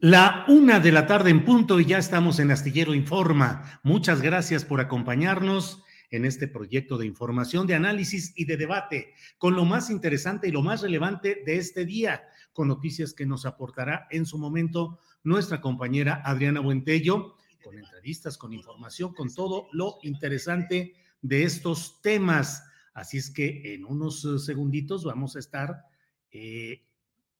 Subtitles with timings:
[0.00, 3.80] La una de la tarde en punto y ya estamos en Astillero Informa.
[3.82, 9.56] Muchas gracias por acompañarnos en este proyecto de información, de análisis y de debate con
[9.56, 14.06] lo más interesante y lo más relevante de este día, con noticias que nos aportará
[14.10, 20.92] en su momento nuestra compañera Adriana Buentello, con entrevistas, con información, con todo lo interesante
[21.22, 22.64] de estos temas.
[22.92, 25.86] Así es que en unos segunditos vamos a estar
[26.30, 26.84] eh,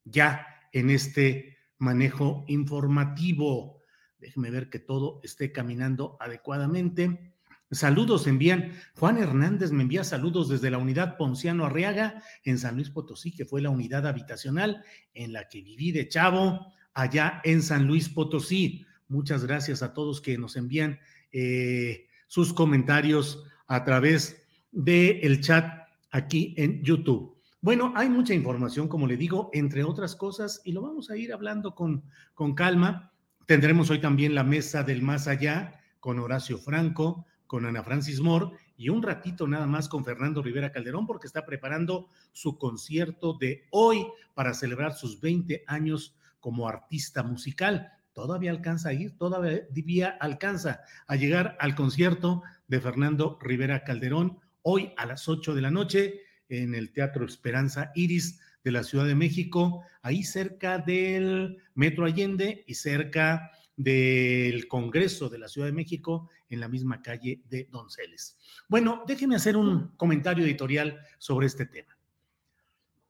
[0.04, 3.82] ya en este manejo informativo.
[4.18, 7.34] Déjeme ver que todo esté caminando adecuadamente.
[7.70, 8.72] Saludos envían.
[8.94, 13.44] Juan Hernández me envía saludos desde la unidad Ponciano Arriaga en San Luis Potosí, que
[13.44, 18.86] fue la unidad habitacional en la que viví de chavo allá en San Luis Potosí.
[19.08, 21.00] Muchas gracias a todos que nos envían
[21.32, 27.35] eh, sus comentarios a través del el chat aquí en YouTube.
[27.60, 31.32] Bueno, hay mucha información, como le digo, entre otras cosas, y lo vamos a ir
[31.32, 33.12] hablando con, con calma.
[33.46, 38.56] Tendremos hoy también la mesa del más allá con Horacio Franco, con Ana Francis Moore
[38.76, 43.66] y un ratito nada más con Fernando Rivera Calderón porque está preparando su concierto de
[43.70, 47.92] hoy para celebrar sus 20 años como artista musical.
[48.12, 54.92] Todavía alcanza a ir, todavía alcanza a llegar al concierto de Fernando Rivera Calderón hoy
[54.96, 59.14] a las 8 de la noche en el Teatro Esperanza Iris de la Ciudad de
[59.14, 66.30] México, ahí cerca del Metro Allende y cerca del Congreso de la Ciudad de México,
[66.48, 68.38] en la misma calle de Donceles.
[68.68, 71.96] Bueno, déjeme hacer un comentario editorial sobre este tema.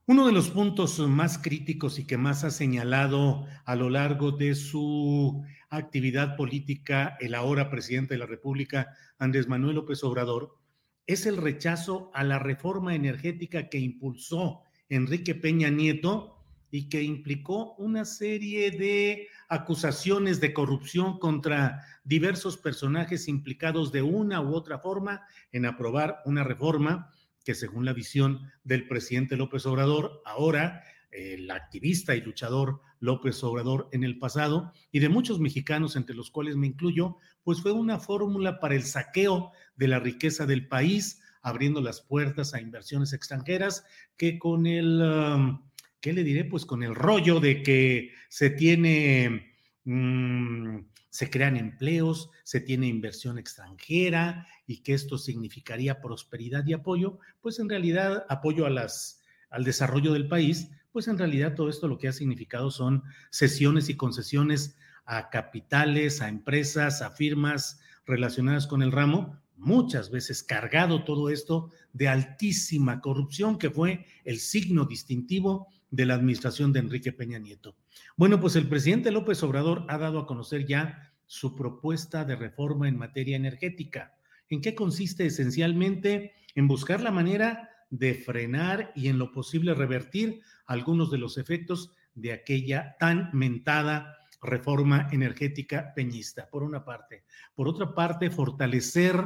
[0.08, 4.54] Uno de los puntos más críticos y que más ha señalado a lo largo de
[4.54, 10.56] su actividad política el ahora presidente de la República, Andrés Manuel López Obrador,
[11.06, 16.36] es el rechazo a la reforma energética que impulsó Enrique Peña Nieto
[16.70, 24.40] y que implicó una serie de acusaciones de corrupción contra diversos personajes implicados de una
[24.40, 25.22] u otra forma
[25.52, 27.10] en aprobar una reforma
[27.44, 33.88] que según la visión del presidente López Obrador, ahora el activista y luchador López Obrador
[33.92, 37.98] en el pasado y de muchos mexicanos, entre los cuales me incluyo, pues fue una
[37.98, 43.84] fórmula para el saqueo de la riqueza del país, abriendo las puertas a inversiones extranjeras
[44.16, 45.62] que con el, um,
[46.00, 46.44] ¿qué le diré?
[46.44, 49.54] Pues con el rollo de que se tiene,
[49.84, 50.78] mm,
[51.10, 57.58] se crean empleos, se tiene inversión extranjera y que esto significaría prosperidad y apoyo, pues
[57.58, 61.98] en realidad apoyo a las, al desarrollo del país, pues en realidad todo esto lo
[61.98, 68.80] que ha significado son sesiones y concesiones a capitales, a empresas, a firmas relacionadas con
[68.80, 75.68] el ramo, muchas veces cargado todo esto de altísima corrupción, que fue el signo distintivo
[75.90, 77.76] de la administración de Enrique Peña Nieto.
[78.16, 82.88] Bueno, pues el presidente López Obrador ha dado a conocer ya su propuesta de reforma
[82.88, 84.16] en materia energética.
[84.48, 86.32] ¿En qué consiste esencialmente?
[86.54, 91.92] En buscar la manera de frenar y en lo posible revertir algunos de los efectos
[92.14, 97.24] de aquella tan mentada reforma energética peñista, por una parte.
[97.54, 99.16] Por otra parte, fortalecer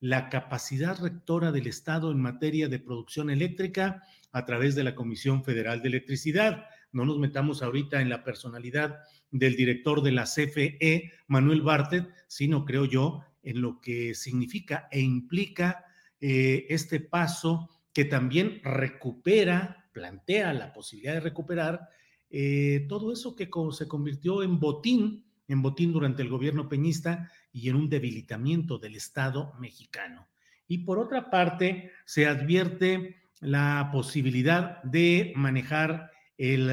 [0.00, 5.42] la capacidad rectora del Estado en materia de producción eléctrica a través de la Comisión
[5.44, 6.66] Federal de Electricidad.
[6.92, 8.98] No nos metamos ahorita en la personalidad
[9.30, 15.00] del director de la CFE, Manuel Bartet, sino creo yo en lo que significa e
[15.00, 15.84] implica
[16.20, 21.88] eh, este paso que también recupera, plantea la posibilidad de recuperar
[22.28, 27.70] eh, todo eso que se convirtió en botín, en botín durante el gobierno peñista y
[27.70, 30.28] en un debilitamiento del Estado mexicano.
[30.68, 36.68] Y por otra parte, se advierte la posibilidad de manejar el,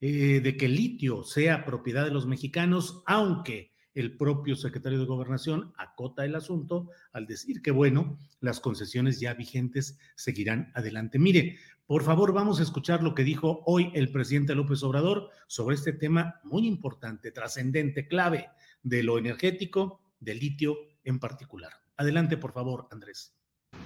[0.00, 5.04] eh, de que el litio sea propiedad de los mexicanos, aunque el propio secretario de
[5.04, 11.18] Gobernación acota el asunto al decir que, bueno, las concesiones ya vigentes seguirán adelante.
[11.18, 15.74] Mire, por favor, vamos a escuchar lo que dijo hoy el presidente López Obrador sobre
[15.74, 18.48] este tema muy importante, trascendente, clave
[18.82, 21.72] de lo energético, del litio en particular.
[21.96, 23.34] Adelante, por favor, Andrés.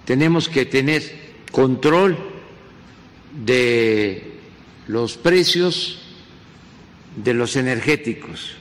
[0.05, 1.01] Tenemos que tener
[1.51, 2.17] control
[3.43, 4.39] de
[4.87, 6.01] los precios
[7.15, 8.57] de los energéticos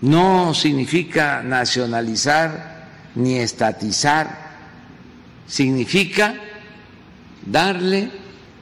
[0.00, 4.48] no significa nacionalizar ni estatizar,
[5.46, 6.34] significa
[7.44, 8.10] darle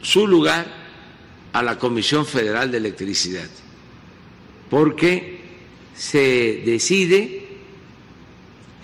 [0.00, 0.66] su lugar
[1.52, 3.48] a la Comisión Federal de Electricidad,
[4.70, 5.40] porque
[5.94, 7.46] se decide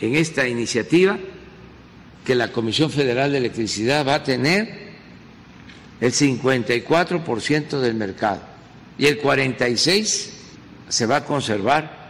[0.00, 1.19] en esta iniciativa
[2.25, 4.93] que la Comisión Federal de Electricidad va a tener
[6.00, 8.43] el 54% del mercado
[8.99, 10.31] y el 46%
[10.88, 12.01] se va a conservar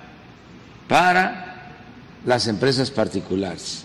[0.88, 1.74] para
[2.24, 3.84] las empresas particulares,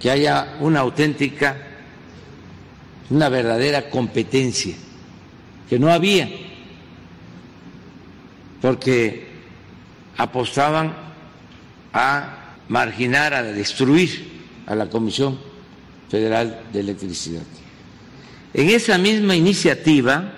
[0.00, 1.56] que haya una auténtica,
[3.10, 4.74] una verdadera competencia,
[5.68, 6.28] que no había,
[8.60, 9.28] porque
[10.16, 10.94] apostaban
[11.92, 14.32] a marginar, a destruir
[14.66, 15.38] a la Comisión
[16.10, 17.42] Federal de Electricidad.
[18.52, 20.32] En esa misma iniciativa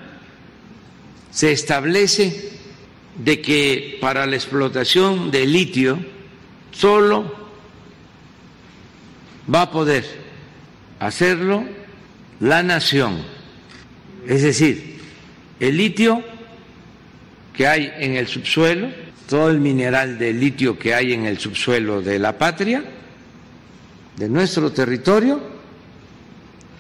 [1.30, 2.55] se establece
[3.18, 5.98] de que para la explotación de litio
[6.70, 7.34] solo
[9.52, 10.04] va a poder
[10.98, 11.64] hacerlo
[12.40, 13.22] la nación.
[14.26, 15.00] Es decir,
[15.60, 16.22] el litio
[17.54, 18.88] que hay en el subsuelo,
[19.28, 22.84] todo el mineral de litio que hay en el subsuelo de la patria,
[24.16, 25.40] de nuestro territorio,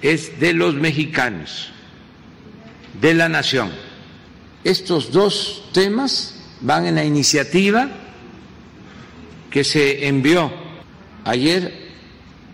[0.02, 1.70] es de los mexicanos,
[3.00, 3.85] de la nación.
[4.66, 7.88] Estos dos temas van en la iniciativa
[9.48, 10.52] que se envió
[11.22, 11.72] ayer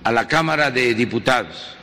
[0.05, 1.75] a la Cámara de Diputados.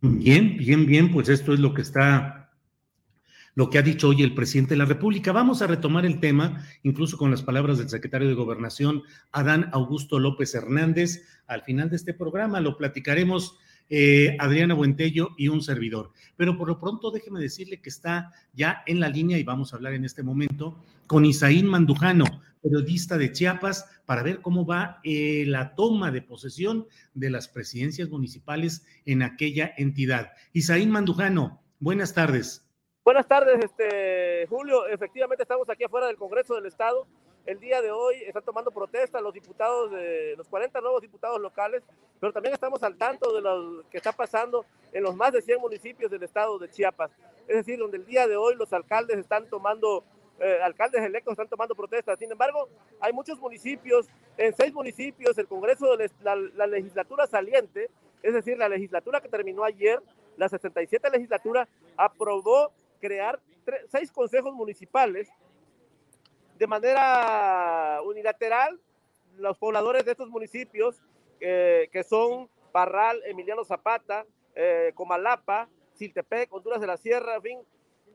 [0.00, 2.54] Bien, bien, bien, pues esto es lo que está,
[3.54, 5.30] lo que ha dicho hoy el presidente de la República.
[5.30, 10.18] Vamos a retomar el tema, incluso con las palabras del secretario de Gobernación, Adán Augusto
[10.18, 12.60] López Hernández, al final de este programa.
[12.60, 13.58] Lo platicaremos
[13.88, 16.12] eh, Adriana Buentello y un servidor.
[16.36, 19.76] Pero por lo pronto déjeme decirle que está ya en la línea y vamos a
[19.76, 22.24] hablar en este momento con Isaín Mandujano,
[22.62, 28.08] periodista de Chiapas, para ver cómo va eh, la toma de posesión de las presidencias
[28.10, 30.32] municipales en aquella entidad.
[30.52, 32.64] Isaín Mandujano, buenas tardes.
[33.04, 34.86] Buenas tardes, este, Julio.
[34.86, 37.06] Efectivamente estamos aquí afuera del Congreso del Estado
[37.48, 41.82] el día de hoy están tomando protesta los diputados, de, los 40 nuevos diputados locales,
[42.20, 45.58] pero también estamos al tanto de lo que está pasando en los más de 100
[45.58, 47.10] municipios del estado de Chiapas.
[47.46, 50.04] Es decir, donde el día de hoy los alcaldes están tomando,
[50.38, 52.18] eh, alcaldes electos están tomando protestas.
[52.18, 52.68] Sin embargo,
[53.00, 57.88] hay muchos municipios, en seis municipios, el Congreso de la legislatura saliente,
[58.22, 60.02] es decir, la legislatura que terminó ayer,
[60.36, 63.40] la 67 legislatura, aprobó crear
[63.88, 65.30] seis consejos municipales
[66.58, 68.80] de manera unilateral
[69.36, 71.00] los pobladores de estos municipios,
[71.40, 77.60] eh, que son Parral, Emiliano Zapata, eh, Comalapa, Siltepec, Honduras de la Sierra, fin,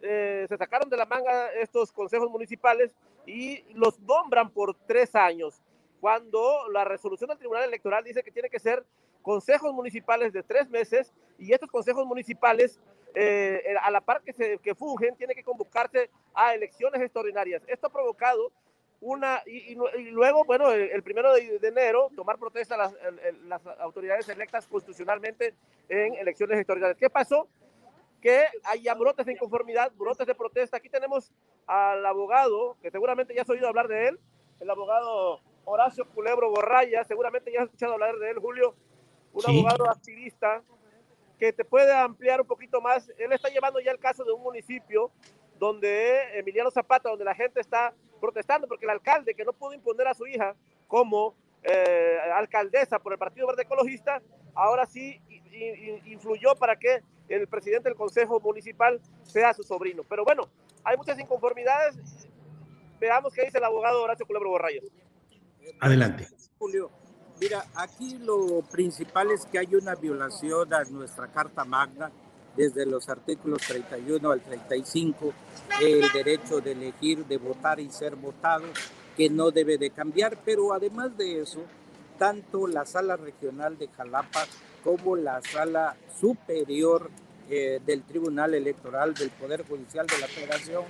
[0.01, 2.93] eh, se sacaron de la manga estos consejos municipales
[3.25, 5.61] y los nombran por tres años,
[6.01, 8.85] cuando la resolución del Tribunal Electoral dice que tiene que ser
[9.21, 12.81] consejos municipales de tres meses y estos consejos municipales
[13.15, 17.63] eh, a la par que, se, que fungen, tiene que convocarse a elecciones extraordinarias.
[17.67, 18.51] Esto ha provocado
[19.01, 19.75] una, y,
[20.11, 22.95] luego, bueno, el, primero de, enero, tomar protesta las,
[23.43, 25.53] las autoridades electas constitucionalmente
[25.89, 26.97] en elecciones extraordinarias.
[26.97, 27.49] ¿Qué pasó?
[28.21, 30.77] Que haya brotes de inconformidad, brotes de protesta.
[30.77, 31.33] Aquí tenemos
[31.67, 34.19] al abogado, que seguramente ya has oído hablar de él,
[34.61, 38.73] el abogado Horacio Culebro Borraya, seguramente ya has escuchado hablar de él, Julio,
[39.33, 40.63] un abogado activista
[41.39, 43.09] que te puede ampliar un poquito más.
[43.17, 45.11] Él está llevando ya el caso de un municipio
[45.59, 50.07] donde Emiliano Zapata, donde la gente está protestando porque el alcalde que no pudo imponer
[50.07, 50.55] a su hija
[50.87, 54.21] como eh, alcaldesa por el Partido Verde Ecologista,
[54.53, 55.21] ahora sí
[56.05, 60.03] influyó para que el presidente del Consejo Municipal sea su sobrino.
[60.07, 60.49] Pero bueno,
[60.83, 61.95] hay muchas inconformidades.
[62.99, 64.85] Veamos qué dice el abogado Horacio Culebro Borrayos.
[65.79, 66.27] Adelante.
[66.57, 66.91] Julio,
[67.43, 72.09] mira, aquí lo principal es que hay una violación a nuestra Carta Magna,
[72.55, 75.33] desde los artículos 31 al 35,
[75.81, 78.65] el derecho de elegir, de votar y ser votado,
[79.17, 81.59] que no debe de cambiar, pero además de eso,
[82.17, 84.45] tanto la sala regional de Jalapa
[84.83, 87.09] como la sala superior
[87.49, 90.85] eh, del Tribunal Electoral del Poder Judicial de la Federación,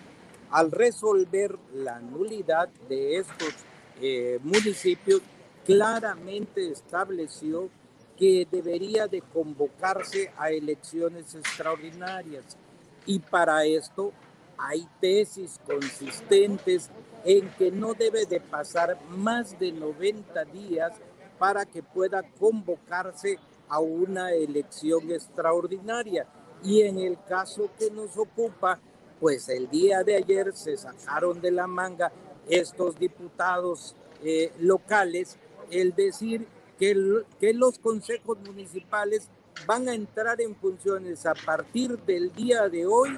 [0.51, 3.55] al resolver la nulidad de estos
[4.01, 5.21] eh, municipios,
[5.65, 7.69] claramente estableció
[8.17, 12.57] que debería de convocarse a elecciones extraordinarias.
[13.05, 14.11] Y para esto
[14.57, 16.89] hay tesis consistentes
[17.25, 20.93] en que no debe de pasar más de 90 días
[21.39, 26.27] para que pueda convocarse a una elección extraordinaria.
[26.63, 28.79] Y en el caso que nos ocupa,
[29.19, 32.11] pues el día de ayer se sacaron de la manga
[32.47, 35.37] estos diputados eh, locales
[35.81, 36.47] el decir
[36.79, 39.29] que, que los consejos municipales
[39.65, 43.17] van a entrar en funciones a partir del día de hoy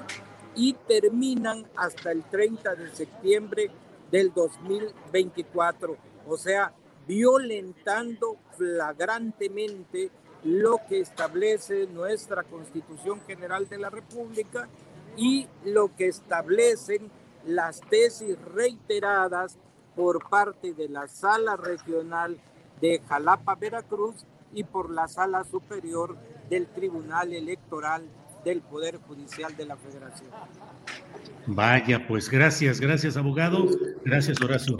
[0.54, 3.70] y terminan hasta el 30 de septiembre
[4.10, 5.96] del 2024.
[6.26, 6.72] O sea,
[7.06, 10.10] violentando flagrantemente
[10.44, 14.68] lo que establece nuestra Constitución General de la República
[15.16, 17.10] y lo que establecen
[17.46, 19.56] las tesis reiteradas
[19.96, 22.38] por parte de la Sala Regional
[22.80, 26.16] de Jalapa, Veracruz y por la Sala Superior
[26.50, 28.04] del Tribunal Electoral
[28.44, 30.30] del Poder Judicial de la Federación.
[31.46, 33.66] Vaya, pues gracias, gracias abogado,
[34.04, 34.76] gracias Horacio.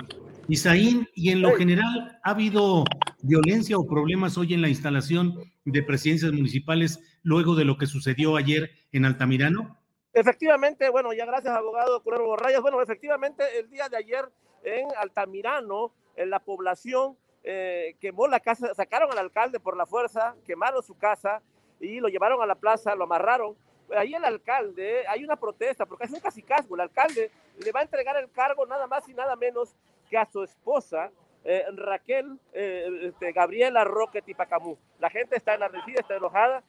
[0.48, 2.84] Isaín, y en lo general, ¿ha habido
[3.22, 8.36] violencia o problemas hoy en la instalación de presidencias municipales luego de lo que sucedió
[8.36, 9.75] ayer en Altamirano?
[10.16, 12.62] Efectivamente, bueno, ya gracias abogado Curero Borrayas.
[12.62, 14.26] Bueno, efectivamente, el día de ayer
[14.64, 20.34] en Altamirano, en la población eh, quemó la casa, sacaron al alcalde por la fuerza,
[20.46, 21.42] quemaron su casa
[21.80, 23.58] y lo llevaron a la plaza, lo amarraron.
[23.94, 27.30] Ahí el alcalde, hay una protesta, porque es un casicazgo, el alcalde
[27.62, 29.76] le va a entregar el cargo nada más y nada menos
[30.08, 31.10] que a su esposa,
[31.44, 34.78] eh, Raquel eh, este, Gabriela Roque Tipacamú.
[34.98, 36.64] La gente está enardecida, está enojada,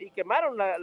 [0.00, 0.78] y quemaron la,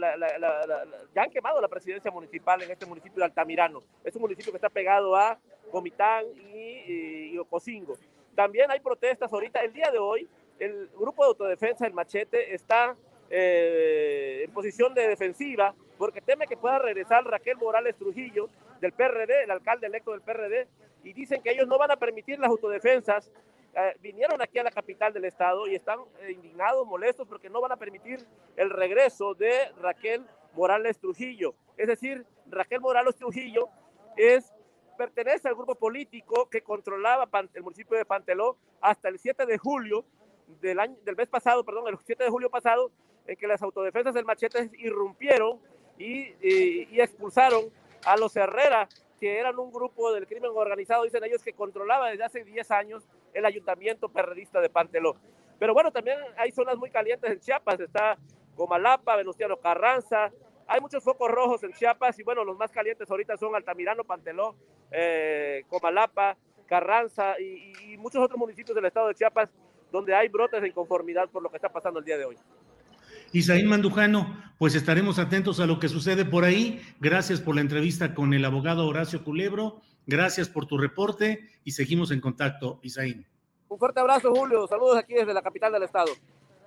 [1.14, 3.82] ya han quemado la presidencia municipal en este municipio de Altamirano.
[4.04, 5.38] Es un municipio que está pegado a
[5.70, 7.96] Comitán y, y Ocosingo.
[8.34, 9.60] También hay protestas ahorita.
[9.60, 10.28] El día de hoy,
[10.60, 12.96] el grupo de autodefensa, el machete, está
[13.30, 18.48] eh, en posición de defensiva porque teme que pueda regresar Raquel Morales Trujillo
[18.80, 20.68] del PRD, el alcalde electo del PRD,
[21.02, 23.30] y dicen que ellos no van a permitir las autodefensas.
[23.74, 27.60] Eh, vinieron aquí a la capital del estado y están eh, indignados, molestos porque no
[27.60, 31.54] van a permitir el regreso de Raquel Morales Trujillo.
[31.76, 33.68] Es decir, Raquel Morales Trujillo
[34.16, 34.52] es
[34.98, 40.04] pertenece al grupo político que controlaba el municipio de Panteló hasta el 7 de julio
[40.60, 42.90] del, año, del mes pasado, perdón, el 7 de julio pasado,
[43.26, 45.60] en que las autodefensas del machete irrumpieron
[45.98, 47.70] y, y, expulsaron
[48.04, 48.88] a los Herrera,
[49.20, 53.08] que eran un grupo del crimen organizado, dicen ellos, que controlaba desde hace 10 años
[53.34, 55.16] el ayuntamiento perredista de Panteló.
[55.58, 58.16] Pero bueno, también hay zonas muy calientes en Chiapas, está
[58.54, 60.30] Comalapa, Venustiano Carranza,
[60.66, 64.54] hay muchos focos rojos en Chiapas y bueno, los más calientes ahorita son Altamirano, Panteló,
[64.90, 69.50] eh, Comalapa, Carranza y, muchos otros municipios del estado de Chiapas
[69.90, 72.36] donde hay brotes de inconformidad por lo que está pasando el día de hoy.
[73.32, 76.80] Isaín Mandujano, pues estaremos atentos a lo que sucede por ahí.
[77.00, 79.80] Gracias por la entrevista con el abogado Horacio Culebro.
[80.08, 83.26] Gracias por tu reporte y seguimos en contacto, Isaín.
[83.68, 84.66] Un fuerte abrazo, Julio.
[84.66, 86.10] Saludos aquí desde la capital del estado.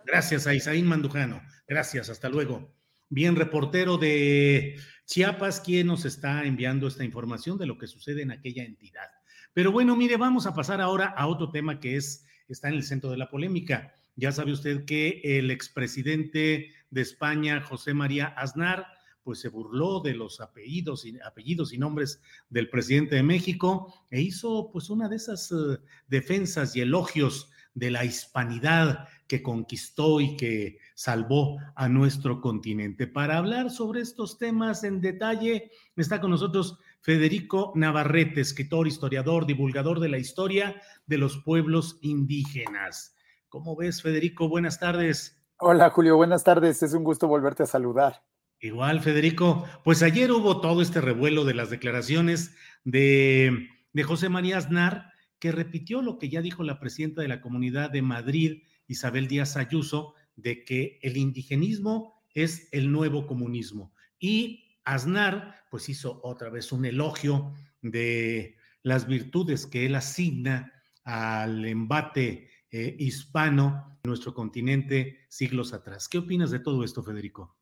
[0.05, 1.41] Gracias a Isaín Mandujano.
[1.67, 2.71] Gracias, hasta luego.
[3.09, 8.29] Bien, reportero de Chiapas, ¿quién nos está enviando esta información de lo que sucede en
[8.29, 9.09] aquella entidad?
[9.53, 12.83] Pero bueno, mire, vamos a pasar ahora a otro tema que es, está en el
[12.83, 13.95] centro de la polémica.
[14.15, 18.85] Ya sabe usted que el expresidente de España, José María Aznar,
[19.23, 24.21] pues se burló de los apellidos y, apellidos y nombres del presidente de México e
[24.21, 30.35] hizo pues una de esas eh, defensas y elogios de la hispanidad que conquistó y
[30.35, 33.07] que salvó a nuestro continente.
[33.07, 39.99] Para hablar sobre estos temas en detalle, está con nosotros Federico Navarrete, escritor, historiador, divulgador
[39.99, 43.15] de la historia de los pueblos indígenas.
[43.49, 44.49] ¿Cómo ves, Federico?
[44.49, 45.41] Buenas tardes.
[45.57, 46.83] Hola, Julio, buenas tardes.
[46.83, 48.23] Es un gusto volverte a saludar.
[48.63, 49.67] Igual, Federico.
[49.83, 55.51] Pues ayer hubo todo este revuelo de las declaraciones de, de José María Aznar, que
[55.51, 60.13] repitió lo que ya dijo la presidenta de la Comunidad de Madrid, Isabel Díaz Ayuso,
[60.35, 63.95] de que el indigenismo es el nuevo comunismo.
[64.19, 70.71] Y Aznar, pues hizo otra vez un elogio de las virtudes que él asigna
[71.03, 76.07] al embate eh, hispano en nuestro continente siglos atrás.
[76.07, 77.60] ¿Qué opinas de todo esto, Federico?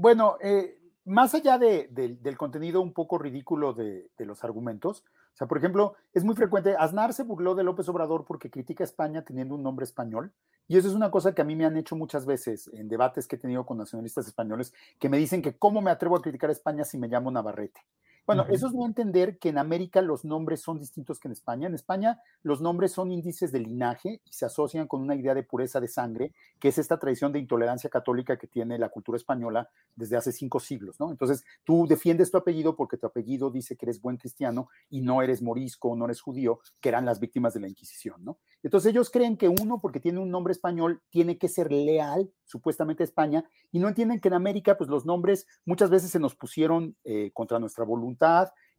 [0.00, 5.02] Bueno, eh, más allá del contenido un poco ridículo de, los argumentos,
[5.34, 8.84] o sea, por ejemplo, es muy frecuente, Aznar se burló de López Obrador porque critica
[8.84, 10.32] a España teniendo un nombre español,
[10.68, 13.26] y eso es una cosa que a mí me han hecho muchas veces en debates
[13.26, 16.50] que he tenido con nacionalistas españoles, que me dicen que cómo me atrevo a criticar
[16.50, 17.80] a España si me llamo Navarrete.
[18.28, 21.66] Bueno, eso es no entender que en América los nombres son distintos que en España.
[21.66, 25.44] En España los nombres son índices de linaje y se asocian con una idea de
[25.44, 29.70] pureza de sangre, que es esta tradición de intolerancia católica que tiene la cultura española
[29.96, 31.10] desde hace cinco siglos, ¿no?
[31.10, 35.22] Entonces, tú defiendes tu apellido porque tu apellido dice que eres buen cristiano y no
[35.22, 38.36] eres morisco, no eres judío, que eran las víctimas de la Inquisición, ¿no?
[38.62, 43.02] Entonces ellos creen que uno, porque tiene un nombre español, tiene que ser leal supuestamente
[43.02, 46.34] a España y no entienden que en América, pues los nombres muchas veces se nos
[46.34, 48.17] pusieron eh, contra nuestra voluntad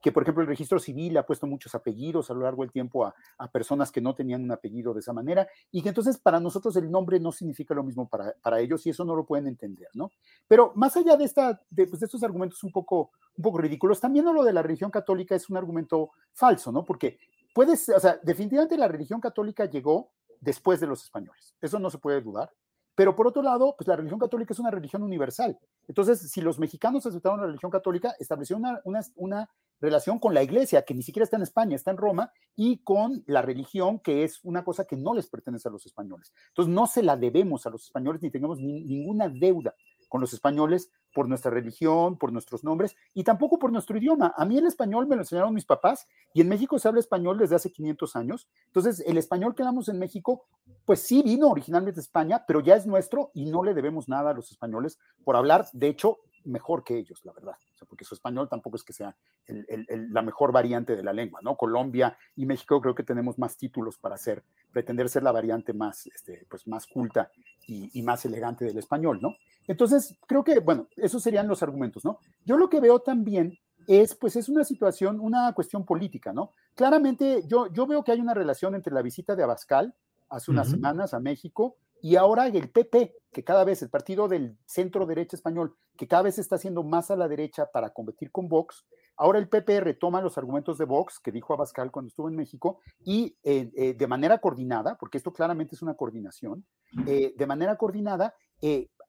[0.01, 3.05] que por ejemplo el registro civil ha puesto muchos apellidos a lo largo del tiempo
[3.05, 3.13] a,
[3.51, 6.89] personas que no tenían un apellido de esa manera y que entonces para nosotros el
[6.89, 10.11] nombre no significa lo mismo para, para ellos y eso no lo pueden entender, ¿no?
[10.47, 13.99] Pero más allá de, esta, de, pues, de estos argumentos un poco, un poco ridículos,
[13.99, 16.85] también lo de la religión católica es un argumento falso, ¿no?
[16.85, 17.19] Porque
[17.53, 21.97] puedes, o sea, definitivamente la religión católica llegó después de los españoles, eso no se
[21.97, 22.51] puede dudar,
[22.99, 25.57] pero por otro lado, pues la religión católica es una religión universal.
[25.87, 28.81] Entonces, si los mexicanos aceptaron la religión católica, estableció una,
[29.15, 32.79] una, relación con la iglesia, que ni siquiera está en España, está en Roma, y
[32.79, 36.33] con la religión, que es una cosa que no les pertenece a los españoles.
[36.49, 39.73] Entonces, no se la debemos a los españoles ni tenemos ninguna deuda
[40.09, 44.33] con los españoles por nuestra religión, por nuestros nombres y tampoco por nuestro idioma.
[44.35, 47.37] A mí el español me lo enseñaron mis papás y en México se habla español
[47.37, 48.49] desde hace 500 años.
[48.65, 50.45] Entonces, el español que hablamos en México,
[50.83, 54.31] pues sí vino originalmente de España, pero ya es nuestro y no le debemos nada
[54.31, 57.55] a los españoles por hablar, de hecho, mejor que ellos, la verdad.
[57.87, 59.15] porque su español tampoco es que sea
[59.47, 61.55] la mejor variante de la lengua, ¿no?
[61.55, 66.07] Colombia y México creo que tenemos más títulos para ser, pretender ser la variante más,
[66.07, 67.31] este, pues más culta
[67.67, 69.35] y, y más elegante del español, ¿no?
[69.67, 72.19] Entonces, creo que, bueno, esos serían los argumentos, ¿no?
[72.45, 76.53] Yo lo que veo también es, pues, es una situación, una cuestión política, ¿no?
[76.75, 79.95] Claramente, yo, yo veo que hay una relación entre la visita de Abascal
[80.29, 84.57] hace unas semanas a México y ahora el PP, que cada vez, el partido del
[84.65, 88.47] centro derecha español, que cada vez está haciendo más a la derecha para competir con
[88.47, 88.85] Vox,
[89.17, 92.79] ahora el PP retoma los argumentos de Vox que dijo Abascal cuando estuvo en México
[93.03, 96.65] y eh, eh, de manera coordinada, porque esto claramente es una coordinación,
[97.05, 98.33] eh, de manera coordinada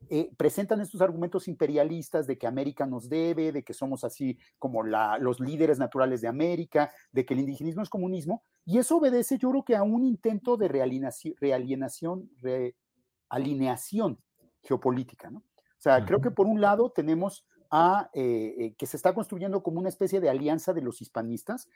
[0.08, 4.82] eh, presentan estos argumentos imperialistas de que América nos debe, de que somos así como
[4.82, 9.50] los líderes naturales de América, de que el indigenismo es comunismo, y eso obedece yo
[9.50, 11.34] creo que a un intento de realienación,
[13.30, 14.18] realineación
[14.62, 15.38] geopolítica, ¿no?
[15.38, 19.62] O sea, creo que por un lado tenemos a eh, eh, que se está construyendo
[19.62, 21.68] como una especie de alianza de los hispanistas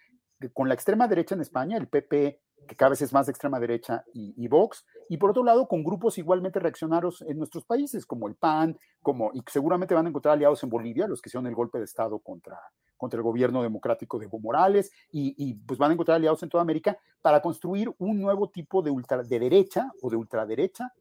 [0.52, 3.61] con la extrema derecha en España, el PP, que cada vez es más de extrema
[3.61, 8.29] derecha, y, Vox, y por otro lado con grupos igualmente reaccionarios en nuestros países, como
[8.29, 11.55] el PAN, como, y seguramente van a encontrar aliados en Bolivia, los que hicieron el
[11.55, 12.59] golpe de Estado contra,
[12.96, 16.62] contra el gobierno democrático de Evo Morales, y, pues van a encontrar aliados en toda
[16.62, 20.92] América para construir un nuevo tipo de, ultra, de derecha o de ultraderecha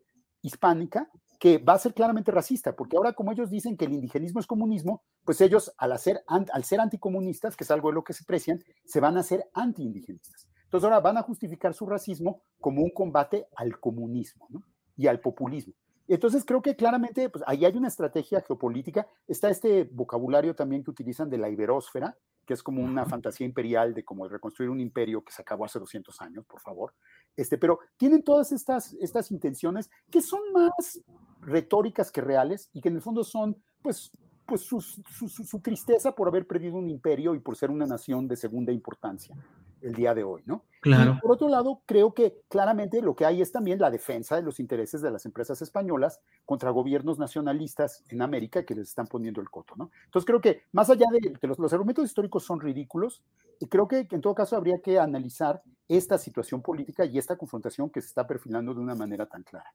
[0.41, 4.39] hispánica que va a ser claramente racista, porque ahora como ellos dicen que el indigenismo
[4.39, 8.23] es comunismo, pues ellos al, al ser anticomunistas, que es algo de lo que se
[8.23, 10.47] precian, se van a hacer antiindigenistas.
[10.73, 14.49] Entonces ahora van a justificar su racismo como un combate al comunismo
[14.97, 15.75] y al populismo.
[16.07, 19.05] Entonces creo que claramente pues, ahí hay una estrategia geopolítica.
[19.27, 23.93] Está este vocabulario también que utilizan de la iberósfera, que es como una fantasía imperial
[23.93, 26.95] de como reconstruir un imperio que se acabó hace 200 años, por favor.
[27.37, 31.03] Este, pero tienen todas estas, estas intenciones que son más
[31.41, 34.09] retóricas que reales y que en el fondo son, pues,
[34.47, 38.37] pues su, su, tristeza por haber perdido un imperio y por ser una nación de
[38.37, 39.37] segunda importancia
[39.83, 40.63] el día de hoy, ¿no?
[40.81, 41.17] Claro.
[41.21, 44.59] por otro lado, creo que claramente lo que hay es también la defensa de los
[44.59, 49.49] intereses de las empresas españolas contra gobiernos nacionalistas en América que les están poniendo el
[49.49, 49.91] coto, ¿no?
[50.03, 53.23] Entonces creo que más allá de que los, los argumentos históricos son ridículos,
[53.59, 57.89] y creo que en todo caso habría que analizar esta situación política y esta confrontación
[57.89, 59.73] que se está perfilando de una manera tan clara.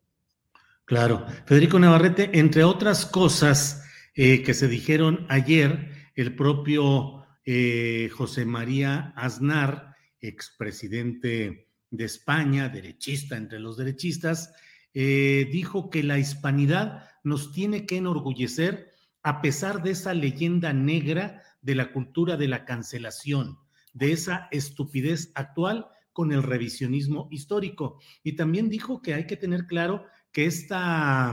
[0.84, 1.24] Claro.
[1.46, 9.12] Federico Navarrete, entre otras cosas eh, que se dijeron ayer, el propio eh, José María
[9.16, 9.87] Aznar,
[10.20, 14.52] expresidente de España, derechista entre los derechistas,
[14.94, 18.90] eh, dijo que la hispanidad nos tiene que enorgullecer
[19.22, 23.58] a pesar de esa leyenda negra de la cultura de la cancelación,
[23.92, 28.00] de esa estupidez actual con el revisionismo histórico.
[28.22, 31.32] Y también dijo que hay que tener claro que esta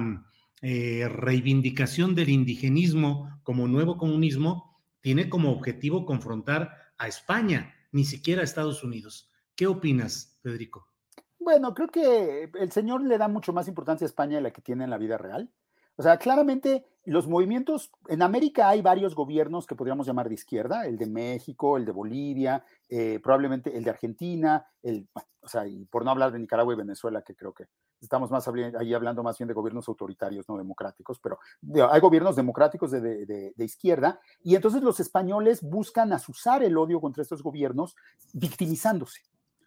[0.62, 8.42] eh, reivindicación del indigenismo como nuevo comunismo tiene como objetivo confrontar a España, ni siquiera
[8.42, 9.30] a Estados Unidos.
[9.56, 10.86] ¿Qué opinas, Federico?
[11.40, 14.62] Bueno, creo que el señor le da mucho más importancia a España de la que
[14.62, 15.50] tiene en la vida real.
[15.96, 20.86] O sea, claramente los movimientos, en América hay varios gobiernos que podríamos llamar de izquierda,
[20.86, 25.08] el de México, el de Bolivia, eh, probablemente el de Argentina, el,
[25.40, 27.68] o sea, y por no hablar de Nicaragua y Venezuela, que creo que
[28.06, 28.48] estamos más
[28.80, 31.40] ahí hablando más bien de gobiernos autoritarios, no democráticos, pero
[31.92, 37.24] hay gobiernos democráticos de, de, izquierda, y entonces los españoles buscan asusar el odio contra
[37.24, 37.96] estos gobiernos
[38.34, 39.22] victimizándose.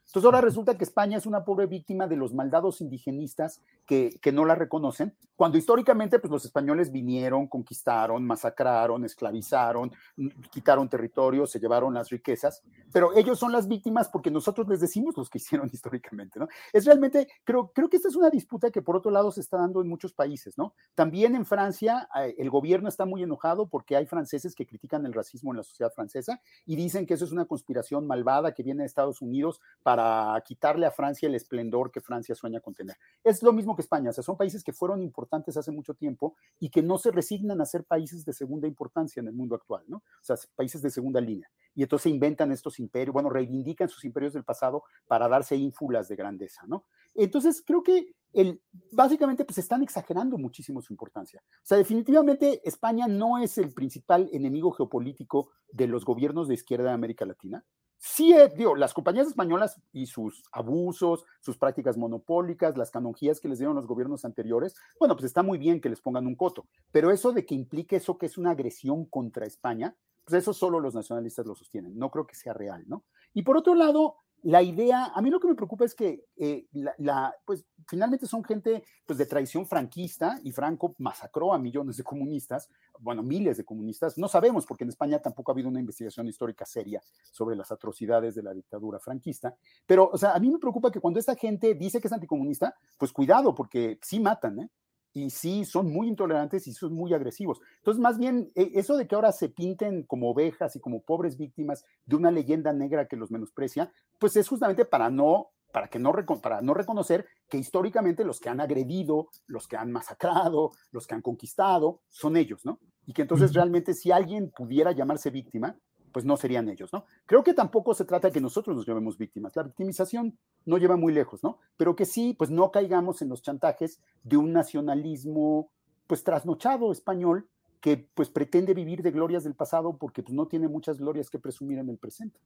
[0.09, 4.33] Entonces ahora resulta que España es una pobre víctima de los maldados indigenistas que, que,
[4.33, 11.51] no la reconocen, cuando históricamente pues, los españoles vinieron, conquistaron, masacraron, esclavizaron, mm, quitaron territorios,
[11.51, 15.37] se llevaron las riquezas, pero ellos son las víctimas porque nosotros les decimos los que
[15.37, 16.49] hicieron históricamente, ¿no?
[16.73, 19.59] Es realmente, creo, creo que esta es una disputa que por otro lado se está
[19.59, 20.73] dando en muchos países, ¿no?
[20.94, 25.12] También en Francia eh, el gobierno está muy enojado porque hay franceses que critican el
[25.12, 28.85] racismo en la sociedad francesa y dicen que eso es una conspiración malvada que viene
[28.85, 32.96] de Estados Unidos para para quitarle a Francia el esplendor que Francia sueña con tener.
[33.24, 36.37] Es lo mismo que España, o sea, son países que fueron importantes hace mucho tiempo
[36.61, 39.82] y que no se resignan a ser países de segunda importancia en el mundo actual,
[39.88, 39.96] ¿no?
[39.96, 41.50] O sea, países de segunda línea.
[41.74, 46.14] Y entonces inventan estos imperios, bueno, reivindican sus imperios del pasado para darse ínfulas de
[46.14, 46.84] grandeza, ¿no?
[47.16, 51.42] Entonces, creo que el, básicamente pues están exagerando muchísimo su importancia.
[51.44, 56.90] O sea, definitivamente España no es el principal enemigo geopolítico de los gobiernos de izquierda
[56.90, 57.64] de América Latina
[57.98, 63.48] sí, eh, digo, las compañías españolas y sus abusos, sus prácticas monopólicas, las canonjías que
[63.48, 66.66] les dieron los gobiernos anteriores, bueno, pues está muy bien que les pongan un coto,
[66.90, 70.78] pero eso de que implique eso que es una agresión contra España, pues eso solo
[70.80, 73.04] los nacionalistas lo sostienen, no creo que sea real, ¿no?
[73.34, 76.66] Y por otro lado, la idea, a mí lo que me preocupa es que eh,
[76.72, 82.05] la, pues finalmente son gente pues de tradición franquista y Franco masacró a millones de
[82.05, 82.68] comunistas,
[83.01, 86.64] bueno, miles de comunistas, no sabemos porque en España tampoco ha habido una investigación histórica
[86.64, 90.90] seria sobre las atrocidades de la dictadura franquista, pero o sea, a mí me preocupa
[90.90, 94.70] que cuando esta gente dice que es anticomunista, pues cuidado porque sí matan, ¿eh?
[95.12, 97.61] Y sí son muy intolerantes y son muy agresivos.
[97.79, 101.37] Entonces, más bien, e, eso de que ahora se pinten como ovejas y como pobres
[101.37, 105.99] víctimas de una leyenda negra que los menosprecia, pues es justamente para no para que
[105.99, 111.07] no, para no reconocer que históricamente los que han agredido, los que han masacrado, los
[111.07, 112.81] que han conquistado, son ellos, ¿no?
[113.07, 115.79] Y que entonces realmente si alguien pudiera llamarse víctima,
[116.12, 117.05] pues no serían ellos, ¿no?
[117.27, 119.55] Creo que tampoco se trata de que nosotros nos llamemos víctimas.
[119.57, 121.59] La victimización no lleva muy lejos, ¿no?
[121.77, 125.71] Pero que sí, pues no caigamos en los chantajes de un nacionalismo,
[126.07, 127.49] pues trasnochado español
[127.81, 131.38] que pues pretende vivir de glorias del pasado porque pues, no tiene muchas glorias que
[131.38, 132.40] presumir en el presente.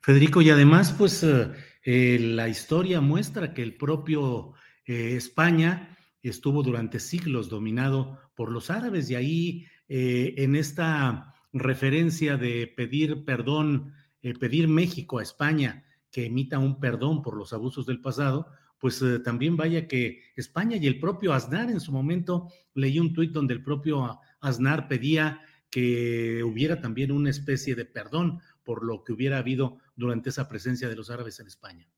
[0.00, 1.52] Federico, y además, pues eh,
[1.84, 4.52] eh, la historia muestra que el propio
[4.84, 12.66] eh, España estuvo durante siglos dominado por los árabes y ahí en esta referencia de
[12.66, 18.00] pedir perdón, eh, pedir México a España que emita un perdón por los abusos del
[18.00, 22.98] pasado, pues eh, también vaya que España y el propio Aznar en su momento leí
[22.98, 28.84] un tuit donde el propio Aznar pedía que hubiera también una especie de perdón por
[28.84, 31.88] lo que hubiera habido durante esa presencia de los árabes en España.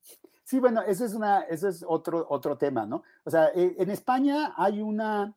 [0.44, 3.02] Sí, bueno, eso es, una, eso es otro, otro tema, ¿no?
[3.24, 5.34] O sea, eh, en España hay una,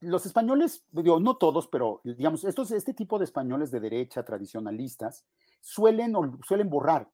[0.00, 5.24] los españoles, digo, no todos, pero digamos, estos, este tipo de españoles de derecha tradicionalistas
[5.60, 6.14] suelen,
[6.46, 7.10] suelen borrar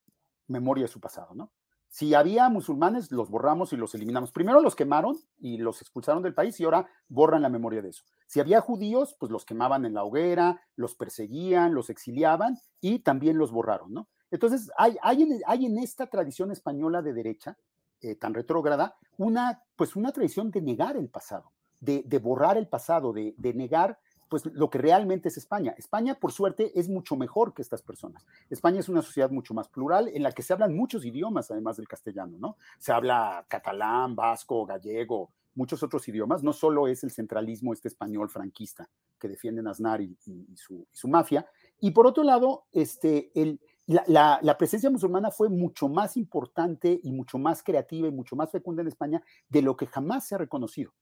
[0.49, 1.51] memoria de su pasado, ¿no?
[1.89, 4.33] Si había musulmanes, los borramos y los eliminamos.
[4.33, 8.03] Primero los quemaron y los expulsaron del país y ahora borran la memoria de eso.
[8.27, 13.39] Si había judíos, pues los quemaban en la hoguera, los perseguían, los exiliaban y también
[13.39, 14.09] los borraron, ¿no?
[14.33, 15.23] Entonces, hay, hay,
[15.67, 17.57] en, esta tradición española de derecha
[18.01, 21.53] eh, tan retrógrada una, pues una tradición de negar el pasado
[21.85, 25.75] de, borrar el pasado, de, negar pues lo que realmente es España.
[25.79, 28.27] España, por suerte, es mucho mejor que estas personas.
[28.51, 31.77] España es una sociedad mucho más plural en la que se hablan muchos idiomas, además
[31.77, 32.57] del castellano, ¿no?
[32.79, 36.43] Se habla catalán, vasco, gallego, muchos otros idiomas.
[36.43, 40.17] No solo es el centralismo este español franquista que defienden Aznar y,
[40.57, 41.47] su, mafia.
[41.81, 47.39] Y por otro lado, este, el, la, presencia musulmana fue mucho más importante y mucho
[47.39, 50.93] más creativa y mucho más fecunda en España de lo que jamás se ha reconocido.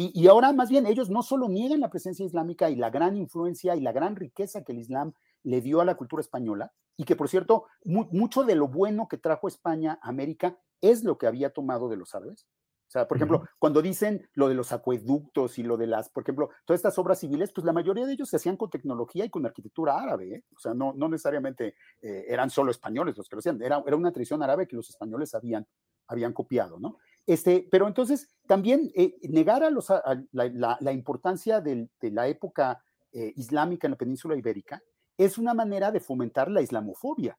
[0.00, 3.74] Y, ahora más bien ellos no solo niegan la presencia islámica y la gran influencia
[3.74, 7.16] y la gran riqueza que el Islam le dio a la cultura española, y que
[7.16, 11.50] por cierto, mucho de lo bueno que trajo España a América es lo que había
[11.50, 12.46] tomado de los árabes.
[12.86, 16.22] O sea, por ejemplo, cuando dicen lo de los acueductos y lo de las, por
[16.22, 19.30] ejemplo, todas estas obras civiles, pues la mayoría de ellos se hacían con tecnología y
[19.30, 20.32] con arquitectura árabe.
[20.32, 20.44] ¿eh?
[20.56, 23.96] O sea, no, no necesariamente eh, eran solo españoles los que lo hacían, era, era
[23.96, 25.66] una tradición árabe que los españoles habían,
[26.06, 26.98] habían copiado, ¿no?
[27.28, 29.92] Este, pero entonces también eh, negar a, los,
[30.32, 34.82] la, importancia de la época eh, islámica en la península ibérica
[35.18, 37.38] es una manera de fomentar la islamofobia.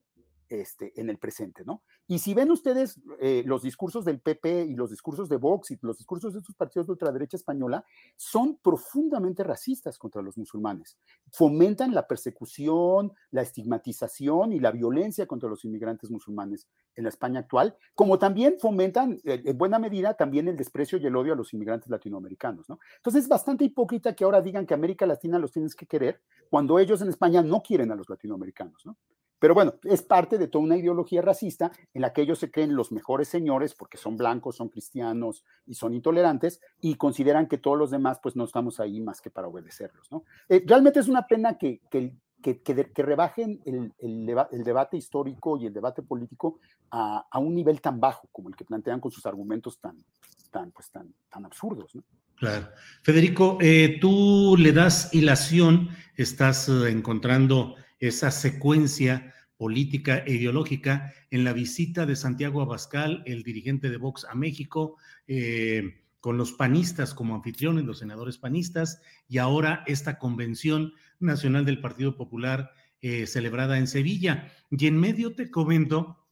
[0.49, 1.83] Este, en el presente, ¿no?
[2.07, 5.79] Y si ven ustedes eh, los discursos del PP y los discursos de Vox y
[5.81, 7.85] los discursos de estos partidos de ultraderecha española,
[8.15, 10.97] son profundamente racistas contra los musulmanes.
[11.31, 17.41] Fomentan la persecución, la estigmatización y la violencia contra los inmigrantes musulmanes en la España
[17.41, 21.35] actual, como también fomentan eh, en buena medida también el desprecio y el odio a
[21.35, 22.79] los inmigrantes latinoamericanos, ¿no?
[22.97, 26.79] Entonces es bastante hipócrita que ahora digan que América Latina los tienes que querer cuando
[26.79, 28.97] ellos en España no quieren a los latinoamericanos, ¿no?
[29.39, 32.75] Pero bueno, es parte de toda una ideología racista en la que ellos se creen
[32.75, 37.77] los mejores señores porque son blancos, son cristianos y son intolerantes y consideran que todos
[37.77, 40.11] los demás pues no estamos ahí más que para obedecerlos.
[40.11, 40.23] ¿no?
[40.49, 45.65] Eh, realmente es una pena que, que, que, que rebajen el, el, debate histórico y
[45.65, 46.59] el debate político
[46.91, 49.97] a, a, un nivel tan bajo como el que plantean con sus argumentos tan,
[50.51, 51.95] tan, pues, tan, tan absurdos.
[51.95, 52.03] ¿no?
[52.39, 52.69] Claro.
[53.03, 61.43] Federico, eh, tú le das hilación, estás eh, encontrando esa secuencia política e ideológica en
[61.43, 64.95] la visita de Santiago Abascal, el dirigente de Vox a México,
[65.27, 71.81] eh, con los panistas como anfitriones, los senadores panistas, y ahora esta convención nacional del
[71.81, 74.51] Partido Popular eh, celebrada en Sevilla.
[74.71, 76.25] Y en medio te comento,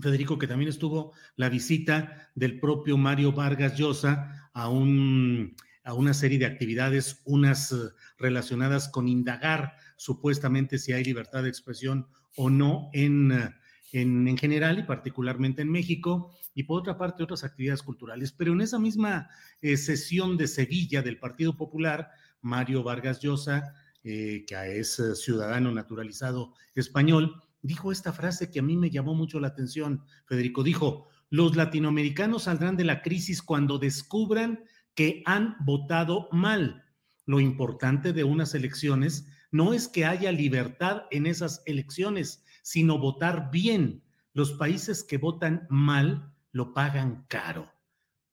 [0.00, 6.14] Federico, que también estuvo la visita del propio Mario Vargas Llosa a un a una
[6.14, 12.50] serie de actividades, unas uh, relacionadas con indagar supuestamente si hay libertad de expresión o
[12.50, 13.50] no en, uh,
[13.92, 18.32] en, en, general y particularmente en México, y por otra parte otras actividades culturales.
[18.32, 19.28] Pero en esa misma
[19.62, 22.10] eh, sesión de Sevilla del Partido Popular,
[22.42, 28.76] Mario Vargas Llosa, eh, que es ciudadano naturalizado español, dijo esta frase que a mí
[28.76, 34.64] me llamó mucho la atención, Federico, dijo, los latinoamericanos saldrán de la crisis cuando descubran
[34.94, 36.84] que han votado mal.
[37.26, 43.50] Lo importante de unas elecciones no es que haya libertad en esas elecciones, sino votar
[43.50, 44.02] bien.
[44.32, 47.70] Los países que votan mal lo pagan caro.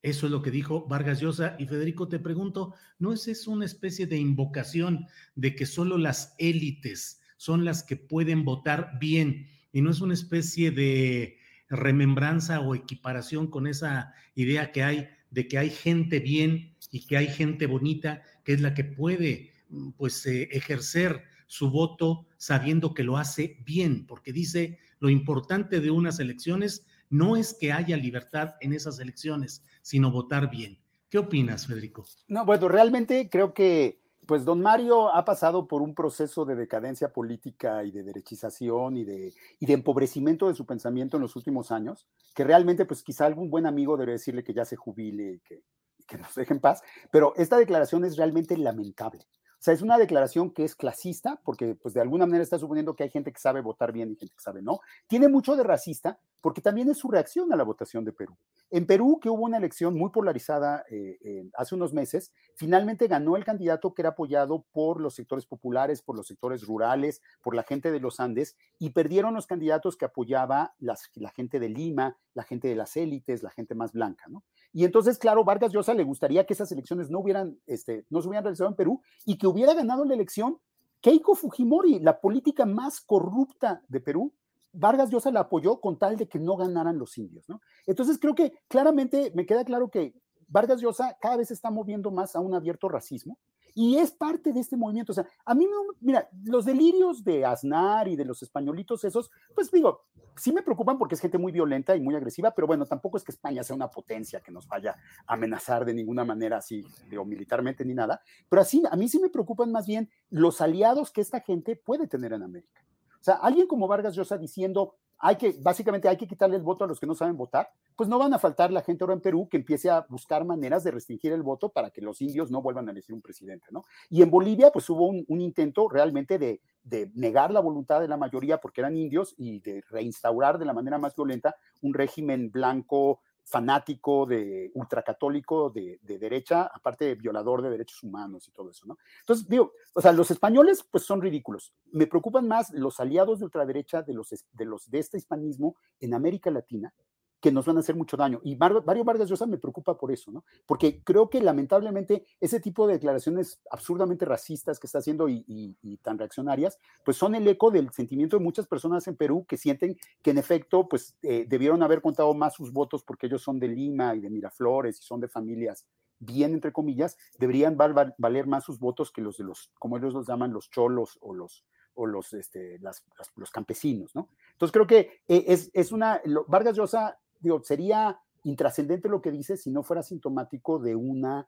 [0.02, 1.56] Eso es lo que dijo Vargas Llosa.
[1.60, 6.36] Y Federico, te pregunto, ¿no es eso una especie de invocación de que solo las
[6.38, 9.48] élites son las que pueden votar bien?
[9.72, 11.38] Y no es una especie de
[11.70, 17.18] remembranza o equiparación con esa idea que hay de que hay gente bien y que
[17.18, 22.94] hay gente bonita que es la que puede mm, pues eh, ejercer su voto sabiendo
[22.94, 27.96] que lo hace bien, porque dice lo importante de unas elecciones no es que haya
[27.96, 30.80] libertad en esas elecciones, sino votar bien.
[31.10, 32.06] ¿Qué opinas, Federico?
[32.28, 37.13] No, bueno, realmente creo que pues don Mario ha pasado por un proceso de decadencia
[37.13, 41.72] política y de derechización y de, y de empobrecimiento de su pensamiento en los últimos
[41.72, 45.40] años, que realmente pues quizá algún buen amigo debe decirle que ya se jubile y
[45.40, 45.63] que,
[45.98, 49.26] y que nos deje en paz, pero esta declaración es realmente lamentable.
[49.60, 52.96] O sea, es una declaración que es clasista, porque pues de alguna manera está suponiendo
[52.96, 54.80] que hay gente que sabe votar bien y gente que sabe no.
[55.08, 58.38] Tiene mucho de racista, porque también es su reacción a la votación de Perú.
[58.70, 63.43] En Perú, que hubo una elección muy polarizada eh, hace unos meses, finalmente ganó el
[63.43, 67.91] candidato que era apoyado por los sectores populares, por los sectores rurales, por la gente
[67.91, 72.67] de los Andes, y perdieron los candidatos que apoyaba la gente de Lima, la gente
[72.67, 74.43] de las élites, la gente más blanca, ¿no?
[74.74, 78.28] Y entonces, claro, Vargas Llosa le gustaría que esas elecciones no hubieran, este, no se
[78.28, 80.60] hubieran realizado en Perú y que hubiera ganado la elección
[81.02, 84.34] Keiko Fujimori, la política más corrupta de Perú.
[84.74, 87.62] Vargas Llosa la apoyó con tal de que no ganaran los indios, ¿no?
[87.86, 90.14] Entonces creo que claramente me queda claro que
[90.48, 93.38] Vargas Llosa cada vez está moviendo más a un abierto racismo
[93.78, 95.12] y es parte de este movimiento.
[95.12, 99.30] O sea, a mí, me, mira, los delirios de Aznar y de los españolitos esos,
[99.54, 100.02] pues digo,
[100.36, 103.24] sí me preocupan porque es gente muy violenta y muy agresiva, pero bueno, tampoco es
[103.24, 104.96] que España sea una potencia que nos vaya
[105.28, 108.20] a amenazar de ninguna manera así, digo, militarmente ni nada.
[108.50, 112.08] Pero así, a mí sí me preocupan más bien los aliados que esta gente puede
[112.08, 112.84] tener en América.
[113.22, 116.84] O sea, alguien como Vargas Llosa diciendo, hay que, básicamente hay que quitarle el voto
[116.84, 119.22] a los que no saben votar, pues no van a faltar la gente ahora en
[119.22, 122.62] Perú que empiece a buscar maneras de restringir el voto para que los indios no
[122.62, 123.86] vuelvan a elegir un presidente, ¿no?
[124.10, 128.18] Y en Bolivia, pues hubo un, intento realmente de, de, negar la voluntad de la
[128.18, 133.22] mayoría porque eran indios y de reinstaurar de la manera más violenta un régimen blanco
[133.48, 138.86] fanático, de ultracatólico, de, de, derecha, aparte de violador de derechos humanos y todo eso,
[138.86, 138.98] ¿no?
[139.22, 141.74] Entonces, digo, o sea, los españoles pues son ridículos.
[141.94, 146.14] Me preocupan más los aliados de ultraderecha de los, de los de este hispanismo en
[146.14, 146.94] América Latina,
[147.39, 148.39] que nos van a hacer mucho daño.
[148.43, 150.43] Y Mario Vargas Llosa me preocupa por eso, ¿no?
[150.65, 155.78] Porque creo que lamentablemente ese tipo de declaraciones absurdamente racistas que está haciendo y, y,
[155.82, 159.58] y, tan reaccionarias, pues son el eco del sentimiento de muchas personas en Perú que
[159.58, 163.60] sienten que en efecto, pues eh, debieron haber contado más sus votos porque ellos son
[163.60, 165.86] de Lima y de Miraflores y son de familias
[166.19, 170.13] bien, entre comillas, deberían val valer más sus votos que los de los, como ellos
[170.13, 174.30] los llaman, los cholos o los, o los, este, las, las, los campesinos, ¿no?
[174.54, 179.58] Entonces creo que eh, es, es una, Vargas Llosa, digo, sería intrascendente lo que dice
[179.58, 181.47] si no fuera sintomático de una,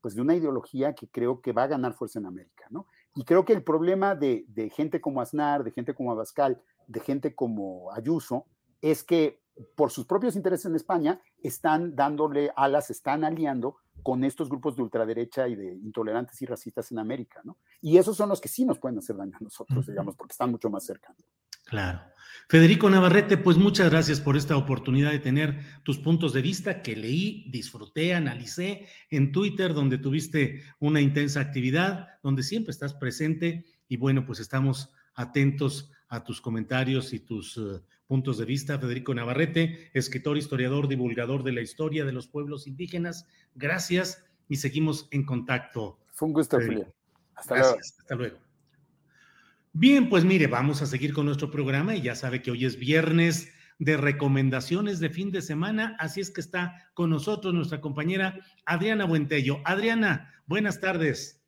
[0.00, 2.86] pues de una ideología que creo que va a ganar fuerza en América, ¿no?
[3.14, 7.00] Y creo que el problema de, de gente como Aznar, de gente como Abascal, de
[7.00, 8.46] gente como Ayuso,
[8.80, 9.40] es que
[9.76, 14.82] por sus propios intereses en España están dándole alas, están aliando con estos grupos de
[14.82, 17.56] ultraderecha y de intolerantes y racistas en América, ¿no?
[17.80, 20.50] Y esos son los que sí nos pueden hacer daño a nosotros, digamos, porque están
[20.50, 21.14] mucho más cerca.
[21.64, 22.02] Claro.
[22.48, 26.94] Federico Navarrete, pues muchas gracias por esta oportunidad de tener tus puntos de vista que
[26.94, 33.96] leí, disfruté, analicé en Twitter, donde tuviste una intensa actividad, donde siempre estás presente y
[33.96, 38.78] bueno, pues estamos atentos a tus comentarios y tus uh, puntos de vista.
[38.78, 43.26] Federico Navarrete, escritor, historiador, divulgador de la historia de los pueblos indígenas.
[43.54, 45.98] Gracias y seguimos en contacto.
[46.12, 46.92] Fue un gusto, Julio.
[47.34, 47.78] Hasta luego.
[47.78, 48.43] Hasta luego.
[49.76, 52.78] Bien, pues mire, vamos a seguir con nuestro programa y ya sabe que hoy es
[52.78, 58.38] viernes de recomendaciones de fin de semana, así es que está con nosotros nuestra compañera
[58.66, 59.60] Adriana Buentello.
[59.64, 61.42] Adriana, buenas tardes.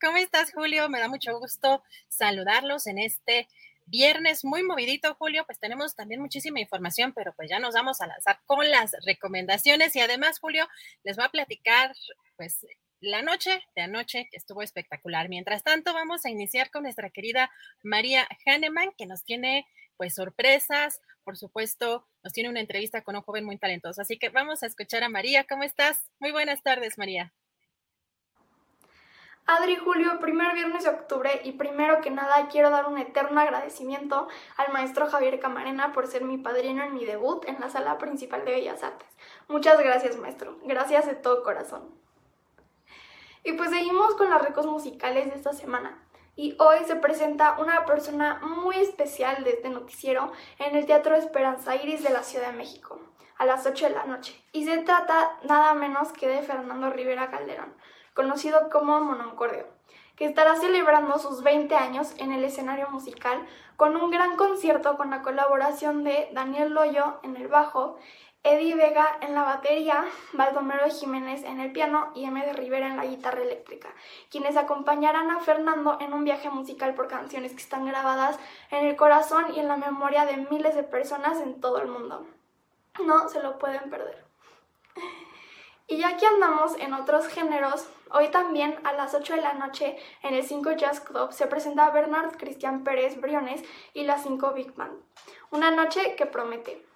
[0.00, 0.88] ¿Cómo estás, Julio?
[0.88, 3.48] Me da mucho gusto saludarlos en este
[3.86, 8.06] viernes muy movidito, Julio, pues tenemos también muchísima información, pero pues ya nos vamos a
[8.06, 10.68] lanzar con las recomendaciones y además, Julio,
[11.02, 11.92] les voy a platicar
[12.36, 12.64] pues
[13.00, 15.28] la noche de anoche que estuvo espectacular.
[15.28, 17.50] Mientras tanto, vamos a iniciar con nuestra querida
[17.82, 23.22] María Hahnemann, que nos tiene pues sorpresas, por supuesto, nos tiene una entrevista con un
[23.22, 24.02] joven muy talentoso.
[24.02, 25.44] Así que vamos a escuchar a María.
[25.44, 26.10] ¿Cómo estás?
[26.20, 27.32] Muy buenas tardes, María.
[29.48, 34.26] Adri Julio, primer viernes de octubre y primero que nada quiero dar un eterno agradecimiento
[34.56, 38.44] al maestro Javier Camarena por ser mi padrino en mi debut en la sala principal
[38.44, 39.06] de Bellas Artes.
[39.46, 42.05] Muchas gracias maestro, gracias de todo corazón.
[43.46, 46.02] Y pues seguimos con las recos musicales de esta semana.
[46.34, 51.76] Y hoy se presenta una persona muy especial de este noticiero en el Teatro Esperanza
[51.76, 52.98] Iris de la Ciudad de México
[53.38, 54.44] a las 8 de la noche.
[54.50, 57.72] Y se trata nada menos que de Fernando Rivera Calderón
[58.14, 59.66] conocido como Monocordio,
[60.16, 65.10] que estará celebrando sus 20 años en el escenario musical con un gran concierto con
[65.10, 67.98] la colaboración de Daniel Loyo en el bajo,
[68.46, 72.46] Eddie Vega en la batería, Baldomero Jiménez en el piano y M.
[72.46, 73.88] de Rivera en la guitarra eléctrica,
[74.30, 78.38] quienes acompañarán a Fernando en un viaje musical por canciones que están grabadas
[78.70, 82.24] en el corazón y en la memoria de miles de personas en todo el mundo.
[83.04, 84.24] No se lo pueden perder.
[85.88, 89.98] Y ya que andamos en otros géneros, hoy también a las 8 de la noche
[90.22, 94.72] en el 5 Jazz Club se presenta Bernard Cristian Pérez Briones y la 5 Big
[94.76, 95.02] Band.
[95.50, 96.86] Una noche que promete.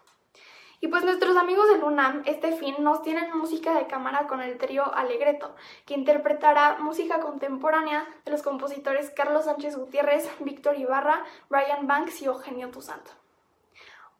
[0.83, 4.57] Y pues nuestros amigos del UNAM este fin nos tienen música de cámara con el
[4.57, 11.87] trío Alegreto, que interpretará música contemporánea de los compositores Carlos Sánchez Gutiérrez, Víctor Ibarra, Brian
[11.87, 13.20] Banks y Eugenio Tusanto.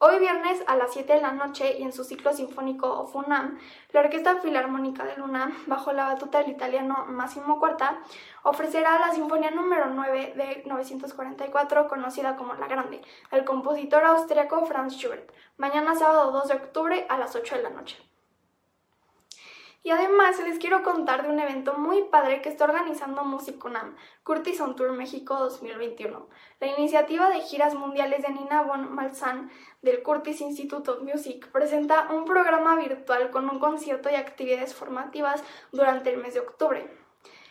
[0.03, 3.59] Hoy viernes a las 7 de la noche y en su ciclo sinfónico FUNAM,
[3.93, 8.01] la Orquesta Filarmónica del UNAM, bajo la batuta del italiano Massimo Cuarta,
[8.43, 14.95] ofrecerá la Sinfonía número 9 de 944, conocida como La Grande, del compositor austriaco Franz
[14.95, 18.10] Schubert, mañana sábado 2 de octubre a las 8 de la noche.
[19.83, 24.61] Y además les quiero contar de un evento muy padre que está organizando Musicunam, Curtis
[24.61, 26.29] on Tour México 2021.
[26.61, 32.11] La iniciativa de giras mundiales de Nina von Malzahn del Curtis Institute of Music presenta
[32.11, 36.87] un programa virtual con un concierto y actividades formativas durante el mes de octubre.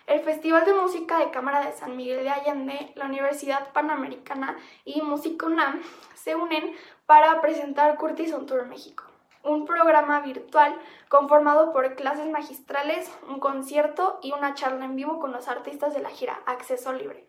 [0.05, 5.01] El Festival de Música de Cámara de San Miguel de Allende, la Universidad Panamericana y
[5.01, 5.81] Musicunam
[6.13, 6.75] se unen
[7.07, 9.08] para presentar Curtis on Tour México
[9.43, 10.75] un programa virtual
[11.07, 16.01] conformado por clases magistrales, un concierto y una charla en vivo con los artistas de
[16.01, 17.27] la gira Acceso Libre.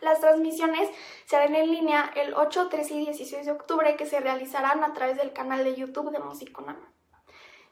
[0.00, 0.90] Las transmisiones
[1.26, 4.92] se harán en línea el 8, 13 y 16 de octubre que se realizarán a
[4.92, 6.92] través del canal de YouTube de Musiconama.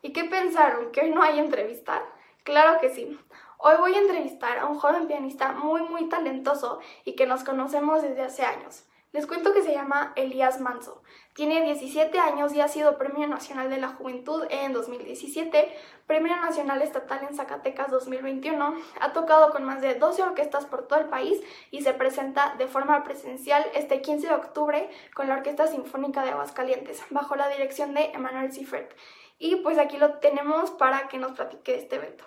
[0.01, 0.93] ¿Y qué pensaron?
[0.93, 2.03] ¿Que hoy no hay entrevista?
[2.45, 3.19] Claro que sí.
[3.59, 8.01] Hoy voy a entrevistar a un joven pianista muy muy talentoso y que nos conocemos
[8.01, 8.87] desde hace años.
[9.13, 11.03] Les cuento que se llama Elías Manso.
[11.41, 15.75] Tiene 17 años y ha sido Premio Nacional de la Juventud en 2017,
[16.07, 18.75] Premio Nacional Estatal en Zacatecas 2021.
[19.01, 22.67] Ha tocado con más de 12 orquestas por todo el país y se presenta de
[22.67, 27.95] forma presencial este 15 de octubre con la Orquesta Sinfónica de Aguascalientes, bajo la dirección
[27.95, 28.95] de Emanuel Cifret.
[29.39, 32.23] Y pues aquí lo tenemos para que nos platique de este evento.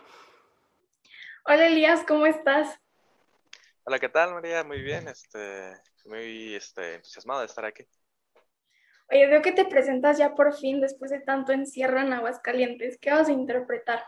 [1.45, 2.79] Hola Elías, ¿cómo estás?
[3.83, 4.63] Hola, ¿qué tal María?
[4.63, 5.71] Muy bien, este,
[6.05, 7.85] muy este, entusiasmado de estar aquí.
[9.13, 12.97] Oye, veo que te presentas ya por fin después de tanto encierro en Aguascalientes.
[12.99, 14.03] ¿Qué vas a interpretar?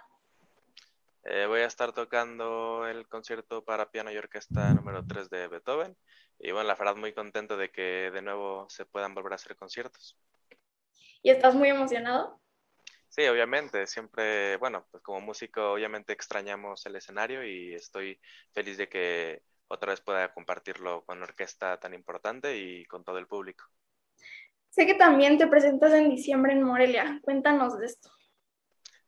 [1.25, 5.95] Eh, voy a estar tocando el concierto para piano y orquesta número 3 de Beethoven.
[6.39, 9.55] Y bueno, la verdad muy contento de que de nuevo se puedan volver a hacer
[9.55, 10.17] conciertos.
[11.21, 12.41] ¿Y estás muy emocionado?
[13.07, 18.19] Sí, obviamente, siempre, bueno, pues como músico obviamente extrañamos el escenario y estoy
[18.55, 23.19] feliz de que otra vez pueda compartirlo con una orquesta tan importante y con todo
[23.19, 23.65] el público.
[24.75, 27.21] Sé que también te presentas en diciembre en Morelia.
[27.23, 28.09] Cuéntanos de esto.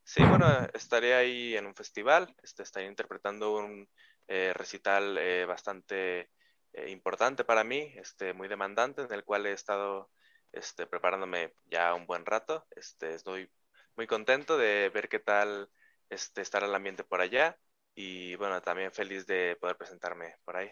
[0.02, 3.86] Sí, bueno, estaré ahí en un festival, este, estaré interpretando un
[4.30, 6.30] eh, recital eh, bastante
[6.72, 10.10] eh, importante para mí, este, muy demandante, en el cual he estado
[10.54, 12.66] este, preparándome ya un buen rato.
[12.74, 13.52] Este, estoy
[13.98, 15.70] muy contento de ver qué tal
[16.10, 17.60] este, estará el ambiente por allá
[17.94, 20.72] y bueno, también feliz de poder presentarme por ahí.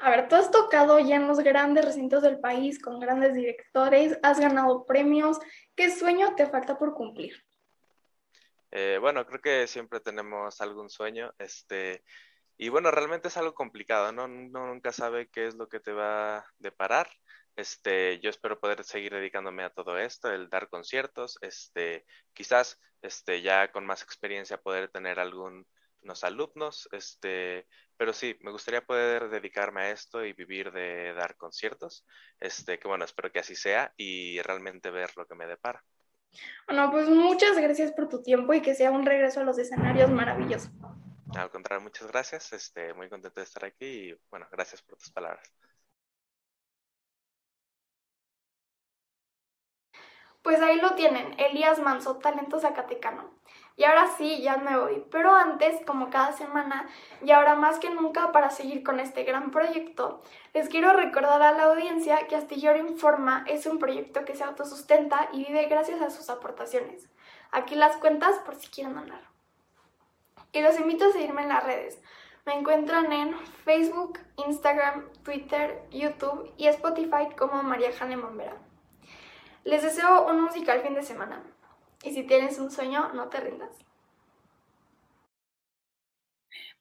[0.00, 4.18] A ver, tú has tocado ya en los grandes recintos del país con grandes directores,
[4.22, 5.38] has ganado premios.
[5.74, 7.34] ¿Qué sueño te falta por cumplir?
[8.70, 12.04] Eh, bueno, creo que siempre tenemos algún sueño, este,
[12.56, 14.24] y bueno, realmente es algo complicado, ¿no?
[14.24, 17.08] Uno nunca sabe qué es lo que te va a deparar.
[17.56, 23.42] Este, yo espero poder seguir dedicándome a todo esto, el dar conciertos, este, quizás, este,
[23.42, 25.66] ya con más experiencia poder tener algunos
[26.22, 27.66] alumnos, este,
[27.98, 32.06] pero sí, me gustaría poder dedicarme a esto y vivir de dar conciertos,
[32.38, 35.84] este, que bueno, espero que así sea y realmente ver lo que me depara.
[36.66, 40.10] Bueno, pues muchas gracias por tu tiempo y que sea un regreso a los escenarios
[40.10, 40.70] maravilloso.
[41.34, 45.10] Al contrario, muchas gracias, este, muy contento de estar aquí y bueno, gracias por tus
[45.10, 45.52] palabras.
[50.42, 53.38] Pues ahí lo tienen, Elías Manso, talento zacatecano.
[53.78, 55.04] Y ahora sí, ya me voy.
[55.08, 56.88] Pero antes, como cada semana,
[57.24, 60.20] y ahora más que nunca para seguir con este gran proyecto,
[60.52, 65.28] les quiero recordar a la audiencia que Astillero Informa es un proyecto que se autosustenta
[65.32, 67.08] y vive gracias a sus aportaciones.
[67.52, 69.22] Aquí las cuentas por si quieren donar.
[70.50, 72.02] Y los invito a seguirme en las redes.
[72.46, 74.18] Me encuentran en Facebook,
[74.48, 78.56] Instagram, Twitter, YouTube y Spotify como María Jane Mambera.
[79.62, 81.44] Les deseo un musical fin de semana.
[82.02, 83.70] Y si tienes un sueño, no te rindas.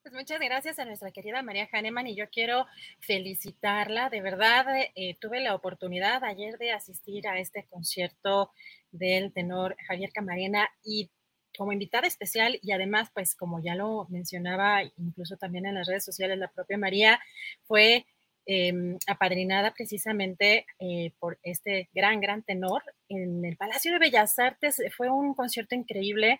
[0.07, 2.65] Pues muchas gracias a nuestra querida María Hahnemann y yo quiero
[3.01, 4.09] felicitarla.
[4.09, 4.65] De verdad,
[4.95, 8.51] eh, tuve la oportunidad ayer de asistir a este concierto
[8.91, 11.09] del tenor Javier Camarena y
[11.57, 16.05] como invitada especial y además, pues como ya lo mencionaba incluso también en las redes
[16.05, 17.19] sociales la propia María,
[17.65, 18.05] fue
[18.49, 24.81] Em, apadrinada precisamente eh, por este gran, gran tenor en el Palacio de Bellas Artes.
[24.95, 26.39] Fue un concierto increíble.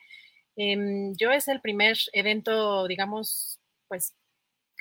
[0.56, 4.16] Em, yo es el primer evento, digamos, pues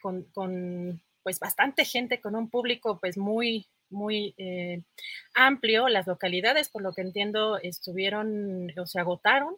[0.01, 4.83] con, pues bastante gente, con un público pues muy, muy eh,
[5.35, 5.89] amplio.
[5.89, 9.57] Las localidades, por lo que entiendo, estuvieron o se agotaron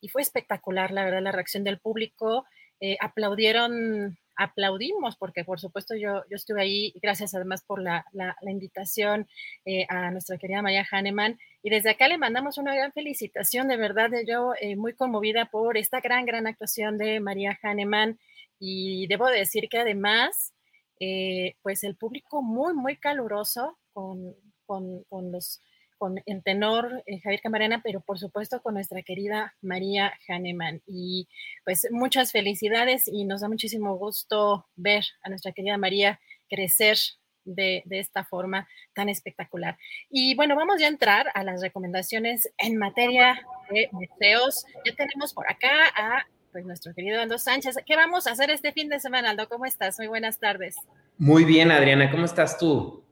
[0.00, 2.46] y fue espectacular, la verdad, la reacción del público.
[2.80, 8.34] Eh, aplaudieron aplaudimos, porque por supuesto yo, yo estuve ahí, gracias además por la, la,
[8.50, 9.28] invitación
[9.66, 13.76] eh, a nuestra querida Maya Hahnemann, y desde acá le mandamos una gran felicitación, de
[13.76, 18.18] verdad, yo eh, muy conmovida por esta gran, gran actuación de María Hahnemann,
[18.58, 20.54] y debo decir que además,
[21.00, 24.34] eh, pues el público muy, muy caluroso con,
[24.64, 25.60] con, con los
[26.00, 30.80] con el tenor eh, Javier Camarena, pero por supuesto con nuestra querida María Hahnemann.
[30.86, 31.28] Y
[31.62, 36.96] pues muchas felicidades y nos da muchísimo gusto ver a nuestra querida María crecer
[37.44, 39.76] de, de, esta forma tan espectacular.
[40.08, 43.38] Y bueno, vamos ya a entrar a las recomendaciones en materia
[43.70, 44.64] de museos.
[44.86, 47.76] Ya tenemos por acá a pues, nuestro querido Aldo Sánchez.
[47.84, 49.50] ¿Qué vamos a hacer este fin de semana, Aldo?
[49.50, 49.98] ¿Cómo estás?
[49.98, 50.76] Muy buenas tardes.
[51.18, 52.10] Muy bien, Adriana.
[52.10, 53.04] ¿Cómo estás tú?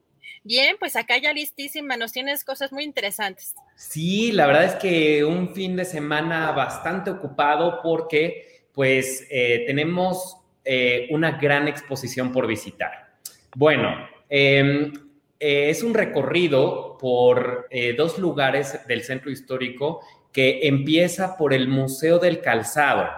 [0.44, 3.54] Bien, pues acá ya listísima, nos tienes cosas muy interesantes.
[3.76, 10.36] Sí, la verdad es que un fin de semana bastante ocupado porque pues eh, tenemos
[10.64, 13.16] eh, una gran exposición por visitar.
[13.56, 14.92] Bueno, em,
[15.40, 20.00] eh, es un recorrido por dos lugares del centro histórico
[20.32, 23.08] que empieza por el Museo del Calzado.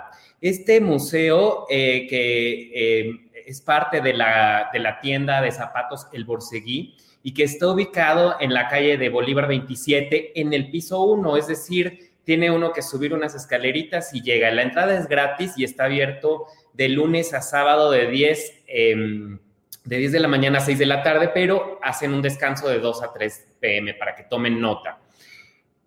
[0.40, 7.34] Este museo que es parte de la, de la tienda de zapatos El Borseguí y
[7.34, 12.10] que está ubicado en la calle de Bolívar 27 en el piso 1, es decir,
[12.24, 14.50] tiene uno que subir unas escaleritas y llega.
[14.50, 19.38] La entrada es gratis y está abierto de lunes a sábado de 10, em,
[19.84, 22.78] de 10 de la mañana a 6 de la tarde, pero hacen un descanso de
[22.78, 25.00] 2 a 3 pm para que tomen nota.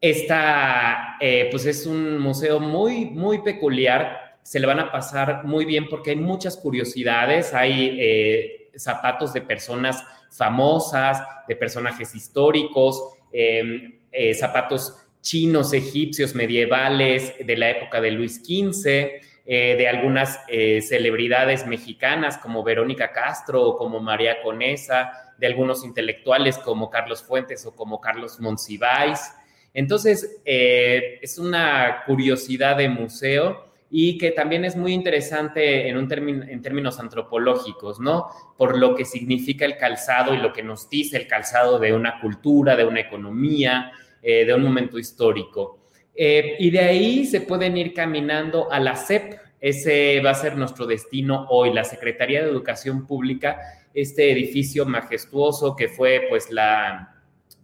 [0.02, 4.23] Esta, eh, pues es un museo muy, muy peculiar.
[4.44, 7.54] Se le van a pasar muy bien porque hay muchas curiosidades.
[7.54, 17.34] Hay eh, zapatos de personas famosas, de personajes históricos, em, eh, zapatos chinos, egipcios, medievales
[17.40, 23.78] de la época de Luis XV, eh, de algunas celebridades mexicanas como Verónica Castro o
[23.78, 29.32] como María Conesa, de algunos intelectuales como Carlos Fuentes o como Carlos Monsiváis.
[29.74, 36.62] Entonces, es una curiosidad de museo y que también es muy interesante en, un en
[36.64, 38.28] términos antropológicos, ¿no?
[38.58, 42.20] Por lo que significa el calzado y lo que nos dice el calzado de una
[42.20, 43.92] cultura, de una economía,
[44.22, 45.84] de un momento histórico.
[46.16, 49.36] Eh, y de ahí se pueden ir caminando a la SEP.
[49.60, 53.60] Ese va a ser nuestro destino hoy, la Secretaría de Educación Pública,
[53.94, 57.16] este edificio majestuoso que fue pues la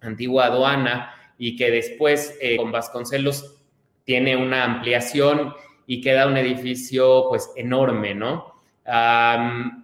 [0.02, 3.58] antigua aduana y que después eh, con Vasconcelos
[4.06, 5.54] tiene una ampliación
[5.92, 8.54] y queda un edificio pues enorme, ¿no?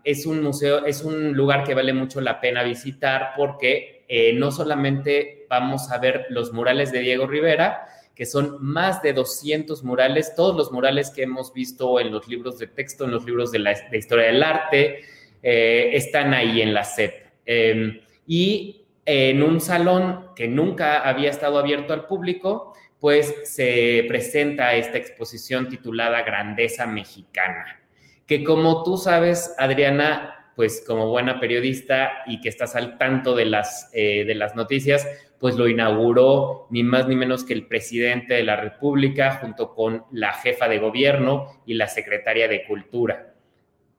[0.03, 4.51] es un museo, es un lugar que vale mucho la pena visitar porque eh, no
[4.51, 10.35] solamente vamos a ver los murales de Diego Rivera, que son más de 200 murales,
[10.35, 13.59] todos los murales que hemos visto en los libros de texto, en los libros de,
[13.59, 15.01] la, historia del arte,
[15.41, 17.13] eh, están ahí en la SEP.
[17.47, 24.73] Em, y en un salón que nunca había estado abierto al público, pues se presenta
[24.75, 27.81] esta exposición titulada Grandeza Mexicana,
[28.25, 33.45] que como tú sabes, Adriana, pues como buena periodista y que estás al tanto de
[33.45, 35.07] las, eh, de las noticias,
[35.39, 40.05] pues lo inauguró ni más ni menos que el presidente de la República junto con
[40.11, 43.33] la jefa de gobierno y la secretaria de Cultura.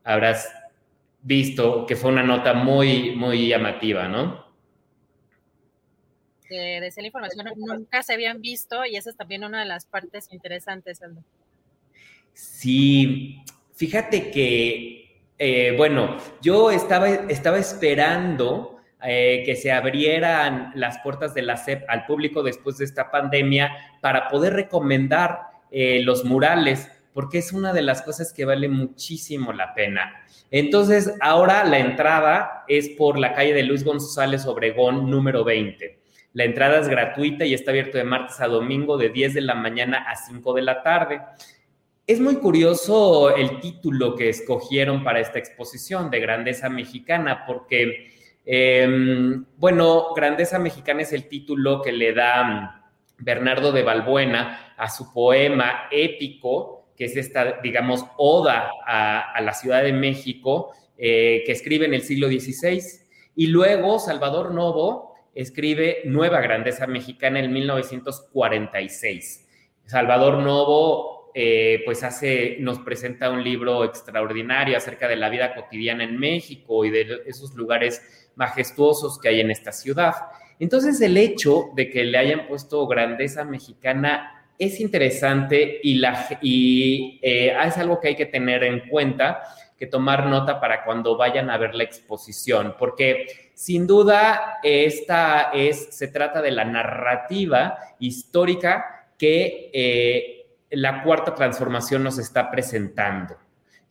[0.02, 0.50] Habrás
[1.22, 4.45] visto que fue una nota muy, muy llamativa, ¿no?
[6.48, 10.28] De, esa información nunca se habían visto y esa es también una de las partes
[10.32, 11.22] interesantes, Aldo.
[12.32, 13.42] Sí,
[13.74, 21.42] fíjate que, eh, bueno, yo estaba, estaba esperando eh, que se abrieran las puertas de
[21.42, 23.70] la SEP al público después de esta pandemia
[24.00, 29.52] para poder recomendar eh, los murales, porque es una de las cosas que vale muchísimo
[29.52, 30.24] la pena.
[30.50, 35.98] Entonces, ahora la entrada es por la calle de Luis González Obregón, número 20.
[36.36, 39.54] La entrada es gratuita y está abierto de martes a domingo de 10 de la
[39.54, 41.20] mañana a 5 de la tarde.
[42.06, 48.14] Es muy curioso el título que escogieron para esta exposición de grandeza mexicana, porque
[48.48, 55.12] Em, bueno, Grandeza Mexicana es el título que le da Bernardo de Balbuena a su
[55.12, 61.86] poema épico, que es esta, digamos, oda a, la Ciudad de México, eh, que escribe
[61.86, 62.80] en el siglo XVI.
[63.34, 69.46] Y luego Salvador Novo escribe Nueva Grandeza Mexicana en 1946.
[69.84, 76.02] Salvador Novo, eh, pues hace, nos presenta un libro extraordinario acerca de la vida cotidiana
[76.02, 80.14] en México y de esos lugares majestuosos que hay en esta ciudad.
[80.58, 87.20] Entonces, el hecho de que le hayan puesto grandeza mexicana es interesante y, la, y
[87.22, 89.42] eh, es algo que hay que tener en cuenta,
[89.78, 95.88] que tomar nota para cuando vayan a ver la exposición, porque sin duda esta es,
[95.96, 103.34] se trata de la narrativa histórica que eh, la cuarta transformación nos está presentando.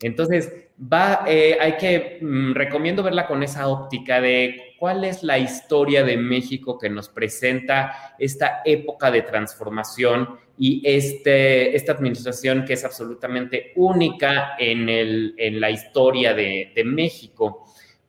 [0.00, 5.36] Entonces, va, eh, hay que, mm, recomiendo verla con esa óptica de cuál es la
[5.36, 12.74] historia de México que nos presenta esta época de transformación y este, esta administración que
[12.74, 17.64] es absolutamente única en, el, en la historia de, México.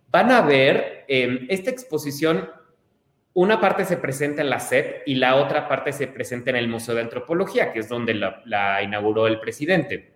[0.09, 2.49] Van a ver, em, esta exposición,
[3.33, 6.67] una parte se presenta en la SEP y la otra parte se presenta en el
[6.67, 10.13] Museo de Antropología, que es donde la, inauguró el presidente.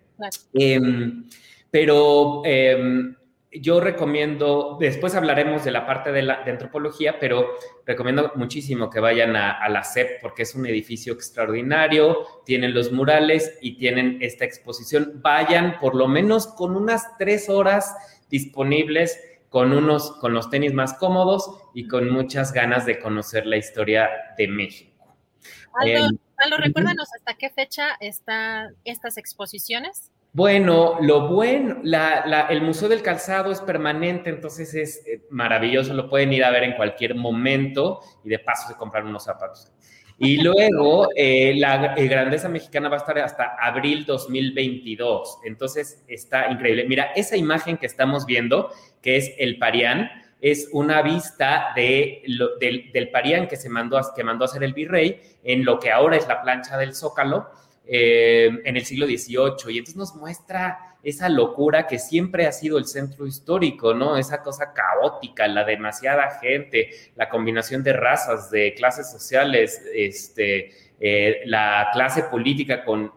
[0.54, 1.26] Em,
[1.70, 3.16] pero em,
[3.52, 7.50] yo recomiendo, después hablaremos de la parte de, la, de antropología, pero
[7.86, 13.58] recomiendo muchísimo que vayan a, la CEP porque es un edificio extraordinario, tienen los murales
[13.62, 15.20] y tienen esta exposición.
[15.22, 17.94] Vayan por lo menos con unas tres horas
[18.30, 19.20] disponibles
[19.52, 24.10] con unos, con los tenis más cómodos y con muchas ganas de conocer la historia
[24.38, 25.14] de México.
[25.74, 30.10] Aldo, Aldo recuérdanos hasta qué fecha están estas exposiciones.
[30.32, 36.32] Bueno, lo bueno, el Museo del Calzado es permanente, entonces es eh, maravilloso, lo pueden
[36.32, 39.70] ir a ver en cualquier momento y de paso se compran unos zapatos.
[40.24, 46.52] Y luego eh, la eh, Grandeza Mexicana va a estar hasta abril 2022, entonces está
[46.52, 46.86] increíble.
[46.88, 48.70] Mira, esa imagen que estamos viendo,
[49.02, 52.22] que es el Parián, es una vista de
[52.60, 56.18] del, Parián que se mandó que mandó a hacer el virrey en lo que ahora
[56.18, 57.50] es la plancha del Zócalo
[57.88, 62.78] eh, en el siglo XVIII y entonces nos muestra esa locura que siempre ha sido
[62.78, 64.18] el centro histórico, ¿no?
[64.18, 71.42] Esa cosa caótica, la demasiada gente, la combinación de razas, de clases sociales, este, eh,
[71.46, 73.12] la clase política con,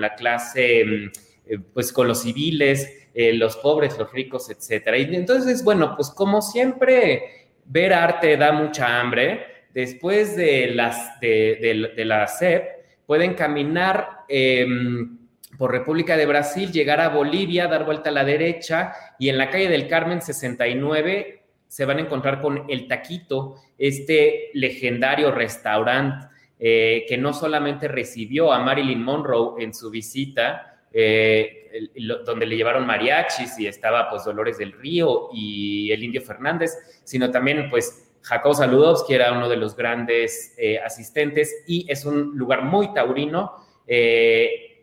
[0.00, 1.10] la clase mm,
[1.46, 4.98] eh, pues con los civiles, eh, los pobres, los ricos, etcétera.
[4.98, 9.46] Y entonces, bueno, pues como siempre, ver arte da mucha hambre.
[9.72, 12.64] Después de, las, de, la CEP,
[13.06, 15.21] pueden caminar em,
[15.58, 19.50] por República de Brasil, llegar a Bolivia, dar vuelta a la derecha y en la
[19.50, 26.26] calle del Carmen 69 se van a encontrar con El Taquito, este legendario restaurante
[26.64, 31.88] eh, que no solamente recibió a Marilyn Monroe en su visita, eh,
[32.24, 37.30] donde le llevaron mariachis y estaba pues Dolores del Río y el Indio Fernández, sino
[37.30, 42.62] también pues Jacob Saludowski era uno de los grandes eh, asistentes y es un lugar
[42.62, 43.56] muy taurino,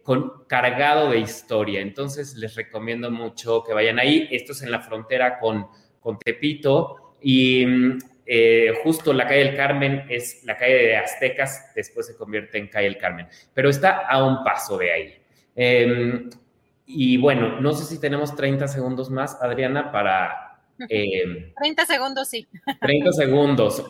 [0.09, 1.81] con, cargado de historia.
[1.81, 4.27] Entonces les recomiendo mucho que vayan ahí.
[4.31, 5.67] Esto es en la frontera con
[5.99, 11.71] con Tepito y mm, eh, justo la calle del Carmen es la calle de Aztecas,
[11.75, 15.15] después se convierte en calle del Carmen, pero está a un paso de ahí.
[15.55, 16.29] Em,
[16.85, 20.45] y bueno, no sé si tenemos 30 segundos más, Adriana, para...
[20.87, 22.47] 30 em, segundos, sí.
[22.79, 23.85] 30 segundos.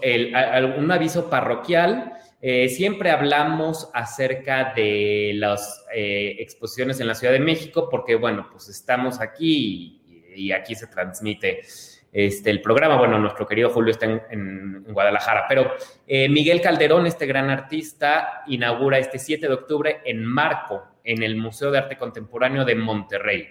[0.78, 2.14] un aviso parroquial.
[2.42, 8.48] Eh, siempre hablamos acerca de las eh, exposiciones en la Ciudad de México porque, bueno,
[8.50, 10.02] pues estamos aquí
[10.34, 11.62] y aquí se transmite
[12.14, 12.98] este, el programa.
[12.98, 15.74] Bueno, nuestro querido Julio está en, Guadalajara, pero
[16.08, 21.36] eh, Miguel Calderón, este gran artista, inaugura este 7 de octubre en Marco, en el
[21.36, 23.50] Museo de Arte Contemporáneo de Monterrey.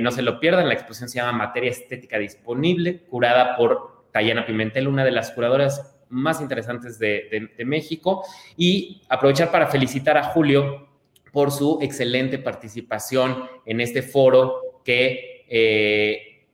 [0.00, 4.88] No se lo pierdan, la exposición se llama Materia Estética Disponible, curada por Tayana Pimentel,
[4.88, 8.24] una de las curadoras más interesantes de, México,
[8.56, 10.88] y aprovechar para felicitar a Julio
[11.32, 16.46] por su excelente participación en este foro que eh,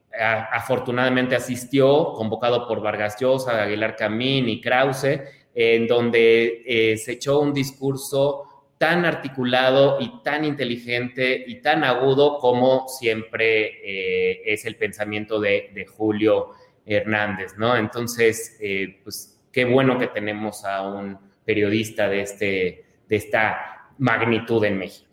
[0.51, 5.21] afortunadamente asistió, convocado por Vargas Llosa, Aguilar Camín y Krause,
[5.55, 8.45] en donde eh, se echó un discurso
[8.79, 15.87] tan articulado y tan inteligente y tan agudo como siempre eh, es el pensamiento de,
[15.97, 16.51] Julio
[16.85, 17.77] Hernández, ¿no?
[17.77, 18.59] Entonces,
[19.05, 25.13] pues qué bueno que tenemos a un periodista de, este, de esta magnitud en México.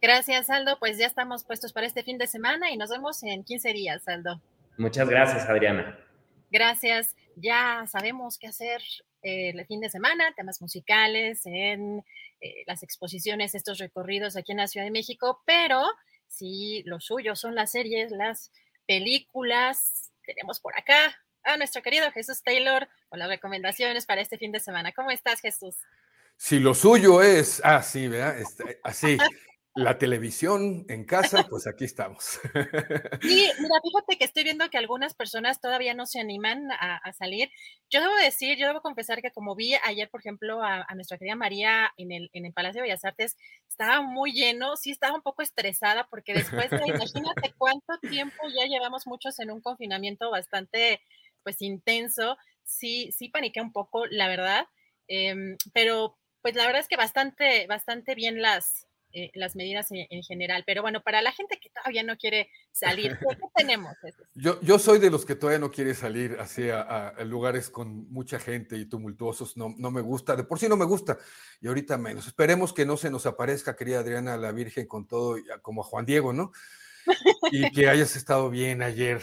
[0.00, 0.78] Gracias, Aldo.
[0.78, 4.08] Pues ya estamos puestos para este fin de semana y nos vemos en 15 días,
[4.08, 4.40] Aldo.
[4.78, 5.98] Muchas gracias, Adriana.
[6.50, 7.14] Gracias.
[7.36, 8.82] Ya sabemos qué hacer
[9.22, 12.04] eh, el fin de semana, temas musicales, en
[12.40, 15.80] eh, las exposiciones, estos recorridos aquí en la Ciudad de México, pero
[16.26, 18.50] si lo suyo son las series, las
[18.86, 24.52] películas, tenemos por acá a nuestro querido Jesús Taylor con las recomendaciones para este fin
[24.52, 24.92] de semana.
[24.92, 25.76] ¿Cómo estás, Jesús?
[26.36, 28.38] Si lo suyo es, ah, sí, ¿verdad?
[28.38, 29.16] Este, así,
[29.74, 32.40] la televisión en casa, pues aquí estamos.
[33.22, 37.50] Sí, mira, fíjate que estoy viendo que algunas personas todavía no se animan a, salir.
[37.88, 41.36] Yo debo decir, yo debo confesar que como vi ayer, por ejemplo, a, nuestra querida
[41.36, 43.36] María en el, en el Palacio de Bellas Artes,
[43.68, 48.66] estaba muy lleno, sí estaba un poco estresada porque después de, imagínate cuánto tiempo ya
[48.66, 51.00] llevamos muchos en un confinamiento bastante,
[51.42, 52.36] pues, intenso.
[52.64, 54.66] Sí, sí paniqué un poco, la verdad,
[55.08, 60.22] em, pero pues la verdad es que bastante, bastante bien las, eh, las medidas en,
[60.22, 60.64] general.
[60.66, 63.92] Pero bueno, para la gente que todavía no quiere salir, ¿qué, tenemos?
[64.34, 68.38] Yo, yo soy de los que todavía no quiere salir hacia a, lugares con mucha
[68.40, 69.56] gente y tumultuosos.
[69.56, 71.18] No, no me gusta, de por sí no me gusta
[71.60, 72.26] y ahorita menos.
[72.26, 76.06] Esperemos que no se nos aparezca, querida Adriana, la Virgen, con todo, como a Juan
[76.06, 76.52] Diego, ¿no?
[77.50, 79.22] Y que hayas estado bien ayer.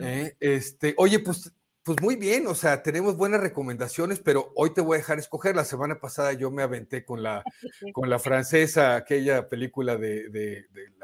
[0.00, 0.36] ¿Eh?
[0.40, 4.96] Este, oye, pues pues muy bien, o sea, tenemos buenas recomendaciones, pero hoy te voy
[4.96, 5.56] a dejar escoger.
[5.56, 7.42] La semana pasada yo me aventé con la,
[7.94, 10.94] con la francesa, aquella película de, de, de,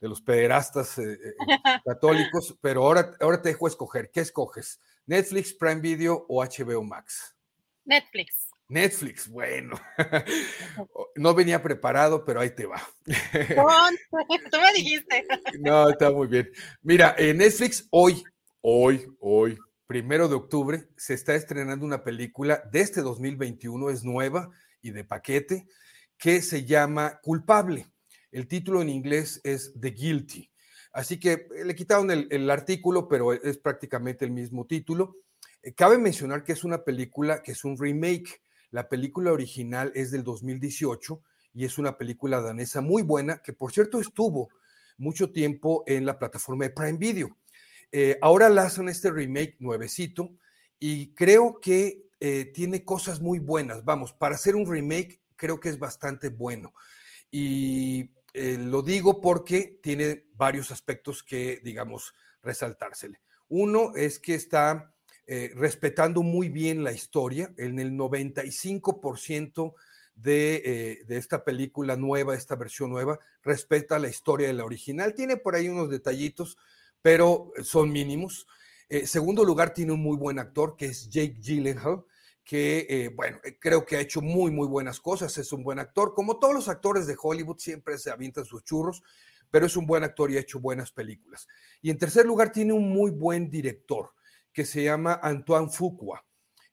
[0.00, 1.34] los pederastas eh, eh,
[1.84, 4.10] católicos, pero ahora, ahora te dejo escoger.
[4.10, 4.80] ¿Qué escoges?
[5.06, 7.34] ¿Netflix, Prime Video o HBO Max?
[7.84, 8.43] Netflix.
[8.68, 9.80] Netflix, bueno.
[11.16, 12.82] No venía preparado, pero ahí te va.
[13.06, 15.24] Tú me dijiste.
[15.60, 16.50] No, está muy bien.
[16.82, 18.24] Mira, en Netflix hoy
[18.66, 24.50] hoy, hoy, primero de octubre, se está estrenando una película de este 2021, es nueva
[24.80, 25.68] y de paquete,
[26.16, 27.92] que se llama Culpable.
[28.32, 30.50] El título en inglés es The Guilty.
[30.94, 35.16] Así que eh, le quitaron el, artículo, pero es prácticamente el mismo título.
[35.62, 38.40] Eh, cabe mencionar que es una película que es un remake.
[38.74, 41.22] La película original es del 2018
[41.52, 44.48] y es una película danesa muy buena, que por cierto estuvo
[44.98, 47.38] mucho tiempo en la plataforma de Prime Video.
[47.92, 50.28] Eh, ahora la hacen este remake nuevecito
[50.80, 53.84] y creo que eh, tiene cosas muy buenas.
[53.84, 56.74] Vamos, para hacer un remake creo que es bastante bueno.
[57.30, 62.12] Y eh, lo digo porque tiene varios aspectos que, digamos,
[62.42, 63.20] resaltársele.
[63.46, 64.93] Uno es que está
[65.26, 67.52] respetando muy bien la historia.
[67.56, 69.74] En el 95%
[70.14, 75.14] de, eh, de, esta película nueva, esta versión nueva, respeta la historia de la original.
[75.14, 76.56] Tiene por ahí unos detallitos,
[77.02, 78.46] pero son mínimos.
[78.88, 82.04] Eh, segundo lugar, tiene un muy buen actor que es Jake Gyllenhaal,
[82.44, 85.78] que, eh, bueno, eh, creo que ha hecho muy, muy buenas cosas, es un buen
[85.78, 86.14] actor.
[86.14, 89.02] Como todos los actores de Hollywood, siempre se avientan sus churros,
[89.50, 91.48] pero es un buen actor y ha hecho buenas películas.
[91.80, 94.10] Y en tercer lugar, tiene un muy buen director
[94.54, 96.24] que se llama Antoine Fuqua.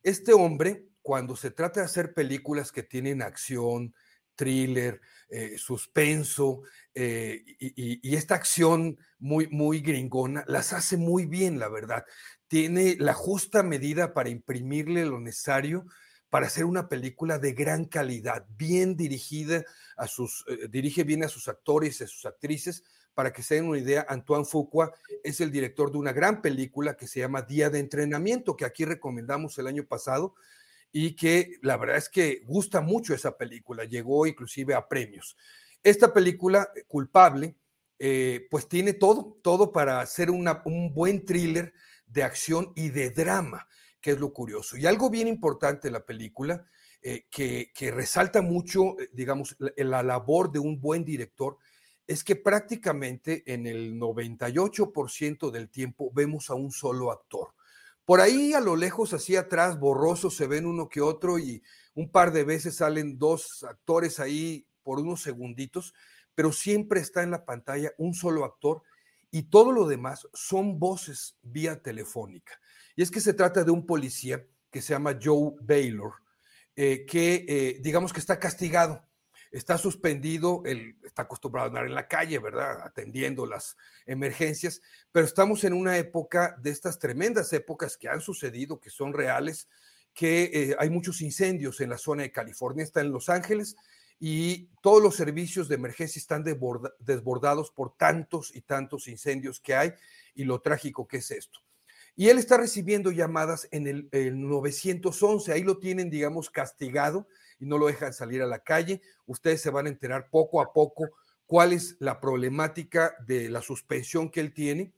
[0.02, 3.94] Este hombre, cuando se trata de hacer películas que tienen acción,
[4.36, 6.62] thriller, eh, suspenso
[6.96, 12.06] y, y, esta acción muy, muy gringona, las hace muy bien, la verdad
[12.52, 15.86] tiene la justa medida para imprimirle lo necesario
[16.30, 19.64] para hacer una película de gran calidad, bien dirigida
[19.96, 22.84] a sus, eh, dirige bien a sus actores y a sus actrices.
[23.14, 24.94] Para que se den una idea, Antoine Fuqua
[25.24, 28.86] es el director de una gran película que se llama Día de Entrenamiento, que aquí
[28.86, 30.36] recomendamos el año pasado
[30.92, 35.38] y que la verdad es que gusta mucho esa película, llegó inclusive a premios.
[35.84, 37.56] Esta película, eh, Culpable,
[37.98, 41.74] eh, pues tiene todo, todo para hacer una, un buen thriller
[42.08, 43.68] de acción y de drama,
[44.02, 44.78] que es lo curioso.
[44.78, 46.66] Y algo bien importante de la película,
[47.04, 51.58] eh, que, resalta mucho, digamos, la, labor de un buen director,
[52.12, 57.54] es que prácticamente en el 98% del tiempo vemos a un solo actor.
[58.04, 62.12] Por ahí a lo lejos, así atrás, borroso, se ven uno que otro y un
[62.12, 65.94] par de veces salen dos actores ahí por unos segunditos,
[66.36, 68.82] pero siempre está en la pantalla un solo actor
[69.30, 72.60] y todo lo demás son voces vía telefónica.
[72.98, 76.16] Y es que se trata de un policía que se llama Joe Baylor,
[76.76, 79.06] eh, que eh, digamos que está castigado,
[79.52, 82.82] está suspendido, él está acostumbrado a andar en la calle, ¿verdad?
[82.84, 84.82] Atendiendo las emergencias,
[85.12, 89.68] pero estamos en una época de estas tremendas épocas que han sucedido, que son reales,
[90.14, 93.76] que eh, hay muchos incendios en la zona de California, está en Los Ángeles,
[94.24, 99.94] y todos los servicios de emergencia están desbordados por tantos y tantos incendios que hay
[100.36, 101.60] y lo trágico que es esto.
[102.16, 107.28] Y él está recibiendo llamadas en el, 911, ahí lo tienen, digamos, castigado
[107.62, 109.02] y no lo dejan salir a la calle.
[109.28, 111.12] Ustedes se van a enterar poco a poco
[111.46, 114.94] cuál es la problemática de la suspensión que él tiene.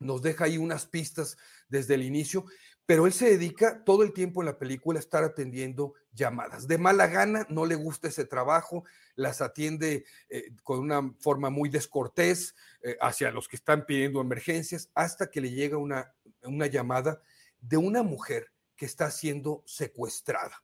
[0.00, 1.38] Nos deja ahí unas pistas
[1.68, 2.46] desde el inicio,
[2.84, 6.66] pero él se dedica todo el tiempo en la película a estar atendiendo llamadas.
[6.66, 8.84] De mala gana, no le gusta ese trabajo,
[9.14, 14.90] las atiende eh, con una forma muy descortés eh, hacia los que están pidiendo emergencias,
[14.94, 17.22] hasta que le llega una, una llamada
[17.60, 20.62] de una mujer que está siendo secuestrada.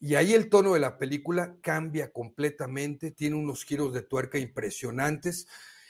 [0.00, 5.46] Y ahí el tono de la película cambia completamente, tiene unos giros de tuerca impresionantes,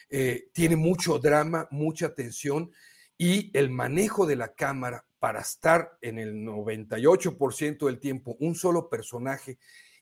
[0.09, 2.73] eh, tiene mucho drama, mucha tensión
[3.17, 8.89] y el manejo de la cámara para estar en el 98% del tiempo un solo
[8.89, 9.59] personaje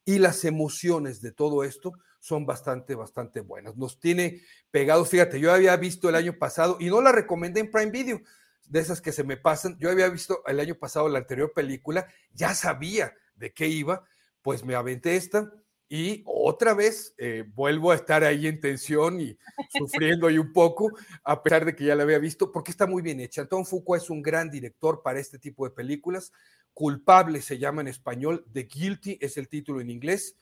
[0.07, 3.77] y las emociones de todo esto son bastante, bastante buenas.
[3.77, 4.41] Nos tiene
[4.71, 8.23] pegados, fíjate, yo había visto el año pasado y no la recomendé en Prime Video,
[8.65, 12.07] de esas que se me pasan, yo había visto el año pasado la anterior película,
[12.33, 14.05] ya sabía de qué iba,
[14.43, 15.53] pues me aventé esta
[15.89, 19.39] y otra vez eh, vuelvo a estar ahí en tensión y
[19.79, 20.93] sufriendo ahí un poco,
[21.25, 23.43] a pesar de que ya la había visto, porque está muy bien hecha.
[23.43, 26.31] Anton Foucault es un gran director para este tipo de películas.
[26.75, 30.37] Culpable se llama en español, The Guilty es el título en inglés.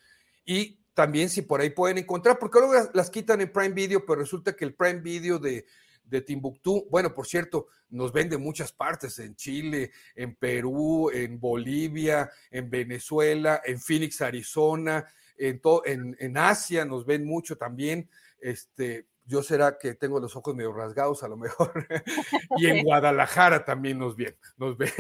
[0.45, 4.21] Y también si por ahí pueden encontrar, porque luego las quitan en Prime Video, pero
[4.21, 5.65] resulta que el Prime Video de,
[6.07, 12.31] de Timbuktu, bueno, por cierto, nos vende muchas partes, en Chile, en Perú, en Bolivia,
[12.51, 15.05] en Venezuela, en Phoenix, Arizona,
[15.39, 18.09] en, en, Asia nos ven mucho también.
[18.39, 21.73] Este, yo será que tengo los ojos medio rasgados a lo mejor.
[22.57, 24.91] y en Guadalajara también nos ven, nos ven.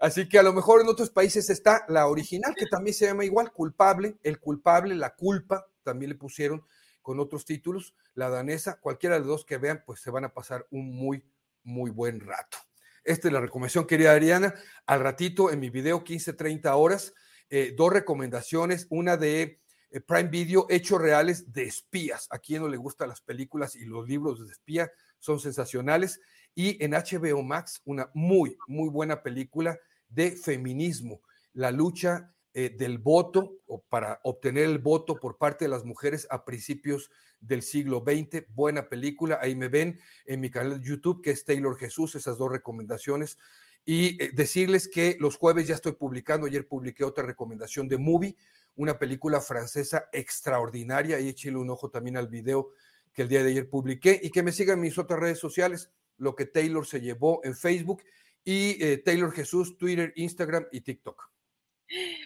[0.00, 3.24] Así que a lo mejor en otros países está la original, que también se llama
[3.24, 6.62] igual, culpable, el culpable, la culpa, también le pusieron
[7.10, 10.32] con otros títulos, la danesa, cualquiera de los dos que vean, pues se van a
[10.32, 11.24] pasar un muy,
[11.64, 12.56] muy buen rato.
[13.02, 14.54] Esta es la recomendación, querida Adriana.
[14.86, 17.12] Al ratito en mi video 15-30 horas,
[17.48, 22.28] eh, dos recomendaciones, una de eh, Prime Video, hechos reales de espías.
[22.30, 26.20] A quien no le gustan las películas y los libros de espía son sensacionales.
[26.54, 29.76] Y en HBO Max, una muy, muy buena película
[30.08, 31.22] de feminismo,
[31.54, 36.26] la lucha eh, del voto o para obtener el voto por parte de las mujeres
[36.30, 38.44] a principios del siglo XX.
[38.54, 42.38] Buena película, ahí me ven en mi canal de YouTube, que es Taylor Jesús, esas
[42.38, 43.38] dos recomendaciones.
[43.84, 48.36] Y eh, decirles que los jueves ya estoy publicando, ayer publiqué otra recomendación de movie,
[48.76, 52.70] una película francesa extraordinaria, y échale un ojo también al video
[53.12, 56.34] que el día de ayer publiqué, y que me sigan mis otras redes sociales, lo
[56.34, 58.02] que Taylor se llevó en Facebook,
[58.44, 61.29] y eh, Taylor Jesús, Twitter, Instagram y TikTok.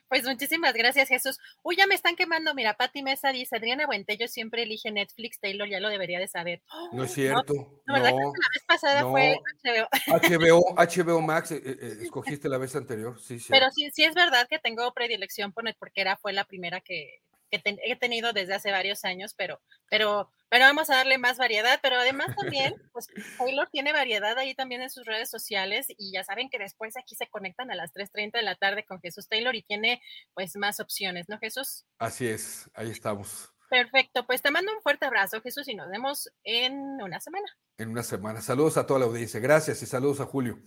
[0.08, 1.38] Pues muchísimas gracias, Jesús.
[1.62, 2.54] Uy, ya me están quemando.
[2.54, 6.62] Mira, Pati Mesa dice, Adriana Buentello siempre elige Netflix, Taylor ya lo debería de saber.
[6.92, 7.54] No es cierto.
[7.86, 9.88] No, ¿verdad que la vez pasada fue HBO?
[10.06, 13.48] HBO, HBO Max, eh, eh, escogiste la vez anterior, sí, sí.
[13.50, 16.80] Pero sí, sí es verdad que tengo predilección por Net porque era, fue la primera
[16.80, 21.36] que, que he tenido desde hace varios años, pero, pero, pero vamos a darle más
[21.36, 21.80] variedad.
[21.82, 26.22] Pero además también, pues Taylor tiene variedad ahí también en sus redes sociales y ya
[26.22, 29.56] saben que después aquí se conectan a las 3.30 de la tarde con Jesús Taylor
[29.56, 30.00] y tiene
[30.32, 31.86] pues más opciones, ¿no, Jesús?
[31.98, 33.52] Así es, ahí estamos.
[33.68, 37.46] Perfecto, pues te mando un fuerte abrazo, Jesús, y nos vemos en una semana.
[37.76, 38.40] En una semana.
[38.40, 39.40] Saludos a toda la audiencia.
[39.40, 40.62] Gracias y saludos a Julio.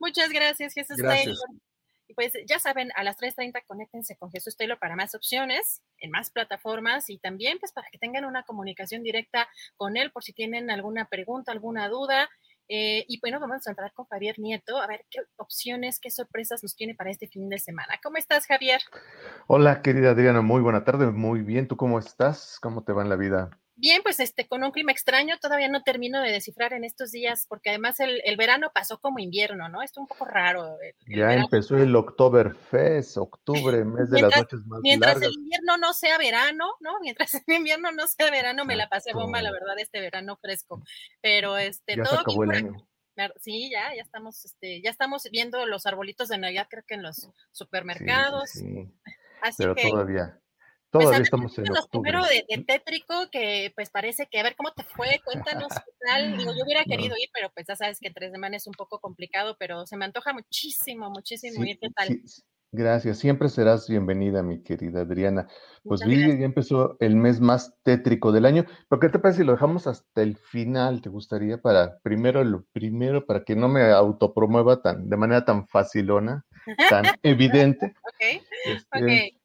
[0.00, 1.26] Muchas gracias, Jesús gracias.
[1.26, 1.62] Taylor.
[2.08, 6.10] Y pues ya saben, a las 3.30 conéctense con Jesús Taylor para más opciones en
[6.10, 9.46] más plataformas y también pues para que tengan una comunicación directa
[9.76, 12.30] con él por si tienen alguna pregunta, alguna duda.
[12.70, 16.62] Eh, y bueno, vamos a entrar con Javier Nieto a ver qué opciones, qué sorpresas
[16.62, 17.98] nos tiene para este fin de semana.
[18.02, 18.80] ¿Cómo estás, Javier?
[19.46, 21.68] Hola, querida Adriana, muy buena tarde, muy bien.
[21.68, 22.58] ¿Tú cómo estás?
[22.60, 23.50] ¿Cómo te va en la vida?
[23.80, 27.46] Bien, pues este, con un clima extraño, todavía no termino de descifrar en estos días,
[27.48, 29.82] porque además el, el verano pasó como invierno, ¿no?
[29.82, 30.76] Esto un poco raro.
[31.06, 36.18] ya empezó el Oktoberfest, octubre, mes de las noches más mientras el invierno no sea
[36.18, 36.98] verano, ¿no?
[37.00, 40.82] Mientras el invierno no sea verano, me la pasé bomba, la verdad, este verano fresco.
[41.20, 42.88] Pero este, ya todo se acabó el bien año.
[43.40, 47.02] Sí, ya, ya estamos, este, ya estamos viendo los arbolitos de Navidad, creo que en
[47.04, 48.50] los supermercados.
[48.50, 48.92] Sí, sí,
[49.40, 50.40] Así pero que, todavía,
[50.90, 52.10] todavía estamos en octubre.
[52.10, 55.92] primero de, de Tétrico, que pues parece que, a ver cómo te fue, cuéntanos qué
[56.06, 56.36] tal.
[56.36, 58.98] Digo, yo hubiera querido ir, pero pues ya sabes que tres semanas es un poco
[59.00, 61.78] complicado, pero se me antoja muchísimo, muchísimo Sí, ir.
[61.78, 62.08] ¿Qué tal?
[62.24, 62.42] sí.
[62.70, 65.48] Gracias, siempre serás bienvenida, mi querida Adriana.
[65.84, 68.66] Pues vi, ya empezó el mes más tétrico del año.
[68.90, 71.00] ¿Pero qué te parece si lo dejamos hasta el final?
[71.00, 75.66] ¿Te gustaría para primero lo primero, para que no me autopromueva tan, de manera tan
[75.66, 76.44] facilona,
[76.90, 77.94] tan evidente?
[78.02, 78.98] Ok, Este,
[79.32, 79.37] ok.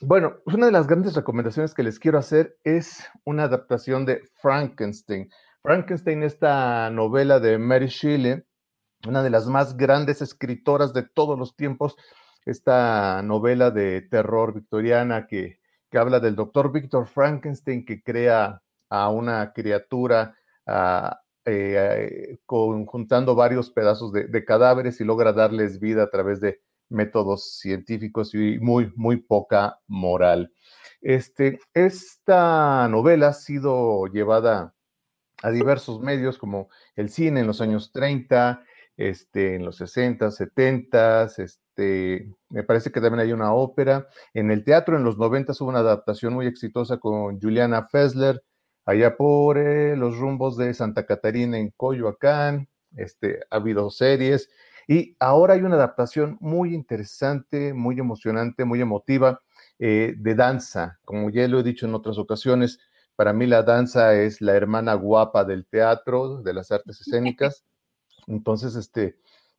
[0.00, 5.30] Bueno, una de las grandes recomendaciones que les quiero hacer es una adaptación de Frankenstein.
[5.62, 8.42] Frankenstein, esta novela de Mary Shelley,
[9.06, 11.94] una de las más grandes escritoras de todos los tiempos,
[12.44, 19.10] esta novela de terror victoriana que, que habla del doctor Víctor Frankenstein que crea a
[19.10, 20.36] una criatura
[20.66, 27.58] ah, eh, conjuntando varios pedazos de cadáveres y logra darles vida a través de métodos
[27.58, 30.52] científicos y muy, muy poca moral.
[31.00, 34.74] Este, esta novela ha sido llevada
[35.42, 38.64] a diversos medios como el cine en los años 30,
[38.96, 44.08] este, en los 60, 70, este, me parece que también hay una ópera.
[44.32, 48.42] En el teatro en los 90 hubo una adaptación muy exitosa con Juliana Fessler,
[48.86, 54.48] allá por eh, los rumbos de Santa Catarina en Coyoacán, este, ha habido series
[54.86, 59.40] y ahora hay una adaptación muy interesante, muy emocionante, muy emotiva
[59.78, 60.98] eh, de danza.
[61.04, 62.78] Como ya lo he dicho en otras ocasiones,
[63.16, 67.64] para mí la danza es la hermana guapa del teatro, de las artes escénicas.
[68.26, 69.16] Entonces, este,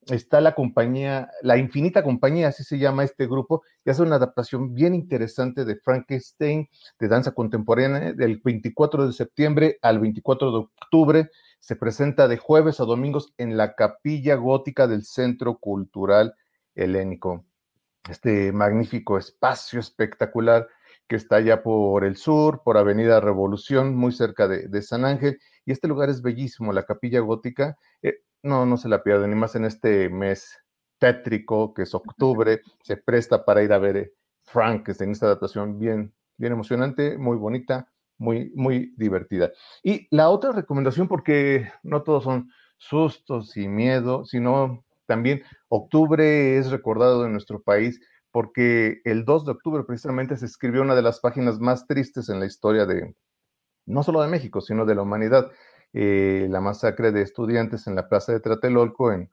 [0.07, 4.73] está la compañía, la infinita compañía, así se llama este grupo, y hace una adaptación
[4.73, 6.69] bien interesante de Frankenstein,
[6.99, 11.29] de danza contemporánea, del 24 de septiembre al 24 de octubre.
[11.59, 16.35] Se presenta de jueves a domingos en la capilla gótica del Centro Cultural
[16.75, 17.45] Helénico.
[18.09, 20.67] Este magnífico espacio espectacular
[21.07, 25.39] que está allá por el sur, por Avenida Revolución, muy cerca de, de San Ángel.
[25.65, 27.77] Y este lugar es bellísimo, la capilla gótica.
[28.01, 30.59] Eh, no, no se la pierdan, ni más en este mes
[30.99, 36.13] tétrico que es octubre, se presta para ir a ver eh, Frankenstein, esta adaptación bien,
[36.37, 39.51] bien emocionante, muy bonita, muy, muy divertida.
[39.83, 46.71] Y la otra recomendación, porque no todos son sustos y miedo, sino también octubre es
[46.71, 47.99] recordado en nuestro país
[48.35, 52.41] porque el 2 de octubre precisamente se escribió una de las páginas más tristes en
[52.41, 53.15] la historia de,
[53.85, 55.49] no solo de México, sino de la humanidad,
[55.93, 59.31] eh, la masacre de estudiantes en la plaza de Tlatelolco en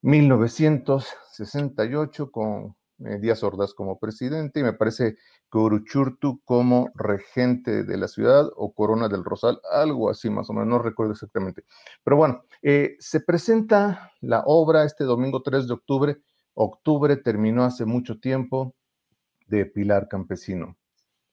[0.00, 5.16] 1968 con Díaz Ordaz como presidente y me parece
[5.50, 10.52] que Uruchurtu como regente de la ciudad o Corona del Rosal, algo así más o
[10.52, 11.64] menos, no recuerdo exactamente.
[12.04, 16.18] Pero bueno, eh, se presenta la obra este domingo 3 de octubre.
[16.54, 18.74] Octubre terminó hace mucho tiempo
[19.46, 20.76] de Pilar Campesino.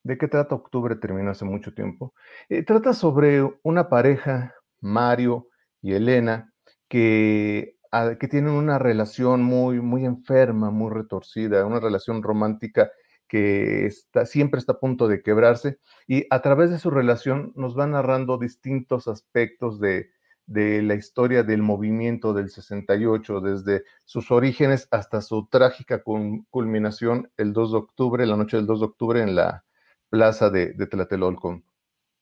[0.04, 2.14] ¿De qué trata Octubre terminó hace mucho tiempo?
[2.48, 5.50] Eh, trata sobre una pareja, Mario
[5.82, 6.54] y Elena,
[6.88, 7.77] que
[8.20, 12.92] que tienen una relación muy, muy enferma, muy retorcida, una relación romántica
[13.28, 17.78] que está, siempre está a punto de quebrarse y a través de su relación nos
[17.78, 20.12] va narrando distintos aspectos de,
[20.48, 27.52] de la historia del movimiento del 68, desde sus orígenes hasta su trágica culminación el
[27.54, 29.66] 2 de octubre, la noche del 2 de octubre en la
[30.10, 31.62] plaza de, Tlatelolco.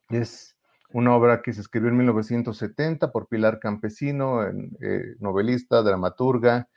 [0.09, 0.54] Es
[0.95, 6.69] una obra que se escribió en 1970 por Pilar Campesino, eh, novelista, dramaturga,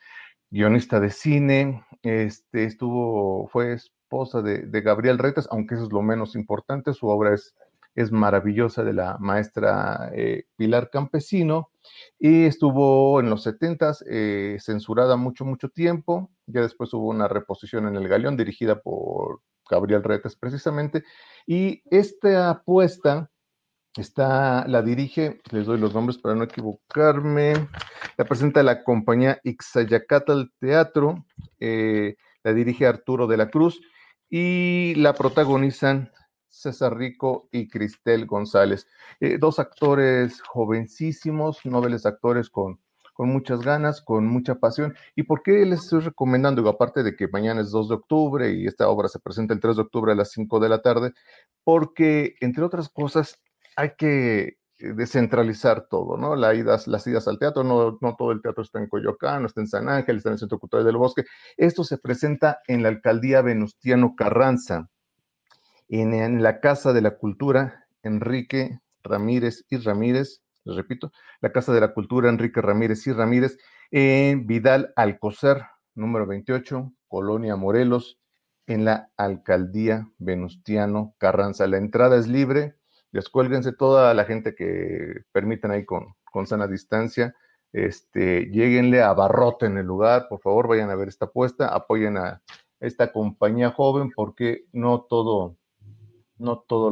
[0.50, 6.34] guionista de cine, este, estuvo, fue esposa de, Gabriel Retes, aunque eso es lo menos
[6.34, 7.54] importante, su obra es
[7.94, 11.70] es maravillosa de la maestra eh, Pilar Campesino
[12.18, 16.30] y estuvo en los 70 eh, censurada mucho, mucho tiempo.
[16.46, 21.02] Ya después hubo una reposición en el Galeón dirigida por Gabriel Retes precisamente.
[21.44, 23.30] Y esta apuesta
[24.00, 27.54] está, la dirige, les doy los nombres para no equivocarme,
[28.16, 31.24] la presenta la compañía Ixayacatl Teatro,
[31.60, 33.80] eh, la dirige Arturo de la Cruz
[34.30, 36.12] y la protagonizan
[36.48, 38.86] César Rico y Cristel González.
[39.20, 42.80] Eh, dos actores jovencísimos, nobles actores con,
[43.18, 44.94] con muchas ganas, con mucha pasión.
[45.16, 46.68] ¿Y por qué les estoy recomendando?
[46.68, 49.76] aparte de que mañana es 2 de octubre y esta obra se presenta el 3
[49.76, 51.12] de octubre a las 5 de la tarde,
[51.64, 53.40] porque, entre otras cosas,
[53.78, 56.34] hay que eh, descentralizar todo, ¿no?
[56.34, 60.16] las idas al teatro, no, todo el teatro está en Coyoacán, está en San Ángel,
[60.16, 61.24] está en el Centro Cultural del Bosque.
[61.56, 64.90] Esto se presenta en la alcaldía Venustiano Carranza
[65.88, 71.80] en, la Casa de la Cultura Enrique Ramírez y Ramírez, les repito, la Casa de
[71.80, 73.58] la Cultura Enrique Ramírez y Ramírez,
[73.92, 75.62] en Vidal Alcocer,
[75.94, 78.18] número 28, Colonia Morelos,
[78.66, 81.68] en la Alcaldía Venustiano Carranza.
[81.68, 82.77] La entrada es libre,
[83.12, 87.34] descuélguense toda la gente que permitan ahí con, con sana distancia.
[87.72, 92.16] Este, lleguenle a barrote en el lugar, por favor, vayan a ver esta apuesta, apoyen
[92.16, 92.42] a
[92.80, 95.56] esta compañía joven porque no todo,
[96.38, 96.90] no todo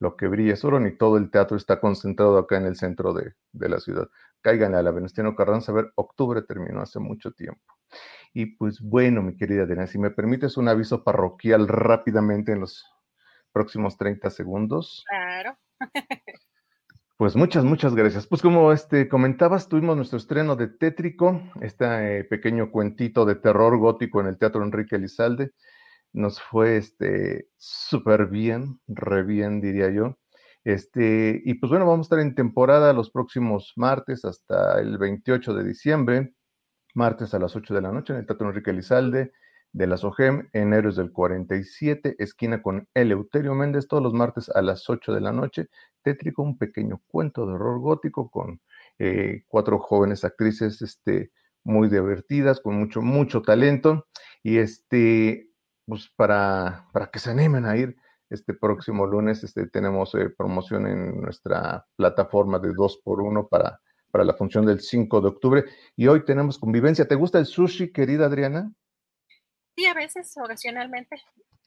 [0.00, 3.12] lo, que brilla es oro, ni todo el teatro está concentrado acá en el centro
[3.12, 4.08] de, la ciudad.
[4.40, 7.60] Cáiganle a la Venustiano Carranza, a ver, octubre terminó hace mucho tiempo.
[8.34, 12.84] Y pues bueno, mi querida Adriana, si me permites un aviso parroquial rápidamente en los
[13.52, 15.04] próximos 30 segundos.
[15.08, 15.56] Claro.
[17.18, 18.26] Pues muchas, muchas gracias.
[18.26, 23.78] Pues como este, comentabas, tuvimos nuestro estreno de Tétrico, este eh, pequeño cuentito de terror
[23.78, 25.52] gótico en el Teatro Enrique Elizalde
[26.12, 30.18] nos fue este súper bien, re bien diría yo.
[30.64, 35.54] Este, y pues bueno, vamos a estar en temporada los próximos martes hasta el 28
[35.54, 36.34] de diciembre,
[36.94, 39.32] martes a las 8 de la noche en el Teatro Enrique Elizalde
[39.72, 44.60] de la SOGEM en Héroes del 47, esquina con Eleuterio Méndez, todos los martes a
[44.60, 45.68] las 8 de la noche.
[46.02, 48.60] Tétrico, un pequeño cuento de horror gótico con
[48.98, 51.32] eh, cuatro jóvenes actrices este,
[51.64, 54.06] muy divertidas, con mucho, mucho talento.
[54.42, 55.48] Y este,
[55.86, 57.96] pues para, para que se animen a ir.
[58.28, 63.78] Este próximo lunes este, tenemos eh, promoción en nuestra plataforma de 2x1 para,
[64.10, 65.64] para la función del 5 de octubre.
[65.96, 67.06] Y hoy tenemos convivencia.
[67.06, 68.72] ¿Te gusta el sushi, querida Adriana?
[69.76, 71.16] Sí, a veces, ocasionalmente.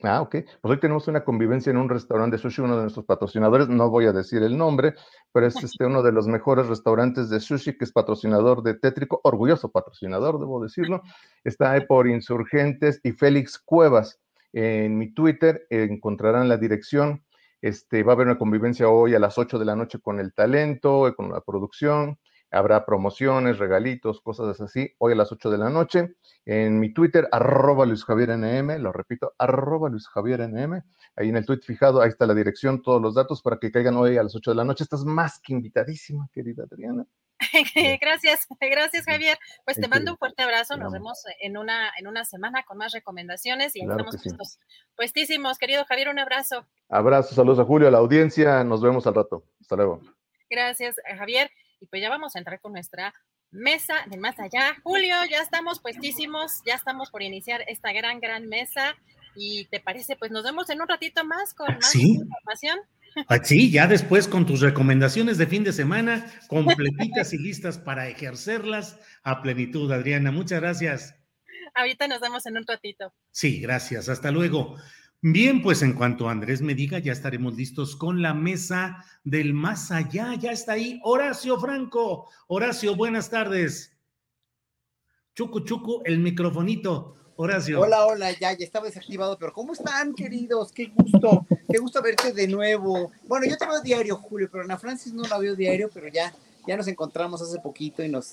[0.03, 0.35] Ah, ok.
[0.61, 3.89] Pues hoy tenemos una convivencia en un restaurante de sushi, uno de nuestros patrocinadores, no
[3.89, 4.93] voy a decir el nombre,
[5.31, 9.21] pero es este, uno de los mejores restaurantes de sushi que es patrocinador de Tétrico,
[9.23, 11.01] orgulloso patrocinador, debo decirlo.
[11.43, 14.19] Está ahí por Insurgentes y Félix Cuevas.
[14.53, 17.23] En mi Twitter encontrarán la dirección.
[17.61, 20.33] Este, va a haber una convivencia hoy a las 8 de la noche con el
[20.33, 22.19] talento, con la producción.
[22.55, 26.15] Habrá promociones, regalitos, cosas así, hoy a las 8 de la noche.
[26.45, 30.81] En mi Twitter, arroba Luis Javier NM, lo repito, arroba Luis Javier NM.
[31.17, 33.97] Ahí en el tweet fijado, ahí está la dirección, todos los datos para que caigan
[33.97, 34.85] hoy a las 8 de la noche.
[34.85, 37.05] Estás más que invitadísima, querida Adriana.
[38.01, 39.37] gracias, gracias Javier.
[39.65, 40.77] Pues te mando un fuerte abrazo.
[40.77, 44.15] Nos vemos en una, en una semana con más recomendaciones y estamos
[44.95, 45.57] puestísimos.
[45.57, 46.65] Querido Javier, un abrazo.
[46.87, 48.63] Abrazo, saludos a Julio, a la audiencia.
[48.63, 49.43] Nos vemos al rato.
[49.59, 49.99] Hasta luego.
[50.49, 51.51] Gracias, Javier.
[51.79, 53.13] Y pues ya vamos a entrar con nuestra
[53.51, 54.75] mesa de más allá.
[54.83, 58.95] Julio, ya estamos puestísimos, ya estamos por iniciar esta gran, gran mesa.
[59.35, 62.79] Y te parece, pues nos vemos en un ratito más con más información.
[63.29, 68.09] Ah, sí, ya después con tus recomendaciones de fin de semana, completitas y listas para
[68.09, 70.31] ejercerlas a plenitud, Adriana.
[70.31, 71.15] Muchas gracias.
[71.75, 73.13] Ahorita nos vemos en un ratito.
[73.31, 74.09] Sí, gracias.
[74.09, 74.77] Hasta luego.
[75.27, 79.89] Bien, pues en cuanto Andrés me diga, ya estaremos listos con la mesa del más
[79.89, 80.35] allá.
[80.35, 82.29] Ya está ahí Horacio Franco.
[82.45, 83.91] Horacio, buenas tardes.
[85.33, 87.15] Chucu, chucu, el microfonito.
[87.37, 87.81] Horacio.
[87.81, 90.71] Hola, hola, ya, ya estaba desactivado, pero ¿cómo están, queridos?
[90.71, 93.11] Qué gusto, qué gusto verte de nuevo.
[93.27, 96.31] Bueno, yo te veo diario, Julio, pero Ana Francis no la veo diario, pero ya
[96.67, 98.31] ya nos encontramos hace poquito y nos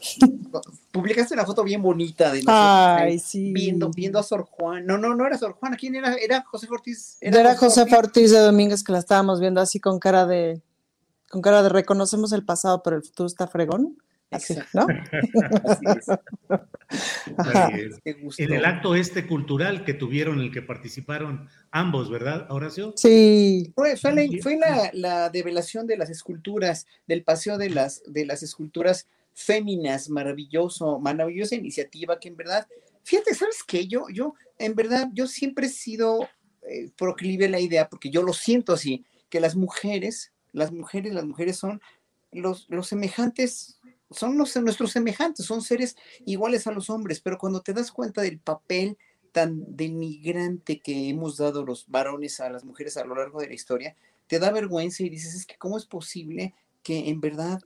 [0.91, 4.87] publicaste una foto bien bonita de nosotros viendo, viendo a Sor Juan.
[4.87, 6.15] No, no, no era Sor Juan, ¿quién era?
[6.15, 7.17] Era José Ortiz.
[7.21, 10.63] Era, José Ortiz de Domínguez que la estábamos viendo así con cara de
[11.31, 13.97] con cara de reconocemos el pasado, pero el futuro está fregón.
[14.33, 14.87] Así, ¿no?
[17.37, 17.99] Así es.
[18.39, 22.95] En el acto este cultural que tuvieron, en el que participaron ambos, ¿verdad, Horacio?
[22.97, 23.73] Sí.
[23.75, 28.27] Fue, fue, la, fue la, la, develación de las esculturas, del paseo de las, de
[28.27, 32.67] las esculturas féminas, maravilloso, maravillosa iniciativa que en verdad,
[33.05, 33.87] fíjate, ¿sabes qué?
[33.87, 36.29] Yo, yo, en verdad, yo siempre he sido
[36.69, 41.13] eh, proclive a la idea, porque yo lo siento así, que las mujeres, las mujeres,
[41.13, 41.81] las mujeres son
[42.31, 43.81] los, los semejantes
[44.13, 48.23] son los, nuestros semejantes, son seres iguales a los hombres, pero cuando te das cuenta
[48.23, 48.97] del papel
[49.33, 53.55] tan denigrante que hemos dado los varones a las mujeres a lo largo de la
[53.55, 53.97] historia,
[54.27, 57.61] te da vergüenza y dices, es que cómo es posible que en verdad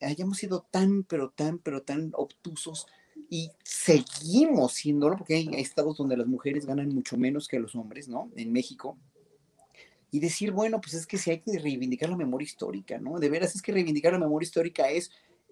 [0.00, 2.86] hayamos sido tan, pero tan, pero tan obtusos
[3.30, 8.08] y seguimos siéndolo, porque hay estados donde las mujeres ganan mucho menos que los hombres,
[8.08, 8.30] ¿no?
[8.36, 8.96] En México.
[10.10, 13.18] Y decir, bueno, pues es que si hay que reivindicar la memoria histórica, ¿no?
[13.18, 15.10] De veras es que reivindicar la memoria histórica es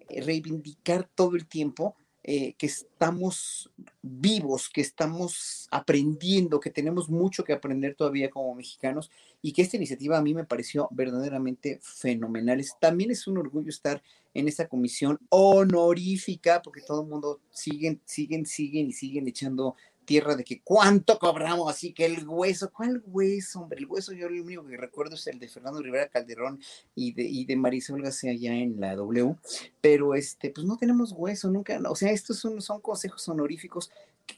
[0.09, 1.95] reivindicar todo el tiempo
[2.29, 9.09] eh, que estamos vivos, que estamos aprendiendo, que tenemos mucho que aprender todavía como mexicanos
[9.41, 12.61] y que esta iniciativa a mí me pareció verdaderamente fenomenal.
[12.81, 14.03] también es un orgullo estar
[14.33, 19.77] en esta comisión honorífica porque todo el mundo siguen, siguen, siguen y siguen echando
[20.07, 23.79] tierra de que cuánto cobramos, así que el hueso, ¿cuál hueso, hombre?
[23.79, 26.61] El hueso yo lo único que recuerdo es el de Fernando Rivera Calderón
[26.95, 29.35] y de, y de Marisol García allá en la W,
[29.81, 33.91] pero este, pues no tenemos hueso, nunca, o sea, estos son, consejos honoríficos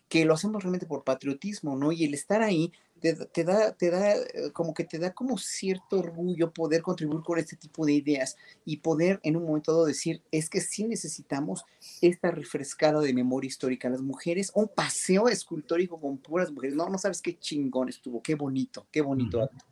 [0.07, 1.91] que lo hacemos realmente por patriotismo, ¿no?
[1.91, 5.99] Y el estar ahí te, da, te da, eh, como que te da como cierto
[5.99, 10.21] orgullo poder contribuir con este tipo de ideas y poder en un momento dado decir,
[10.31, 11.65] es que sí necesitamos
[12.01, 13.89] esta refrescada de memoria histórica.
[13.89, 18.35] Las mujeres, un paseo escultórico con puras mujeres, no, no sabes qué chingón estuvo, qué
[18.35, 19.65] bonito, qué bonito acto.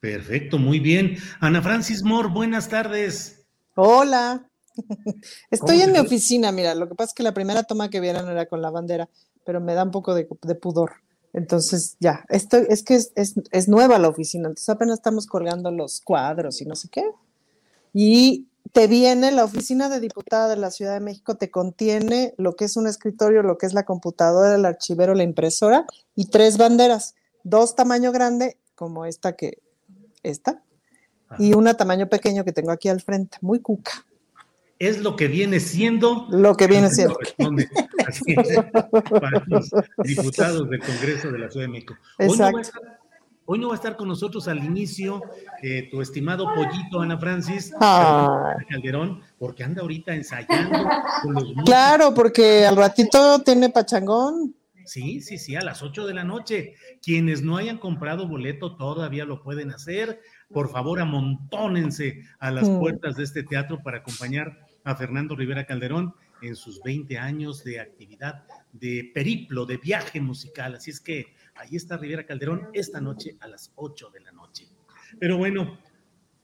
[0.00, 1.16] Perfecto, muy bien.
[1.40, 3.46] Ana Francis Moore, buenas tardes.
[3.74, 4.48] Hola.
[5.50, 8.28] Estoy en mi oficina, mira, lo que pasa es que la primera toma que vieron
[8.28, 9.08] era con la bandera,
[9.44, 10.24] pero me da un poco de,
[10.54, 10.92] pudor.
[11.34, 16.00] Entonces, ya, esto, es que es, es, nueva la oficina, entonces apenas estamos colgando los
[16.00, 17.04] cuadros y no sé qué.
[17.92, 22.54] Y te viene la oficina de diputada de la Ciudad de México, te contiene lo
[22.54, 26.56] que es un escritorio, lo que es la computadora, el archivero, la impresora y tres
[26.56, 29.58] banderas, dos tamaño grande, como esta que,
[30.22, 30.62] esta,
[31.38, 34.06] y una tamaño pequeño que tengo aquí al frente, muy cuca
[34.78, 36.26] es lo que viene siendo.
[36.30, 37.16] Lo que viene siendo.
[39.10, 39.70] para los
[40.04, 41.94] diputados del Congreso de la Ciudad de México.
[43.46, 45.22] Hoy no, va a estar, con nosotros al inicio
[45.62, 50.88] eh, tu estimado pollito Ana Francis Calderón, porque anda ahorita ensayando
[51.22, 54.54] con los Claro, porque al ratito tiene pachangón.
[54.86, 56.74] Sí, sí, sí, a las 8 de la noche.
[57.02, 60.20] Quienes no hayan comprado boleto todavía lo pueden hacer.
[60.52, 62.78] Por favor, amontónense a las mm.
[62.78, 67.80] puertas de este teatro para acompañar a Fernando Rivera Calderón en sus 20 años de
[67.80, 70.74] actividad, de periplo, de viaje musical.
[70.74, 74.68] Así es que ahí está Rivera Calderón esta noche a las 8 de la noche.
[75.18, 75.78] Pero bueno,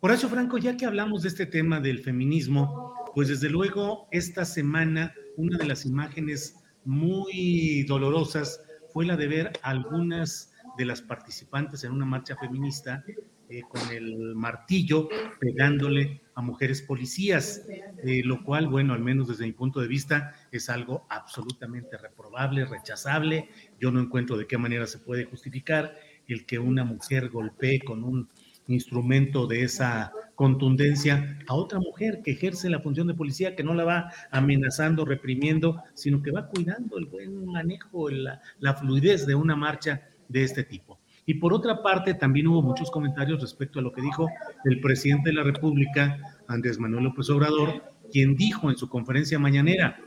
[0.01, 5.12] Horacio Franco, ya que hablamos de este tema del feminismo, pues desde luego esta semana
[5.36, 8.62] una de las imágenes muy dolorosas
[8.93, 13.05] fue la de ver algunas de las participantes en una marcha feminista
[13.49, 17.66] eh, con el martillo pegándole mujeres policías,
[18.03, 22.64] eh, lo cual, bueno, al menos desde mi punto de vista, es algo absolutamente reprobable,
[22.64, 23.49] rechazable.
[23.78, 25.95] Yo no encuentro de qué manera se puede justificar
[26.28, 28.28] el que una mujer golpee con un
[28.66, 33.75] instrumento de esa contundencia a otra mujer que ejerce la función de policía, que no
[33.75, 39.57] la va amenazando, reprimiendo, sino que va cuidando el buen manejo, la fluidez de una
[39.57, 41.00] marcha de este tipo.
[41.30, 44.28] Y por otra parte, también hubo muchos comentarios respecto a lo que dijo
[44.64, 50.00] el presidente de la República, Andrés Manuel López Obrador, quien dijo en su conferencia mañanera,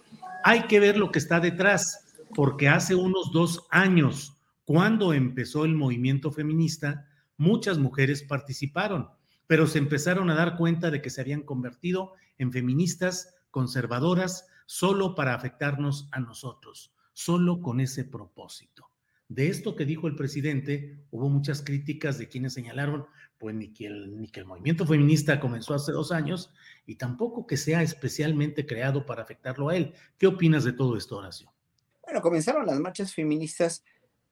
[0.44, 4.36] hay que ver lo que está detrás, porque hace unos dos años,
[4.66, 9.08] cuando empezó el movimiento feminista, muchas mujeres participaron,
[9.48, 15.16] pero se empezaron a dar cuenta de que se habían convertido en feministas conservadoras solo
[15.16, 18.73] para afectarnos a nosotros, solo con ese propósito.
[19.30, 23.06] De esto que dijo el presidente, hubo muchas críticas de quienes señalaron,
[23.38, 26.54] pues ni que, el, movimiento feminista comenzó hace dos años
[26.86, 29.94] y tampoco que sea especialmente creado para afectarlo a él.
[30.18, 31.52] ¿Qué opinas de todo esto, Horacio?
[32.02, 33.84] Bueno, comenzaron las marchas feministas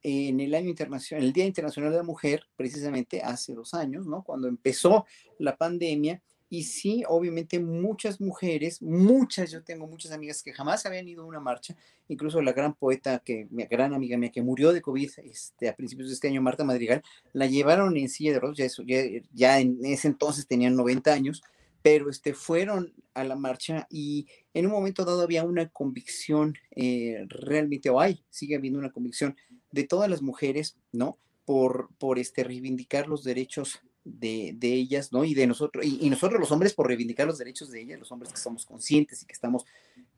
[0.03, 4.23] en el año internacional, el Día Internacional de la Mujer, precisamente hace dos años, ¿no?
[4.23, 5.05] Cuando empezó
[5.37, 6.21] la pandemia
[6.53, 11.25] Y sí, obviamente muchas mujeres, muchas, yo tengo muchas amigas que jamás habían ido a
[11.25, 11.77] una marcha,
[12.09, 15.75] incluso la gran poeta, que, mi gran amiga mía que murió de COVID este, a
[15.77, 19.59] principios de este año, Marta Madrigal, la llevaron en silla de ruedas, ya, ya, ya
[19.61, 21.41] en ese entonces tenían 90 años,
[21.81, 27.25] pero este, fueron a la marcha y en un momento dado había una convicción eh,
[27.29, 29.37] realmente, o hay, sigue habiendo una convicción
[29.71, 31.17] de todas las mujeres, ¿no?
[31.45, 35.23] Por, por este, reivindicar los derechos de, de ellas, ¿no?
[35.23, 38.31] Y de nosotros, y, nosotros los hombres por reivindicar los derechos de ellas, los hombres
[38.31, 39.65] que somos conscientes y que estamos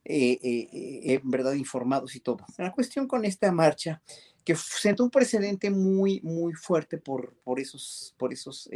[0.06, 2.46] eh, eh, eh en verdad informados y todo.
[2.58, 4.02] La cuestión con esta marcha,
[4.44, 8.70] que sentó un precedente muy, muy fuerte por, por esos, por esos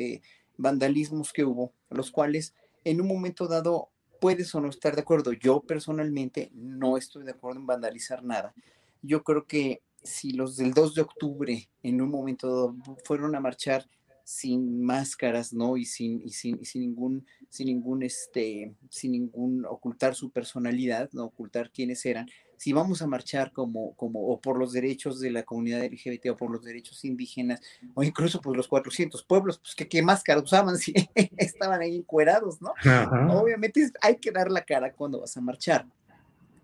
[0.57, 2.53] vandalismos que hubo, los cuales
[2.84, 3.89] en un momento dado
[4.19, 5.34] puedes o no estar de acuerdo.
[5.34, 8.53] Yo personalmente no estoy de acuerdo en vandalizar nada.
[9.01, 12.75] Yo creo que si los del 2 de octubre en un momento dado
[13.05, 13.88] fueron a marchar
[14.27, 15.77] sin máscaras, ¿no?
[15.77, 21.09] Y sin, y sin, y sin ningún, sin ningún, este, sin ningún ocultar su personalidad,
[21.13, 22.27] no ocultar quiénes eran.
[22.57, 26.35] Si vamos a marchar como, como, o por los derechos de la comunidad LGBT, o
[26.35, 27.61] por los derechos indígenas,
[27.93, 30.93] o incluso por los 400 pueblos, pues que qué máscaras usaban si
[31.37, 32.73] estaban ahí encuerados, ¿no?
[32.79, 33.29] Ajá.
[33.33, 35.87] Obviamente hay que dar la cara cuando vas a marchar.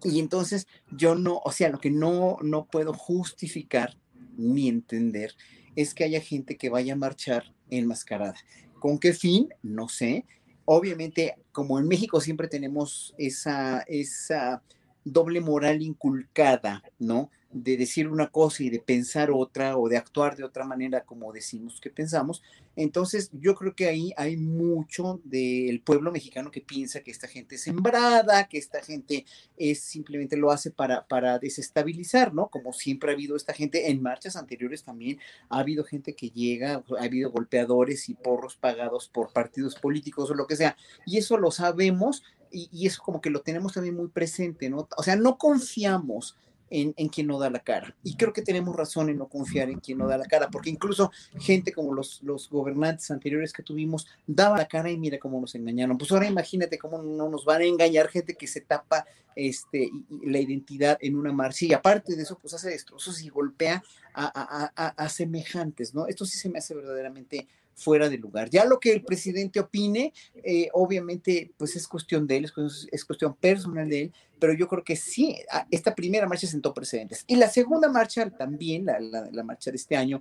[0.03, 3.95] Y entonces yo no, o sea, lo que no, no puedo justificar
[4.35, 5.33] ni entender
[5.75, 8.35] es que haya gente que vaya a marchar enmascarada.
[8.79, 9.49] ¿Con qué fin?
[9.61, 10.25] No sé.
[10.65, 14.61] Obviamente, como en México siempre tenemos esa, esa
[15.03, 17.29] doble moral inculcada, ¿no?
[17.53, 21.31] de decir una cosa y de pensar otra o de actuar de otra manera como
[21.31, 22.41] decimos que pensamos.
[22.75, 27.55] Entonces yo creo que ahí hay mucho del pueblo mexicano que piensa que esta gente
[27.55, 29.25] es sembrada, que esta gente
[29.57, 32.47] es simplemente lo hace para, para desestabilizar, ¿no?
[32.47, 35.19] Como siempre ha habido esta gente en marchas anteriores también,
[35.49, 40.33] ha habido gente que llega, ha habido golpeadores y porros pagados por partidos políticos o
[40.33, 40.75] lo que sea,
[41.05, 42.23] y eso lo sabemos
[42.53, 44.87] y, y eso como que lo tenemos también muy presente, ¿no?
[44.95, 46.37] O sea, no confiamos
[46.73, 47.95] en, en, quien no da la cara.
[48.03, 50.71] Y creo que tenemos razón en no confiar en quien no da la cara, porque
[50.71, 55.39] incluso gente como los, los gobernantes anteriores que tuvimos daba la cara y mira cómo
[55.39, 55.99] nos engañaron.
[55.99, 59.05] Pues ahora imagínate cómo no nos van a engañar gente que se tapa
[59.35, 59.91] este,
[60.23, 64.25] la identidad en una marcha y aparte de eso, pues hace destrozos y golpea a,
[64.25, 66.07] a, a, a semejantes, ¿no?
[66.07, 68.49] Esto sí se me hace verdaderamente fuera de lugar.
[68.49, 70.13] Ya lo que el presidente opine,
[70.43, 74.53] eh, obviamente, pues es cuestión de él, es cuestión, es cuestión, personal de él, pero
[74.53, 75.37] yo creo que sí,
[75.71, 77.23] esta primera marcha sentó precedentes.
[77.27, 80.19] Y la segunda marcha también, la, la marcha de este año,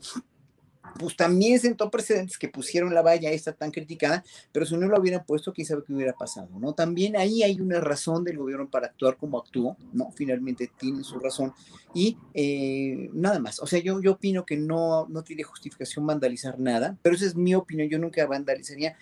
[0.99, 5.01] pues también sentó precedentes que pusieron la valla esta tan criticada, pero si no lo
[5.01, 6.75] hubieran puesto, quién sabe qué hubiera pasado, ¿no?
[6.75, 10.11] También ahí hay una razón del gobierno para actuar como actuó, ¿no?
[10.13, 11.53] Finalmente tiene su razón
[11.95, 16.59] y eh, nada más, o sea, yo, yo opino que no, no tiene justificación vandalizar
[16.59, 18.97] nada, pero esa es mi opinión, yo nunca vandalizaría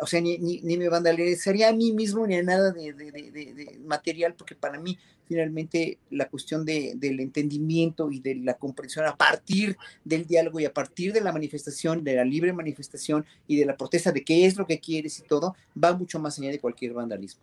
[0.00, 3.78] o sea, ni, ni, me vandalizaría a mí mismo ni a nada de, de, de,
[3.84, 9.76] material, porque para mí finalmente la cuestión del entendimiento y de la comprensión a partir
[10.04, 13.76] del diálogo y a partir de la manifestación, de la libre manifestación y de la
[13.76, 16.94] protesta de qué es lo que quieres y todo, va mucho más allá de cualquier
[16.94, 17.42] vandalismo.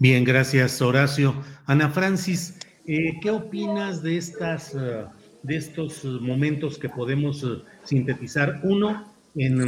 [0.00, 1.42] Bien, gracias Horacio.
[1.66, 2.54] Ana Francis,
[2.86, 4.74] eh, ¿qué opinas de estas...
[4.74, 5.06] Uh,
[5.42, 8.60] de estos momentos que podemos uh, sintetizar?
[8.64, 9.60] Uno, en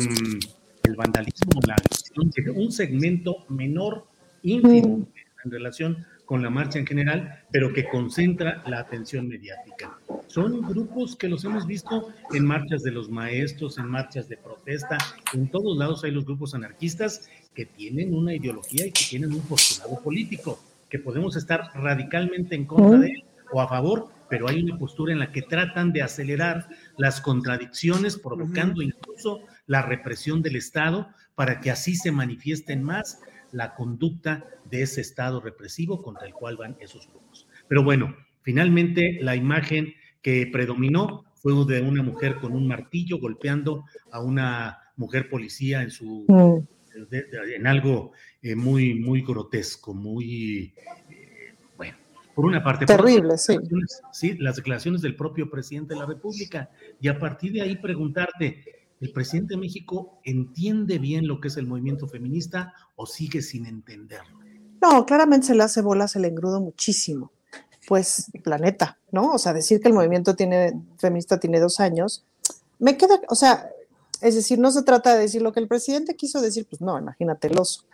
[0.83, 4.07] el vandalismo, la agresión, un segmento menor,
[4.43, 5.07] ínfimo, mm.
[5.45, 9.99] en relación con la marcha en general, pero que concentra la atención mediática.
[10.29, 14.97] Son grupos que los hemos visto en marchas de los maestros, en marchas de protesta,
[15.33, 19.41] en todos lados hay los grupos anarquistas que tienen una ideología y que tienen un
[19.41, 24.63] postulado político, que podemos estar radicalmente en contra de él o a favor, pero hay
[24.63, 29.41] una postura en la que tratan de acelerar las contradicciones, provocando incluso
[29.71, 31.07] la represión del Estado
[31.37, 33.21] para que así se manifiesten más
[33.53, 37.47] la conducta de ese Estado represivo contra el cual van esos grupos.
[37.69, 43.85] Pero bueno, finalmente la imagen que predominó fue de una mujer con un martillo golpeando
[44.11, 46.27] a una mujer policía en su
[46.93, 48.11] en algo
[48.43, 50.75] eh, muy muy grotesco, muy
[51.11, 51.97] eh, bueno,
[52.35, 53.57] por una parte terrible, sí.
[54.13, 56.71] Sí, las declaraciones del propio presidente de la República
[57.01, 61.57] y a partir de ahí preguntarte ¿El presidente de México entiende bien lo que es
[61.57, 64.39] el movimiento feminista o sigue sin entenderlo?
[64.83, 67.33] No, claramente se le hace bolas el engrudo muchísimo.
[67.89, 69.33] Pues, planeta, ¿no?
[69.33, 72.25] O sea, decir que el movimiento tiene, feminista tiene dos años,
[72.79, 73.71] me queda, o sea,
[74.21, 76.99] es decir, no se trata de decir lo que el presidente quiso decir, pues no,
[76.99, 77.85] imagínate el oso.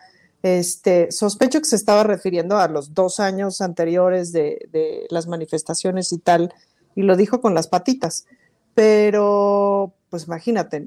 [0.43, 6.13] Este, sospecho que se estaba refiriendo a los dos años anteriores de, de las manifestaciones
[6.13, 6.53] y tal,
[6.95, 8.27] y lo dijo con las patitas.
[8.75, 10.87] Pero, pues imagínate,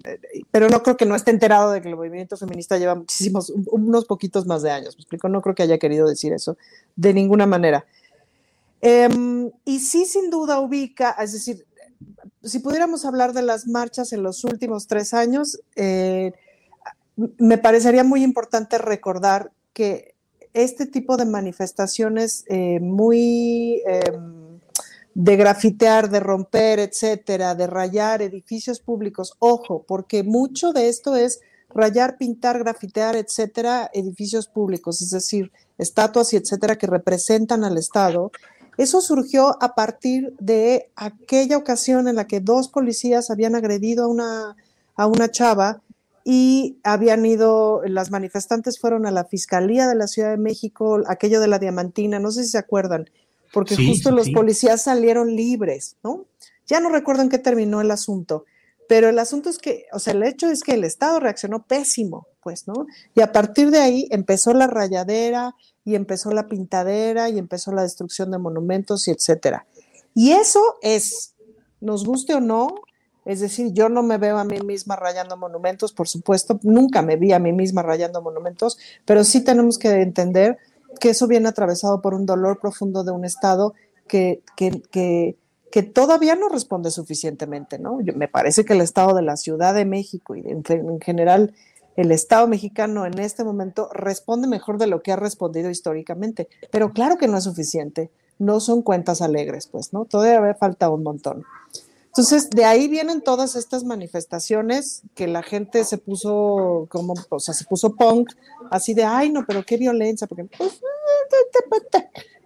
[0.51, 4.05] pero no creo que no esté enterado de que el movimiento feminista lleva muchísimos, unos
[4.05, 6.57] poquitos más de años, me explico, no creo que haya querido decir eso
[6.95, 7.85] de ninguna manera.
[8.81, 11.65] Em, y sí, sin duda ubica, es decir,
[12.43, 16.31] si pudiéramos hablar de las marchas en los últimos tres años, eh,
[17.37, 20.15] me parecería muy importante recordar que
[20.53, 24.38] este tipo de manifestaciones eh, muy em,
[25.13, 31.41] de grafitear, de romper, etcétera, de rayar edificios públicos, ojo, porque mucho de esto es
[31.73, 38.31] rayar, pintar, grafitear, etcétera, edificios públicos, es decir, estatuas y etcétera que representan al Estado.
[38.77, 44.07] Eso surgió a partir de aquella ocasión en la que dos policías habían agredido a
[44.07, 44.55] una,
[44.95, 45.81] a una chava
[46.23, 51.41] y habían ido, las manifestantes fueron a la Fiscalía de la Ciudad de México, aquello
[51.41, 53.09] de la diamantina, no sé si se acuerdan,
[53.51, 56.25] porque justo los policías salieron libres, ¿no?
[56.67, 58.45] Ya no recuerdo en qué terminó el asunto,
[58.87, 62.27] pero el asunto es que, o sea, el hecho es que el Estado reaccionó pésimo,
[62.41, 62.87] pues, ¿no?
[63.15, 65.55] Y a partir de ahí empezó la rayadera
[65.85, 69.65] y empezó la pintadera y empezó la destrucción de monumentos y etcétera.
[70.13, 71.35] Y eso es,
[71.81, 72.75] nos guste o no,
[73.25, 77.15] es decir, yo no me veo a mí misma rayando monumentos, por supuesto, nunca me
[77.15, 80.57] vi a mí misma rayando monumentos, pero sí tenemos que entender
[80.99, 83.73] que eso viene atravesado por un dolor profundo de un Estado
[84.07, 84.81] que, que,
[85.71, 87.99] que, todavía no responde suficientemente, ¿no?
[88.15, 91.53] me parece que el Estado de la Ciudad de México y en, en general
[91.95, 96.91] el Estado mexicano en este momento responde mejor de lo que ha respondido históricamente, pero
[96.93, 100.05] claro que no es suficiente, no son cuentas alegres, pues, ¿no?
[100.05, 101.43] Todavía falta un montón.
[102.19, 107.53] Entonces, de ahí vienen todas estas manifestaciones que la gente se puso como, o sea,
[107.53, 108.33] se puso punk,
[108.69, 110.81] así de, ay, no, pero qué violencia, porque pues,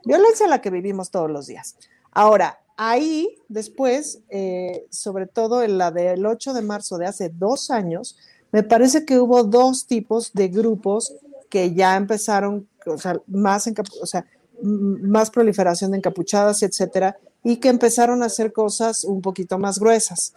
[0.06, 1.76] violencia la que vivimos todos los días.
[2.12, 7.72] Ahora, ahí después, eh, sobre todo en la del 8 de marzo de hace dos
[7.72, 8.16] años,
[8.52, 11.16] me parece que hubo dos tipos de grupos
[11.50, 13.68] que ya empezaron, o sea, más,
[14.00, 14.24] o sea,
[14.62, 20.34] más proliferación de encapuchadas, etcétera, y que empezaron a hacer cosas un poquito más gruesas.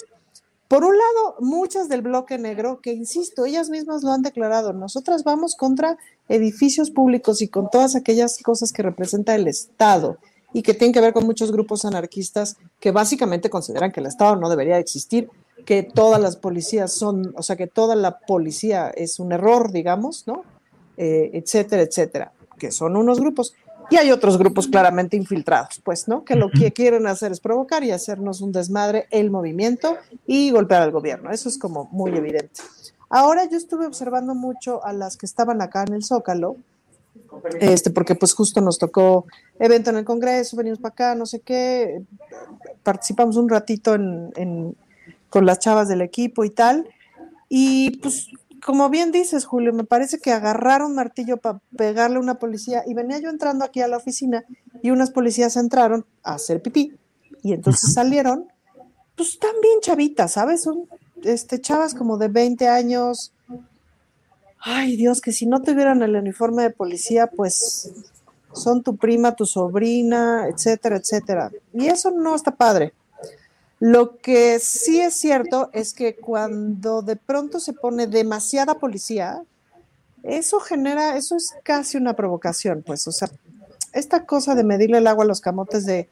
[0.68, 5.22] Por un lado, muchas del bloque negro, que insisto, ellas mismas lo han declarado, nosotras
[5.22, 5.96] vamos contra
[6.28, 10.18] edificios públicos y con todas aquellas cosas que representa el Estado
[10.52, 14.34] y que tienen que ver con muchos grupos anarquistas que básicamente consideran que el Estado
[14.34, 15.30] no debería existir,
[15.64, 20.26] que todas las policías son, o sea, que toda la policía es un error, digamos,
[20.26, 20.42] ¿no?
[20.96, 23.54] Eh, etcétera, etcétera, que son unos grupos.
[23.90, 26.24] Y hay otros grupos claramente infiltrados, pues, ¿no?
[26.24, 29.96] Que lo que quieren hacer es provocar y hacernos un desmadre el movimiento
[30.26, 31.30] y golpear al gobierno.
[31.30, 32.62] Eso es como muy evidente.
[33.08, 36.56] Ahora yo estuve observando mucho a las que estaban acá en el Zócalo,
[37.60, 39.26] este, porque pues justo nos tocó
[39.58, 42.02] evento en el Congreso, venimos para acá, no sé qué,
[42.82, 43.96] participamos un ratito
[45.30, 46.88] con las chavas del equipo y tal,
[47.48, 48.28] y pues
[48.66, 52.94] como bien dices, Julio, me parece que agarraron martillo para pegarle a una policía y
[52.94, 54.44] venía yo entrando aquí a la oficina
[54.82, 56.92] y unas policías entraron a hacer pipí
[57.44, 58.48] y entonces salieron,
[59.14, 60.64] pues también chavitas, ¿sabes?
[60.64, 60.88] Son
[61.22, 63.32] este, chavas como de 20 años.
[64.58, 67.92] Ay, Dios, que si no tuvieran el uniforme de policía, pues
[68.52, 71.52] son tu prima, tu sobrina, etcétera, etcétera.
[71.72, 72.94] Y eso no está padre.
[73.78, 79.42] Lo que sí es cierto es que cuando de pronto se pone demasiada policía,
[80.22, 83.28] eso genera, eso es casi una provocación, pues, o sea,
[83.92, 86.08] esta cosa de medirle el agua a los camotes de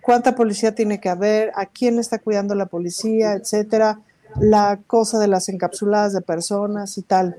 [0.00, 4.00] cuánta policía tiene que haber, a quién está cuidando la policía, etcétera,
[4.40, 7.36] la cosa de las encapsuladas de personas y tal.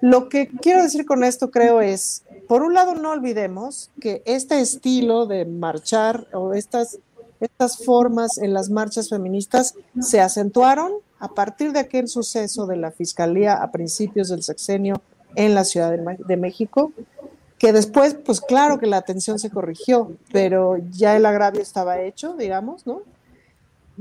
[0.00, 4.60] Lo que quiero decir con esto, creo, es, por un lado, no olvidemos que este
[4.60, 6.98] estilo de marchar o estas
[7.40, 12.90] estas formas en las marchas feministas se acentuaron a partir de aquel suceso de la
[12.90, 15.02] Fiscalía a principios del sexenio
[15.36, 16.92] en la Ciudad de, México,
[17.58, 22.34] que después, pues claro que la atención se corrigió, pero ya el agravio estaba hecho,
[22.34, 23.02] digamos, ¿no?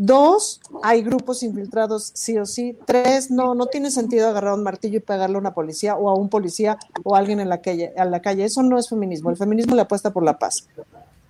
[0.01, 2.77] Dos, hay grupos infiltrados sí o sí.
[2.85, 6.15] Tres, no, no tiene sentido agarrar un martillo y pegarle a una policía o a
[6.15, 7.91] un policía o a alguien en la calle.
[7.97, 8.45] A la calle.
[8.45, 9.29] Eso no es feminismo.
[9.29, 10.69] El feminismo le apuesta por la paz.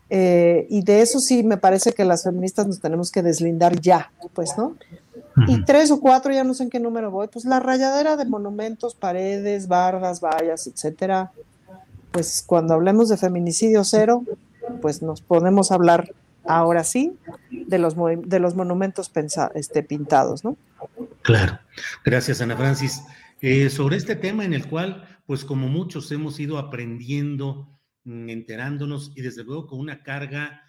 [0.09, 4.11] Eh, y de eso sí me parece que las feministas nos tenemos que deslindar ya,
[4.33, 4.75] pues, ¿no?
[5.47, 8.25] Y tres o cuatro, ya no sé en qué número voy, pues la rayadera de
[8.25, 11.31] monumentos, paredes, bardas, vallas, etcétera.
[12.11, 14.23] Pues cuando hablemos de feminicidio cero,
[14.81, 16.13] pues nos podemos hablar
[16.43, 17.15] ahora sí
[17.51, 19.11] de los, de los monumentos
[19.53, 20.57] este, pintados, ¿no?
[21.21, 21.59] Claro.
[22.03, 23.01] Gracias, Ana Francis.
[23.41, 27.69] Eh, sobre este tema en el cual, pues como muchos hemos ido aprendiendo
[28.09, 30.63] enterándonos y desde luego con una carga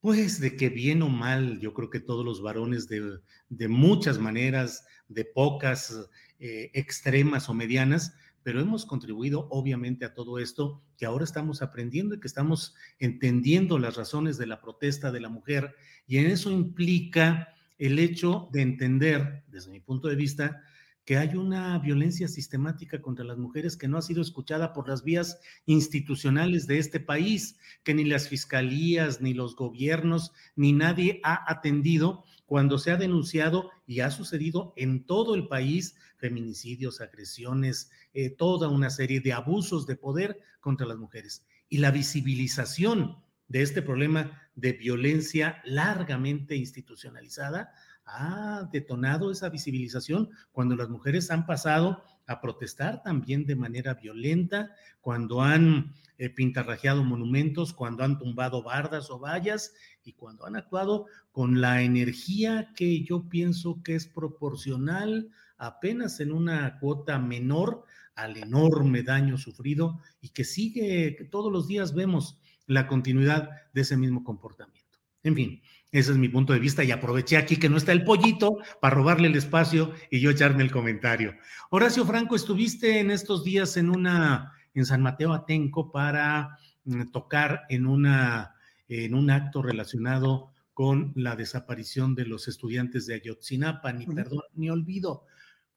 [0.00, 3.18] Pues de que bien o mal, yo creo que todos los varones de,
[3.48, 6.08] de muchas maneras, de pocas,
[6.38, 12.14] eh, extremas o medianas, pero hemos contribuido obviamente a todo esto que ahora estamos aprendiendo
[12.14, 15.74] y que estamos entendiendo las razones de la protesta de la mujer
[16.06, 20.62] y en eso implica el hecho de entender, desde mi punto de vista,
[21.06, 25.04] que hay una violencia sistemática contra las mujeres que no ha sido escuchada por las
[25.04, 31.50] vías institucionales de este país, que ni las fiscalías, ni los gobiernos, ni nadie ha
[31.50, 38.30] atendido cuando se ha denunciado y ha sucedido en todo el país feminicidios, agresiones, eh,
[38.30, 41.46] toda una serie de abusos de poder contra las mujeres.
[41.68, 47.72] Y la visibilización de este problema de violencia largamente institucionalizada
[48.06, 54.74] ha detonado esa visibilización cuando las mujeres han pasado a protestar también de manera violenta,
[55.00, 59.74] cuando han eh, pintarrajeado monumentos, cuando han tumbado bardas o vallas
[60.04, 66.32] y cuando han actuado con la energía que yo pienso que es proporcional apenas en
[66.32, 67.84] una cuota menor
[68.14, 73.82] al enorme daño sufrido y que sigue, que todos los días vemos la continuidad de
[73.82, 74.98] ese mismo comportamiento.
[75.22, 78.04] En fin, ese es mi punto de vista y aproveché aquí que no está el
[78.04, 81.34] pollito para robarle el espacio y yo echarme el comentario.
[81.70, 87.62] Horacio Franco, estuviste en estos días en una en San Mateo Atenco para mm, tocar
[87.68, 88.54] en una
[88.88, 94.68] en un acto relacionado con la desaparición de los estudiantes de Ayotzinapa, ni perdón ni
[94.68, 95.24] olvido.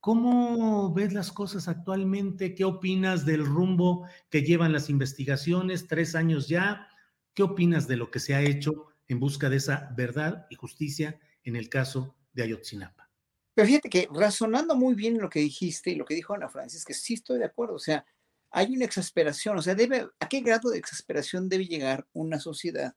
[0.01, 2.55] ¿Cómo ves las cosas actualmente?
[2.55, 5.87] ¿Qué opinas del rumbo que llevan las investigaciones?
[5.87, 6.87] Tres años ya.
[7.33, 11.19] ¿Qué opinas de lo que se ha hecho en busca de esa verdad y justicia
[11.43, 13.09] en el caso de Ayotzinapa.
[13.53, 16.85] Pero fíjate que razonando muy bien lo que dijiste y lo que dijo Ana Francis,
[16.85, 18.05] que sí estoy de acuerdo, o sea,
[18.51, 22.95] hay una exasperación, o sea, debe, ¿a qué grado de exasperación debe llegar una sociedad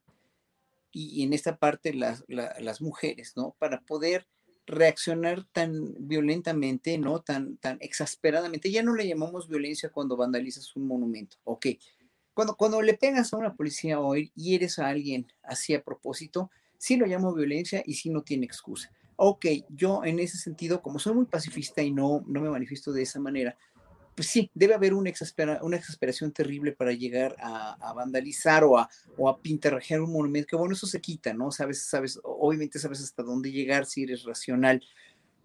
[0.92, 3.56] y, en esta parte las, las mujeres, ¿no?
[3.58, 4.28] Para poder
[4.66, 7.22] reaccionar tan violentamente, ¿no?
[7.22, 8.70] Tan, tan exasperadamente.
[8.70, 11.66] Ya no le llamamos violencia cuando vandalizas un monumento, ok,
[12.34, 16.50] cuando, cuando le pegas a una policía hoy y eres a alguien así a propósito,
[16.78, 18.90] sí lo llamo violencia y sí no tiene excusa.
[19.16, 23.02] Ok, yo en ese sentido, como soy muy pacifista y no, no me manifiesto de
[23.02, 23.56] esa manera,
[24.14, 28.88] pues sí, debe haber una, exaspera, una exasperación terrible para llegar a, vandalizar o a,
[29.16, 31.50] o a pintarrajear un monumento, que bueno, eso se quita, ¿no?
[31.50, 34.82] Sabes, sabes, obviamente sabes hasta dónde llegar si eres racional,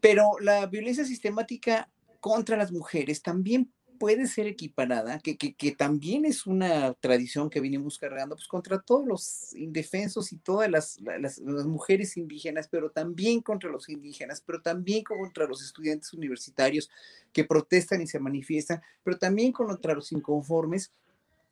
[0.01, 1.89] pero la violencia sistemática
[2.19, 7.97] contra las mujeres también puede ser equiparada, que, que, también es una tradición que venimos
[7.97, 13.69] cargando, pues contra todos los indefensos y todas las, las, mujeres indígenas, pero también contra
[13.69, 16.89] los indígenas, pero también contra los estudiantes universitarios
[17.33, 20.91] que protestan y se manifiestan, pero también contra los inconformes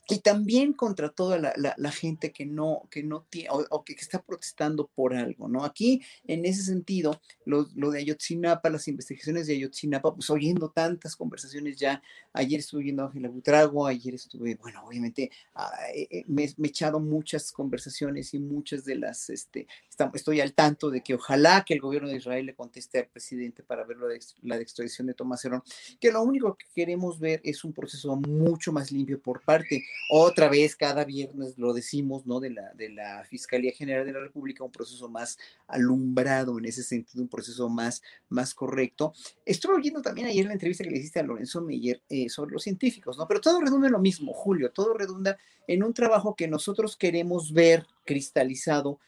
[0.07, 4.87] y también contra toda la, gente que no, que no tiene, o, que, está protestando
[4.87, 5.63] por algo, ¿no?
[5.63, 11.77] Aquí, en ese sentido, lo, de Ayotzinapa, las investigaciones de Ayotzinapa, pues oyendo tantas conversaciones
[11.77, 12.03] ya,
[12.33, 16.67] ayer estuve viendo a Ángela Butrago, ayer estuve, bueno, obviamente, ah, eh, eh, me, he
[16.67, 19.67] echado muchas conversaciones y muchas de las, este,
[20.13, 23.63] estoy al tanto de que ojalá que el gobierno de Israel le conteste al presidente
[23.63, 25.63] para ver lo de, la extradición de Tomás Herón,
[25.99, 30.49] que lo único que queremos ver es un proceso mucho más limpio por parte otra
[30.49, 32.39] vez, cada viernes lo decimos, ¿no?
[32.39, 36.83] De la, de la Fiscalía General de la República, un proceso más alumbrado en ese
[36.83, 39.13] sentido, un proceso más, más correcto.
[39.45, 42.63] Estuve oyendo también ayer la entrevista que le hiciste a Lorenzo Meyer eh, sobre los
[42.63, 43.27] científicos, ¿no?
[43.27, 47.51] Pero todo redunda en lo mismo, Julio, todo redunda en un trabajo que nosotros queremos
[47.51, 48.99] ver cristalizado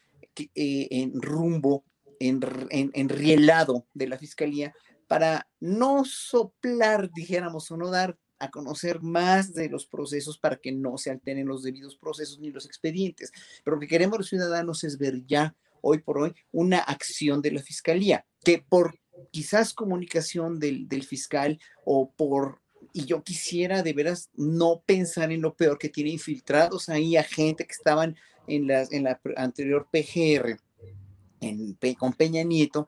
[0.55, 1.83] eh, en rumbo,
[2.19, 2.39] en,
[2.71, 4.73] en, en rielado de la Fiscalía
[5.07, 10.71] para no soplar, dijéramos, o no dar a conocer más de los procesos para que
[10.71, 13.31] no se alteren los debidos procesos ni los expedientes.
[13.63, 17.51] Pero lo que queremos los ciudadanos es ver ya, hoy por hoy, una acción de
[17.51, 18.99] la fiscalía, que por
[19.31, 22.61] quizás comunicación del, fiscal o por
[22.93, 27.23] y yo quisiera de veras no pensar en lo peor que tiene infiltrados ahí a
[27.23, 28.15] gente que estaban
[28.47, 30.59] en la, en la anterior PGR
[31.41, 32.87] en, con Peña Nieto,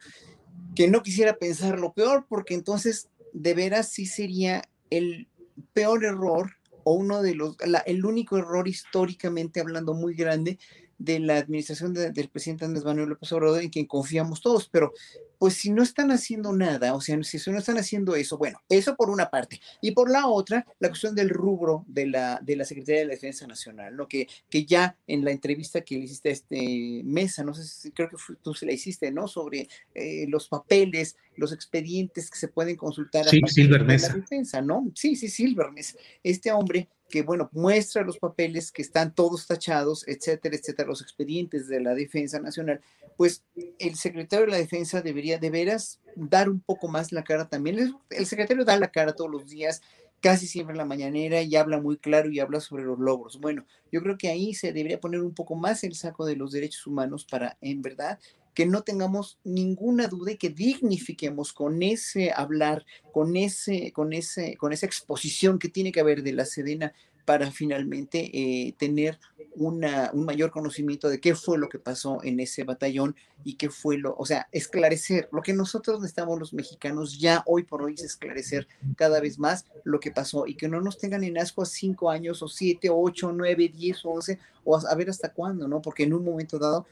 [0.76, 5.28] que no quisiera pensar lo peor porque entonces de veras sí sería el
[5.74, 6.52] peor error
[6.84, 10.58] o uno de los, el único error históricamente hablando muy grande
[11.00, 14.94] de la administración del presidente Andrés Manuel López Obrador en quien confiamos todos, pero
[15.40, 18.96] pues si no están haciendo nada, o sea, si no están haciendo eso, bueno, eso
[18.98, 19.62] por una parte.
[19.82, 23.14] Y por la otra, la cuestión del rubro de la, de la Secretaría de la
[23.14, 24.08] Defensa Nacional, ¿no?
[24.10, 27.92] Que, que ya en la entrevista que le hiciste a este Mesa, no sé si
[27.92, 29.30] creo que tú se la hiciste, ¿no?
[29.30, 34.92] Sobre eh, los papeles, los expedientes que se pueden consultar sí, Silver la defensa, ¿no?
[34.94, 35.98] Sí, sí, Silver Mesa.
[36.22, 41.68] Este hombre que, bueno, muestra los papeles que están todos tachados, etcétera, etcétera, los expedientes
[41.68, 42.82] de la Defensa Nacional,
[43.18, 43.44] pues
[43.80, 47.96] el secretario de la Defensa debería de veras dar un poco más la cara también.
[48.10, 49.82] El secretario da la cara todos los días,
[50.22, 53.40] casi siempre en la mañanera y habla muy claro y habla sobre los logros.
[53.40, 56.52] Bueno, yo creo que ahí se debería poner un poco más el saco de los
[56.52, 58.20] derechos humanos para, en verdad,
[58.54, 64.58] que no tengamos ninguna duda y que dignifiquemos con ese hablar, con ese, con ese,
[64.58, 66.94] con esa exposición que tiene que haber de la Sedena
[67.30, 69.20] para finalmente eh, tener
[69.56, 73.70] una, un mayor conocimiento de qué fue lo que pasó en ese batallón y qué
[73.70, 75.30] fue lo, o sea, esclarecer.
[75.32, 79.66] Lo que nosotros necesitamos los mexicanos ya hoy por hoy es esclarecer cada vez más
[79.84, 82.90] lo que pasó y que no nos tengan en asco a cinco años o siete,
[82.90, 85.84] ocho, nueve, diez, once, o a, a ver hasta cuándo, ¿no?
[85.84, 86.88] Porque en un momento dado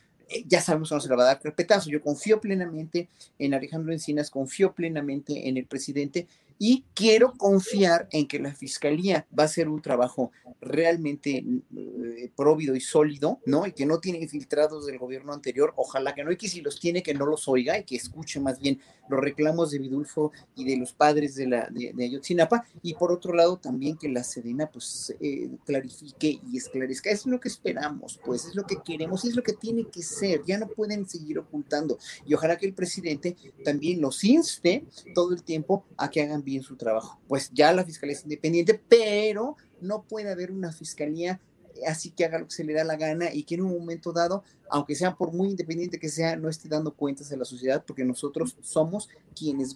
[0.47, 1.89] ya sabemos que se va a dar carpetazo.
[1.89, 3.07] Yo confío plenamente
[3.39, 6.27] en Alejandro Encinas, confío plenamente en el presidente
[6.59, 11.43] y quiero confiar en que la fiscalía va a hacer un trabajo realmente
[11.75, 13.65] eh, próvido y sólido, ¿no?
[13.65, 16.79] Y que no tiene infiltrados del gobierno anterior, ojalá que no, y que si los
[16.79, 18.79] tiene, que no los oiga y que escuche más bien
[19.09, 23.33] los reclamos de Vidulfo y de los padres de, la, de, Ayotzinapa, y por otro
[23.33, 27.09] lado también que la Sedena pues eh, clarifique y esclarezca.
[27.09, 30.41] Es lo que esperamos, pues es lo que queremos es lo que tiene que ser,
[30.45, 35.43] ya no pueden seguir ocultando, y ojalá que el presidente también los inste todo el
[35.43, 37.19] tiempo a que hagan bien su trabajo.
[37.27, 41.41] Pues ya la fiscalía es independiente, pero no puede haber una fiscalía
[41.85, 44.11] así que haga lo que se le da la gana y que en un momento
[44.11, 47.83] dado, aunque sea por muy independiente que sea, no esté dando cuentas a la sociedad,
[47.85, 49.75] porque nosotros somos quienes,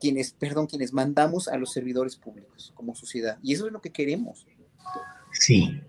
[0.00, 3.38] quienes, perdón, quienes mandamos a los servidores públicos como sociedad.
[3.42, 4.46] Y eso es lo que queremos.
[5.32, 5.80] Sí,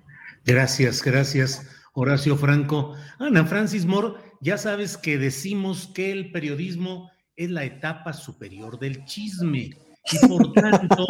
[0.46, 2.94] gracias, gracias, Horacio Franco.
[3.18, 9.04] Ana Francis Moore, ya sabes que decimos que el periodismo es la etapa superior del
[9.06, 9.72] chisme.
[10.12, 11.08] Y por tanto,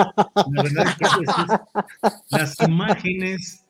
[0.51, 1.05] la verdad es que
[2.29, 3.65] las imágenes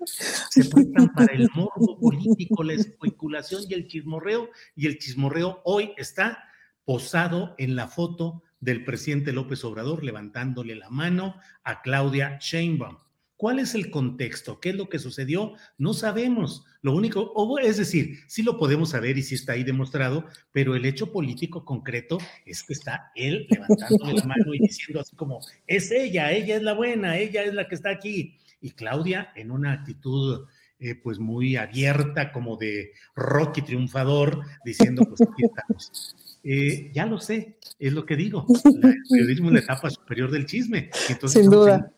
[0.50, 4.50] se prestan para el morbo político, la especulación y el chismorreo.
[4.76, 6.44] Y el chismorreo hoy está
[6.86, 12.98] posado en la foto del presidente López Obrador levantándole la mano a Claudia Sheinbaum.
[13.40, 14.60] ¿Cuál es el contexto?
[14.60, 15.54] ¿Qué es lo que sucedió?
[15.78, 16.66] No sabemos.
[16.82, 20.84] Lo único, es decir, sí lo podemos saber y sí está ahí demostrado, pero el
[20.84, 25.90] hecho político concreto es que está él levantándole la mano y diciendo así como, es
[25.90, 28.38] ella, ella es la buena, ella es la que está aquí.
[28.60, 30.46] Y Claudia en una actitud
[30.78, 36.16] eh, pues muy abierta, como de Rocky triunfador, diciendo, pues aquí estamos.
[36.44, 38.46] Eh, ya lo sé, es lo que digo.
[38.64, 40.90] La, el periodismo es la etapa superior del chisme.
[41.10, 41.92] Entonces, Sin duda.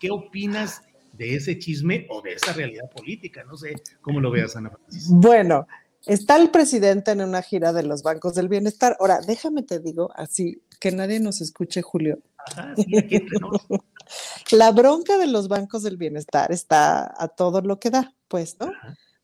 [0.00, 0.82] ¿Qué opinas
[1.12, 3.44] de ese chisme o de esa realidad política?
[3.44, 5.08] No sé cómo lo veas, Ana Francis.
[5.10, 5.66] Bueno,
[6.06, 8.96] está el presidente en una gira de los bancos del bienestar.
[8.98, 12.18] Ahora, déjame te digo así, que nadie nos escuche, Julio.
[12.38, 13.66] Ajá, sí, aquí entre nos.
[14.50, 18.70] La bronca de los bancos del bienestar está a todo lo que da, pues, ¿no?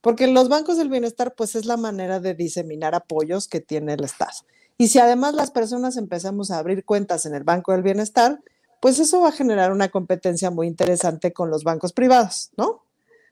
[0.00, 4.04] Porque los bancos del bienestar, pues, es la manera de diseminar apoyos que tiene el
[4.04, 4.32] Estado.
[4.78, 8.40] Y si además las personas empezamos a abrir cuentas en el Banco del Bienestar,
[8.80, 12.82] pues eso va a generar una competencia muy interesante con los bancos privados, ¿no?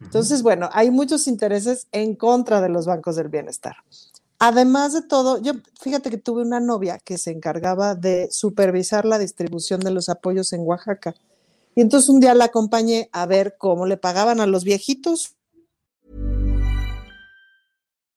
[0.00, 3.76] Entonces, bueno, hay muchos intereses en contra de los bancos del bienestar.
[4.38, 9.18] Además de todo, yo fíjate que tuve una novia que se encargaba de supervisar la
[9.18, 11.14] distribución de los apoyos en Oaxaca.
[11.74, 15.34] Y entonces un día la acompañé a ver cómo le pagaban a los viejitos.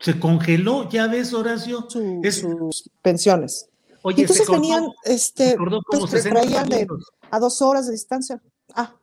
[0.00, 1.86] Se congeló, ya ves, Horacio.
[1.88, 3.68] Su- Es- sus pensiones.
[4.02, 5.56] Oye, y entonces se cortó- venían, este,
[5.90, 6.86] pues, que 60 traían de-
[7.30, 8.40] a dos horas de distancia.
[8.74, 8.94] Ah,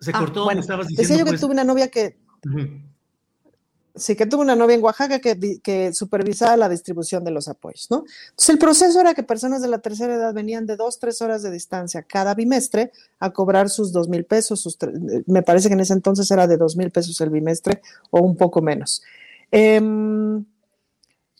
[0.00, 1.02] Se ah, cortó, bueno, estabas diciendo.
[1.08, 1.40] decía yo que pues.
[1.40, 2.18] tuve una novia que.
[3.94, 7.88] Sí, que tuvo una novia en Oaxaca que, que, supervisaba la distribución de los apoyos,
[7.90, 8.04] ¿no?
[8.30, 11.42] Entonces, el proceso era que personas de la tercera edad venían de dos, tres horas
[11.42, 14.78] de distancia cada bimestre a cobrar sus dos mil pesos, sus,
[15.26, 18.36] me parece que en ese entonces era de dos mil pesos el bimestre o un
[18.36, 19.02] poco menos.
[19.50, 19.80] Eh,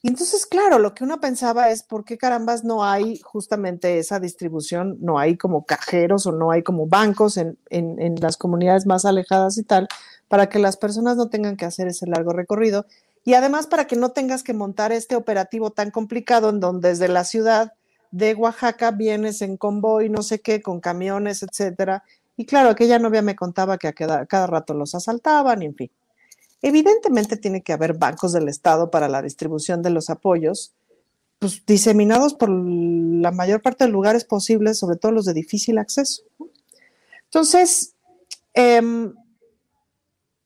[0.01, 4.21] y entonces, claro, lo que uno pensaba es, ¿por qué carambas no hay justamente esa
[4.21, 4.97] distribución?
[5.01, 9.59] No hay como cajeros o no hay como bancos en, en, las comunidades más alejadas
[9.59, 9.89] y tal,
[10.29, 12.87] para que las personas no tengan que hacer ese largo recorrido.
[13.25, 17.09] Y además para que no tengas que montar este operativo tan complicado en donde desde
[17.09, 17.73] la ciudad
[18.13, 22.05] de Oaxaca vienes en convoy, no sé qué, con camiones, etcétera.
[22.37, 25.91] Y claro, aquella novia me contaba que a cada, cada rato los asaltaban, en fin.
[26.63, 30.75] Evidentemente tiene que haber bancos del Estado para la distribución de los apoyos,
[31.39, 36.23] pues diseminados por la mayor parte de lugares posibles, sobre todo los de difícil acceso.
[37.25, 37.95] Entonces,
[38.55, 39.13] eh,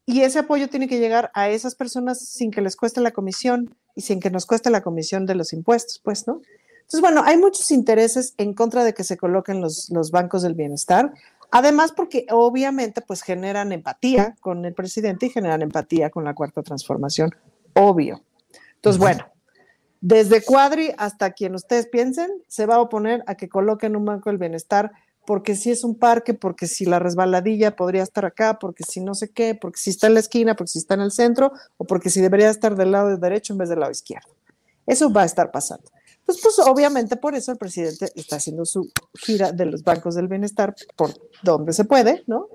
[0.04, 3.76] y ese apoyo tiene que llegar a esas personas sin que les cueste la comisión
[3.94, 6.42] y sin que nos cueste la comisión de los impuestos, pues, ¿no?
[6.80, 10.54] Entonces, bueno, hay muchos intereses en contra de que se coloquen los, los bancos del
[10.54, 11.12] bienestar.
[11.54, 16.62] Además, porque obviamente pues generan empatía con el presidente y generan empatía con la cuarta
[16.62, 17.30] transformación,
[17.74, 18.22] obvio.
[18.76, 19.26] Entonces, bueno,
[20.00, 24.30] desde Cuadri hasta quien ustedes piensen, se va a oponer a que coloquen un banco
[24.30, 24.92] del bienestar,
[25.26, 29.14] porque si es un parque, porque si la resbaladilla podría estar acá, porque si no
[29.14, 31.84] sé qué, porque si está en la esquina, porque si está en el centro, o
[31.84, 34.30] porque si debería estar del lado derecho en vez del lado izquierdo.
[34.86, 35.84] Eso va a estar pasando.
[36.32, 40.28] Pues, pues obviamente por eso el presidente está haciendo su gira de los bancos del
[40.28, 41.10] bienestar por
[41.42, 42.48] donde se puede, ¿no?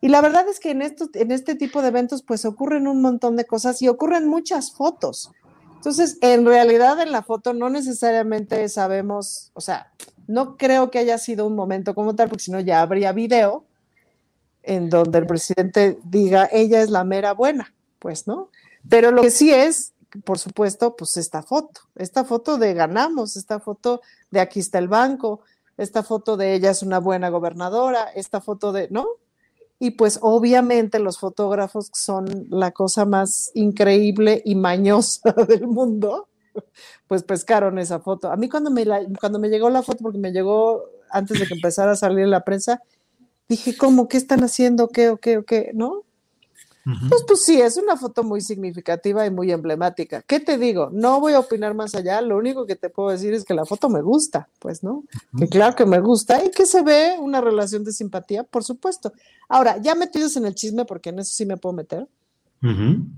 [0.00, 3.00] Y la verdad es que en, estos, en este tipo de eventos pues ocurren un
[3.00, 5.32] montón de cosas y ocurren muchas fotos.
[5.74, 9.92] Entonces, en realidad en la foto no necesariamente sabemos, o sea,
[10.28, 13.64] no creo que haya sido un momento como tal, porque si no ya habría video
[14.62, 18.50] en donde el presidente diga, ella es la mera buena, pues, ¿no?
[18.88, 19.91] Pero lo que sí es
[20.24, 24.88] por supuesto, pues esta foto, esta foto de ganamos, esta foto de aquí está el
[24.88, 25.40] banco,
[25.76, 29.06] esta foto de ella es una buena gobernadora, esta foto de, ¿no?
[29.78, 36.28] Y pues obviamente los fotógrafos son la cosa más increíble y mañosa del mundo,
[37.08, 38.30] pues pescaron esa foto.
[38.30, 38.84] A mí cuando me,
[39.18, 42.44] cuando me llegó la foto, porque me llegó antes de que empezara a salir la
[42.44, 42.80] prensa,
[43.48, 44.08] dije, ¿cómo?
[44.08, 44.88] ¿Qué están haciendo?
[44.88, 45.72] ¿Qué o qué o qué?
[45.74, 46.04] ¿No?
[46.84, 50.22] Pues, pues sí, es una foto muy significativa y muy emblemática.
[50.22, 50.90] ¿Qué te digo?
[50.92, 53.64] No voy a opinar más allá, lo único que te puedo decir es que la
[53.64, 55.04] foto me gusta, pues, ¿no?
[55.38, 59.12] Que claro que me gusta y que se ve una relación de simpatía, por supuesto.
[59.48, 62.08] Ahora, ya metidos en el chisme, porque en eso sí me puedo meter,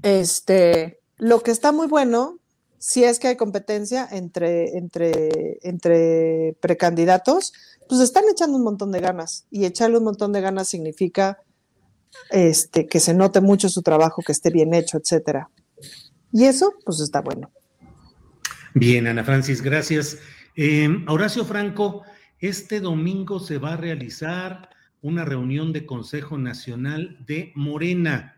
[0.02, 2.38] este, lo que está muy bueno,
[2.78, 7.54] si es que hay competencia entre, entre, entre precandidatos,
[7.88, 11.38] pues están echando un montón de ganas y echarle un montón de ganas significa
[12.30, 15.50] este, que se note mucho su trabajo, que esté bien hecho, etcétera.
[16.32, 17.50] Y eso, pues está bueno.
[18.74, 20.18] Bien, Ana Francis, gracias.
[20.56, 22.02] Eh, Horacio Franco,
[22.40, 24.68] este domingo se va a realizar
[25.00, 28.36] una reunión de Consejo Nacional de Morena.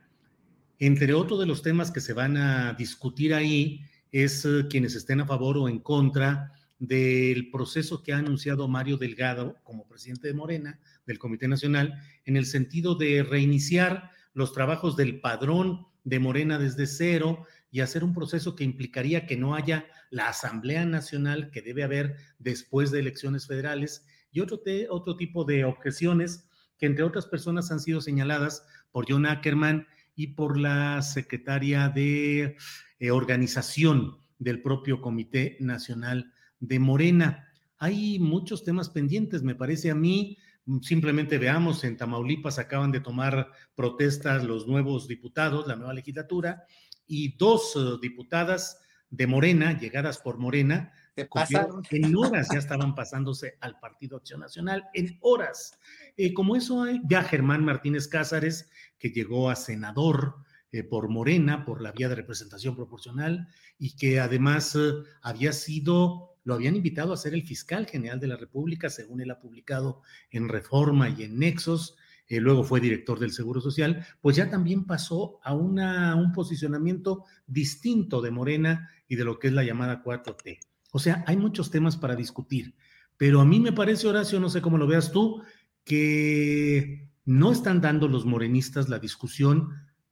[0.78, 3.80] Entre otros de los temas que se van a discutir ahí
[4.12, 8.96] es eh, quienes estén a favor o en contra del proceso que ha anunciado Mario
[8.96, 14.96] Delgado como presidente de Morena, del Comité Nacional, en el sentido de reiniciar los trabajos
[14.96, 19.86] del padrón de Morena desde cero y hacer un proceso que implicaría que no haya
[20.10, 24.60] la Asamblea Nacional que debe haber después de elecciones federales y otro,
[24.90, 30.28] otro tipo de objeciones que entre otras personas han sido señaladas por John Ackerman y
[30.28, 32.56] por la secretaria de
[32.98, 37.48] eh, organización del propio Comité Nacional de Morena.
[37.78, 40.38] Hay muchos temas pendientes, me parece a mí.
[40.82, 46.64] Simplemente veamos, en Tamaulipas acaban de tomar protestas los nuevos diputados, la nueva legislatura,
[47.06, 53.78] y dos eh, diputadas de Morena, llegadas por Morena, en horas ya estaban pasándose al
[53.78, 55.78] Partido Acción Nacional, en horas.
[56.16, 58.68] Eh, como eso hay, ya Germán Martínez Cázares,
[58.98, 60.34] que llegó a senador
[60.72, 63.48] eh, por Morena, por la vía de representación proporcional,
[63.78, 64.76] y que además
[65.22, 69.32] había sido lo habían invitado a ser el fiscal general de la República, según él
[69.32, 71.96] ha publicado en Reforma y en Nexos,
[72.28, 77.24] eh, luego fue director del Seguro Social, pues ya también pasó a una, un posicionamiento
[77.48, 80.60] distinto de Morena y de lo que es la llamada 4T.
[80.92, 82.76] O sea, hay muchos temas para discutir,
[83.16, 85.42] pero a mí me parece, Horacio, no sé cómo lo veas tú,
[85.82, 89.70] que no están dando los morenistas la discusión,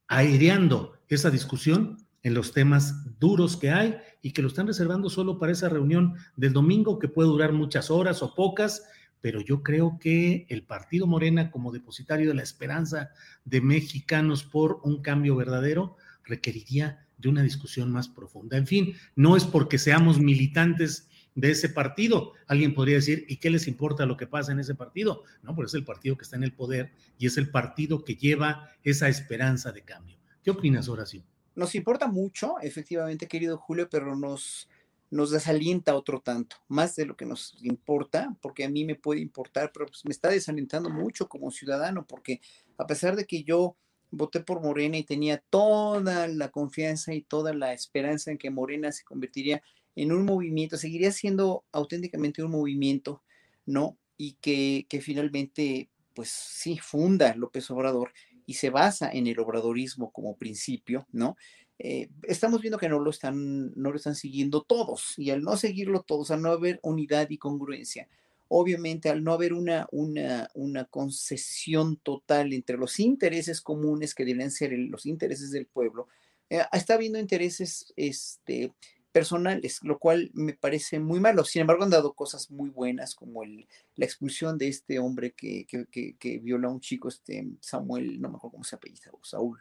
[0.09, 5.37] aireando esa discusión en los temas duros que hay y que lo están reservando solo
[5.37, 8.83] para esa reunión del domingo que puede durar muchas horas o pocas,
[9.21, 13.11] pero yo creo que el Partido Morena como depositario de la esperanza
[13.43, 18.57] de mexicanos por un cambio verdadero requeriría de una discusión más profunda.
[18.57, 22.33] En fin, no es porque seamos militantes de ese partido.
[22.47, 25.21] Alguien podría decir, ¿y qué les importa lo que pasa en ese partido?
[25.43, 28.15] No, pero es el partido que está en el poder y es el partido que
[28.15, 30.17] lleva esa esperanza de cambio.
[30.43, 31.23] ¿Qué opinas, Horacio?
[31.55, 34.67] Nos importa mucho, efectivamente, querido Julio, pero nos,
[35.09, 39.21] nos desalienta otro tanto, más de lo que nos importa, porque a mí me puede
[39.21, 42.41] importar, pero pues me está desalentando mucho como ciudadano, porque
[42.77, 43.77] a pesar de que yo
[44.11, 48.91] voté por Morena y tenía toda la confianza y toda la esperanza en que Morena
[48.91, 49.61] se convertiría
[49.95, 53.23] en un movimiento, seguiría siendo auténticamente un movimiento,
[53.65, 53.97] ¿no?
[54.17, 58.11] Y que, que finalmente, pues sí, funda López Obrador
[58.45, 61.35] y se basa en el obradorismo como principio, ¿no?
[61.77, 65.57] Eh, estamos viendo que no lo están, no lo están siguiendo todos, y al no
[65.57, 68.07] seguirlo todos, al no haber unidad y congruencia,
[68.47, 74.51] obviamente al no haber una, una, una concesión total entre los intereses comunes que deben
[74.51, 76.07] ser los intereses del pueblo,
[76.49, 78.71] eh, está habiendo intereses este,
[79.15, 81.45] personales, lo cual me parece muy malo.
[81.45, 83.65] Sin embargo, han dado cosas muy buenas, como el,
[83.95, 88.27] la expulsión de este hombre que, que, que, violó a un chico, este Samuel, no
[88.27, 89.57] me acuerdo cómo se apellida, Saúl.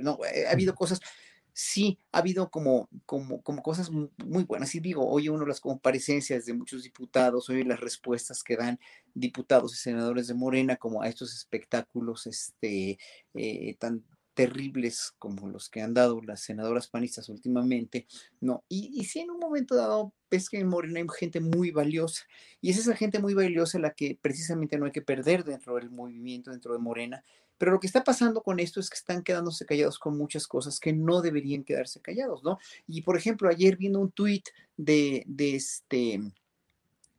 [0.00, 1.00] No, eh, ha habido cosas,
[1.52, 4.74] sí, ha habido como, como, como cosas muy buenas.
[4.74, 8.80] Y digo, oye uno las comparecencias de muchos diputados, oye las respuestas que dan
[9.14, 12.98] diputados y senadores de Morena como a estos espectáculos este,
[13.34, 14.02] eh, tan
[14.38, 18.06] terribles como los que han dado las senadoras panistas últimamente,
[18.40, 18.62] ¿no?
[18.68, 22.22] Y, y si en un momento dado ves que en Morena hay gente muy valiosa,
[22.60, 25.90] y es esa gente muy valiosa la que precisamente no hay que perder dentro del
[25.90, 27.24] movimiento, dentro de Morena,
[27.56, 30.78] pero lo que está pasando con esto es que están quedándose callados con muchas cosas
[30.78, 32.60] que no deberían quedarse callados, ¿no?
[32.86, 34.46] Y por ejemplo, ayer viendo un tuit
[34.76, 36.20] de, de este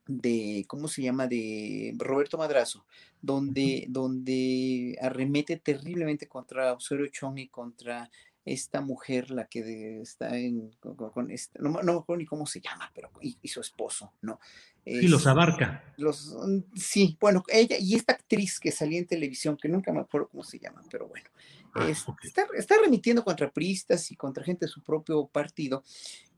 [0.09, 2.83] de, ¿cómo se llama?, de Roberto Madrazo,
[3.21, 8.09] donde, donde arremete terriblemente contra Osorio Chong y contra
[8.43, 12.91] esta mujer, la que está en, con, esta, no, no me ni cómo se llama,
[12.95, 14.39] pero y, su esposo, ¿no?
[14.83, 15.93] Sí, los abarca.
[15.97, 19.99] Los, mm, sí, bueno, ella y esta actriz que salía en televisión, que nunca me
[19.99, 21.29] acuerdo cómo se llama, pero bueno,
[21.75, 25.83] ah, está, está, remitiendo contra priistas y contra gente de su propio partido.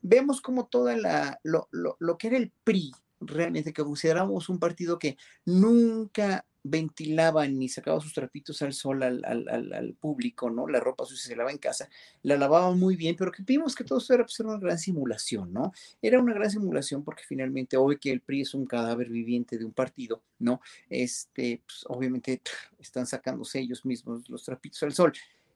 [0.02, 2.91] Vemos como toda la, lo, lo, lo que era el PRI,
[3.22, 9.23] realmente que consideramos un partido que nunca ventilaba ni sacaba sus trapitos al sol al,
[9.26, 10.68] al, público, ¿no?
[10.68, 11.89] La ropa sucia se lava en casa,
[12.22, 15.52] la lavaban muy bien, pero que vimos que todo esto era, pues, una gran simulación,
[15.52, 15.72] ¿no?
[16.02, 19.65] Era una gran simulación porque finalmente hoy que el PRI es un cadáver viviente de
[19.65, 20.61] un partido, ¿no?
[20.89, 22.41] Este, pues, obviamente
[22.80, 25.14] están sacándose ellos mismos los trapitos al sol.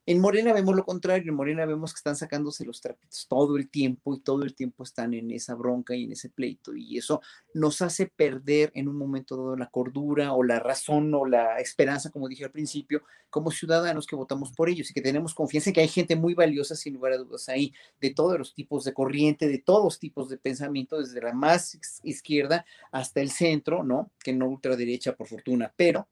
[0.08, 3.68] En Morena vemos lo contrario, en Morena vemos que están sacándose los trapitos todo el
[3.68, 7.20] tiempo y todo el tiempo están en esa bronca y en ese pleito y eso
[7.54, 12.12] nos hace perder en un momento dado la cordura o la razón o la esperanza,
[12.12, 15.74] como dije al principio, como ciudadanos que votamos por ellos y que tenemos confianza en
[15.74, 18.94] que hay gente muy valiosa sin lugar a dudas ahí, de todos los tipos de
[18.94, 24.12] corriente, de todos tipos de pensamiento, desde la más izquierda hasta el centro, ¿no?
[24.22, 26.06] Que no ultraderecha por fortuna, pero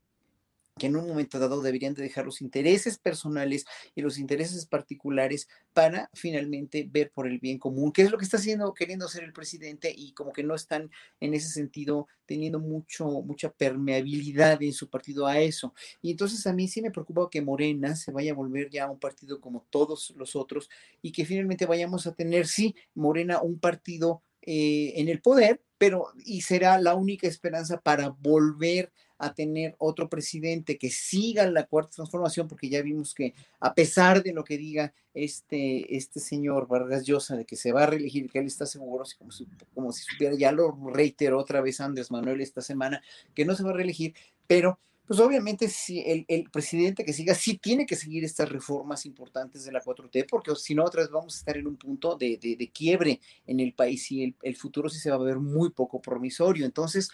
[0.77, 3.65] que en un momento dado deberían de dejar los intereses personales
[3.95, 8.25] y los intereses particulares para finalmente ver por el bien común, que es lo que
[8.25, 10.91] está haciendo, queriendo hacer el presidente y como que no están
[11.21, 15.75] en ese sentido teniendo mucho, mucha permeabilidad en su partido a eso.
[16.03, 18.99] Y entonces a mí sí me preocupa que Morena se vaya a volver ya un
[18.99, 20.69] partido como todos los otros
[21.03, 26.09] y que finalmente vayamos a tener, sí, Morena un partido eh, en el poder, pero
[26.25, 31.97] y será la única esperanza para volver a tener otro presidente que siga la cuarta
[31.97, 37.05] transformación, porque ya vimos que a pesar de lo que diga este, este señor Vargas
[37.05, 40.03] Llosa de que se va a reelegir, que él está seguro, como si, como si
[40.05, 43.03] supiera, ya lo reiteró otra vez Andrés Manuel esta semana,
[43.35, 44.15] que no se va a reelegir,
[44.47, 49.05] pero pues obviamente si el, el, presidente que siga sí tiene que seguir estas reformas
[49.05, 52.17] importantes de la 4T, porque si no, otra vez vamos a estar en un punto
[52.17, 55.19] de, de, de quiebre en el país y el, el, futuro sí se va a
[55.19, 56.65] ver muy poco promisorio.
[56.65, 57.11] Entonces,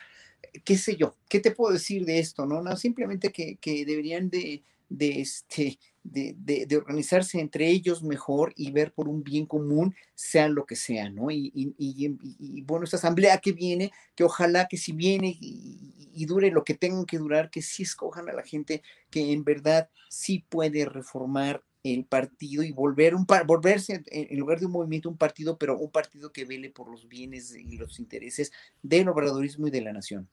[0.64, 2.46] qué sé yo, ¿qué te puedo decir de esto?
[2.46, 8.52] No, no simplemente que, que deberían de, de, este, de, de, organizarse entre ellos mejor
[8.56, 11.30] y ver por un bien común, sea lo que sea, ¿no?
[11.30, 15.96] Y, y, y, bueno, esta asamblea que viene, que ojalá que si viene y,
[16.26, 19.88] dure lo que tengan que durar, que sí escojan a la gente que en verdad
[20.10, 25.16] sí puede reformar el partido y volver un volverse en lugar de un movimiento un
[25.16, 28.52] partido, pero un partido que vele por los bienes y los intereses
[28.82, 30.28] del obradorismo y de la nación.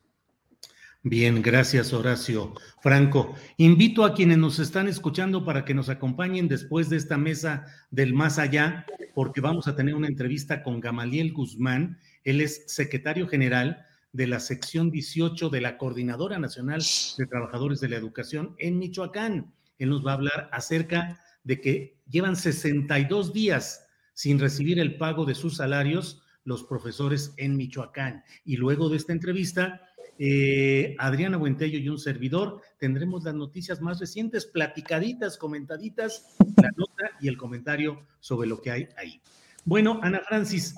[1.04, 2.54] Bien, gracias Horacio.
[2.82, 7.66] Franco, invito a quienes nos están escuchando para que nos acompañen después de esta mesa
[7.92, 12.00] del más allá, porque vamos a tener una entrevista con Gamaliel Guzmán.
[12.24, 16.82] Él es secretario general de la sección 18 de la Coordinadora Nacional
[17.18, 19.54] de Trabajadores de la Educación en Michoacán.
[19.78, 25.26] Él nos va a hablar acerca de que llevan 62 días sin recibir el pago
[25.26, 28.24] de sus salarios los profesores en Michoacán.
[28.46, 29.82] Y luego de esta entrevista,
[30.20, 37.12] eh, Adriana Buentello y un servidor tendremos las noticias más recientes, platicaditas, comentaditas, la nota
[37.22, 39.22] y el comentario sobre lo que hay ahí.
[39.64, 40.76] Bueno, Ana Francis,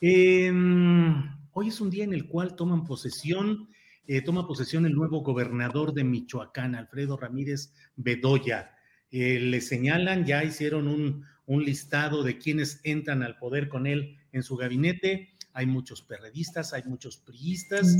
[0.00, 3.68] em, hoy es un día en el cual toman posesión,
[4.08, 8.77] eh, toma posesión el nuevo gobernador de Michoacán, Alfredo Ramírez Bedoya.
[9.10, 14.18] Eh, le señalan, ya hicieron un, un listado de quienes entran al poder con él
[14.32, 15.34] en su gabinete.
[15.52, 17.96] Hay muchos perredistas, hay muchos priistas.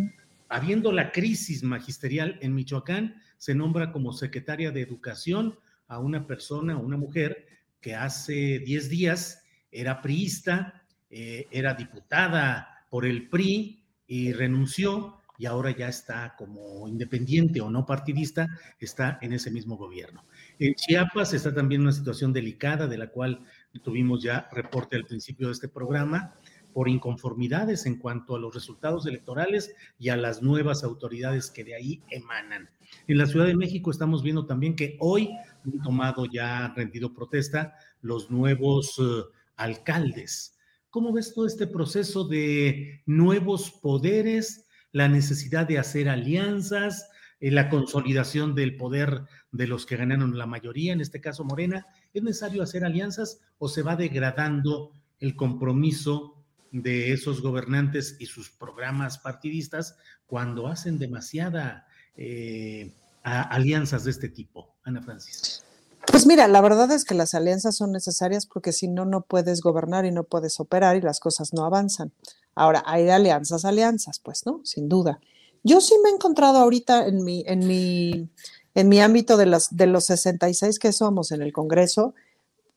[0.49, 6.77] Habiendo la crisis magisterial en Michoacán, se nombra como secretaria de Educación a una persona,
[6.77, 7.47] una mujer,
[7.81, 15.47] que hace 10 días era priista, eh, era diputada por el PRI y renunció y
[15.47, 18.49] ahora ya está como independiente o no partidista,
[18.81, 20.25] está en ese mismo gobierno.
[20.61, 23.45] En Chiapas está también una situación delicada de la cual
[23.85, 26.35] tuvimos ya reporte al principio de este programa
[26.73, 31.77] por inconformidades en cuanto a los resultados electorales y a las nuevas autoridades que de
[31.77, 32.69] ahí emanan.
[33.07, 35.31] En la Ciudad de México estamos viendo también que hoy
[35.65, 39.27] han tomado ya, han rendido protesta los nuevos uh,
[39.57, 40.57] alcaldes.
[40.91, 47.09] ¿Cómo ves todo este proceso de nuevos poderes, la necesidad de hacer alianzas,
[47.41, 51.87] la consolidación del poder de los que ganaron la mayoría, en este caso Morena?
[52.13, 56.35] ¿Es necesario hacer alianzas o se va degradando el compromiso
[56.73, 59.97] de esos gobernantes y sus programas partidistas
[60.27, 61.87] cuando hacen demasiada
[62.17, 62.93] eh,
[63.23, 64.75] alianzas de este tipo?
[64.85, 65.63] Ana Francis.
[66.11, 69.61] Pues mira, la verdad es que las alianzas son necesarias porque si no, no puedes
[69.61, 72.13] gobernar y no puedes operar y las cosas no avanzan.
[72.55, 74.61] Ahora, hay alianzas, alianzas, pues, ¿no?
[74.65, 75.21] Sin duda.
[75.63, 78.29] Yo sí me he encontrado ahorita en mi, en mi,
[78.75, 82.15] en mi ámbito de, las, de los 66 que somos en el Congreso,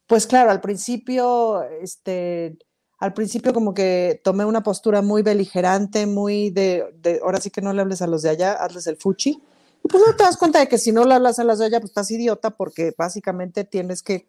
[0.07, 2.57] pues claro, al principio, este,
[2.97, 7.61] al principio como que tomé una postura muy beligerante, muy de, de, ahora sí que
[7.61, 9.41] no le hables a los de allá, hazles el fuchi,
[9.83, 11.65] y pues no te das cuenta de que si no le hablas a los de
[11.65, 14.27] allá, pues estás idiota porque básicamente tienes que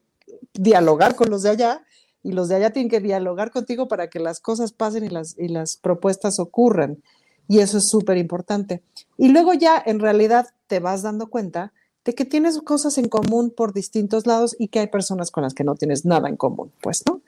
[0.54, 1.82] dialogar con los de allá
[2.22, 5.36] y los de allá tienen que dialogar contigo para que las cosas pasen y las,
[5.38, 7.02] y las propuestas ocurran.
[7.48, 8.82] Y eso es súper importante.
[9.18, 11.72] Y luego ya en realidad te vas dando cuenta
[12.04, 15.54] de que tienes cosas en común por distintos lados y que hay personas con las
[15.54, 17.20] que no tienes nada en común, pues, ¿no?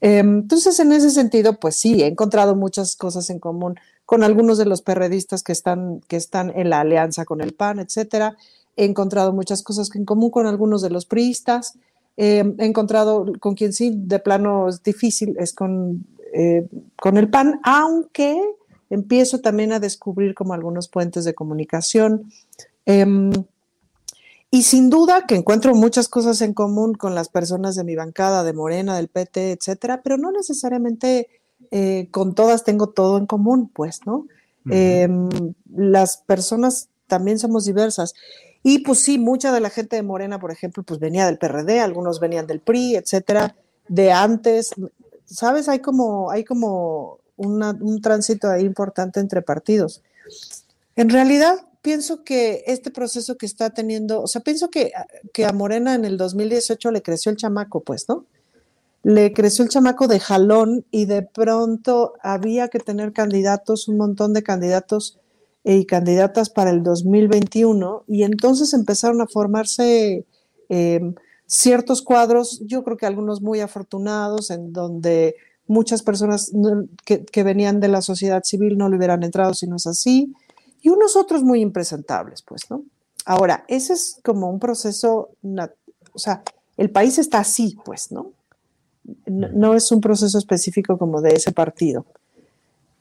[0.00, 4.58] Em, entonces, en ese sentido, pues sí, he encontrado muchas cosas en común con algunos
[4.58, 8.36] de los perredistas que están, que están en la alianza con el PAN, etcétera.
[8.76, 11.78] He encontrado muchas cosas en común con algunos de los priistas.
[12.16, 16.66] Em, he encontrado con quien sí, de plano es difícil, es con, eh,
[17.00, 18.40] con el PAN, aunque
[18.90, 22.30] empiezo también a descubrir como algunos puentes de comunicación.
[22.84, 23.32] Em,
[24.50, 28.44] y sin duda que encuentro muchas cosas en común con las personas de mi bancada,
[28.44, 31.28] de Morena, del PT, etcétera, pero no necesariamente
[31.70, 34.26] eh, con todas tengo todo en común, pues, ¿no?
[34.68, 35.28] Em,
[35.72, 38.14] las personas también somos diversas.
[38.62, 41.80] Y pues sí, mucha de la gente de Morena, por ejemplo, pues venía del PRD,
[41.80, 43.54] algunos venían del PRI, etcétera,
[43.88, 44.72] de antes.
[45.24, 45.68] ¿Sabes?
[45.68, 50.02] Hay como, hay como un tránsito ahí importante entre partidos.
[50.96, 54.92] En realidad, pienso que este proceso que está teniendo, o sea, pienso que,
[55.32, 58.24] que a Morena en el 2018 le creció el chamaco, pues, ¿no?
[59.04, 64.32] Le creció el chamaco de jalón y de pronto había que tener candidatos, un montón
[64.32, 65.20] de candidatos
[65.62, 70.24] y candidatas para el 2021 y entonces empezaron a formarse
[70.68, 71.14] eh,
[71.46, 75.36] ciertos cuadros, yo creo que algunos muy afortunados, en donde
[75.66, 76.52] muchas personas
[77.04, 80.34] que, venían de la sociedad civil no le hubieran entrado si no es así,
[80.82, 82.84] y unos otros muy impresentables, pues, ¿no?
[83.24, 85.30] Ahora, ese es como un proceso,
[86.12, 86.42] o sea,
[86.76, 88.32] el país está así, pues, ¿no?
[89.26, 89.74] ¿no?
[89.74, 92.06] es un proceso específico como de ese partido.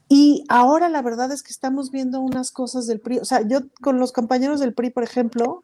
[0.07, 3.61] Y ahora la verdad es que estamos viendo unas cosas del PRI, o sea, yo
[3.81, 5.63] con los compañeros del PRI, por ejemplo,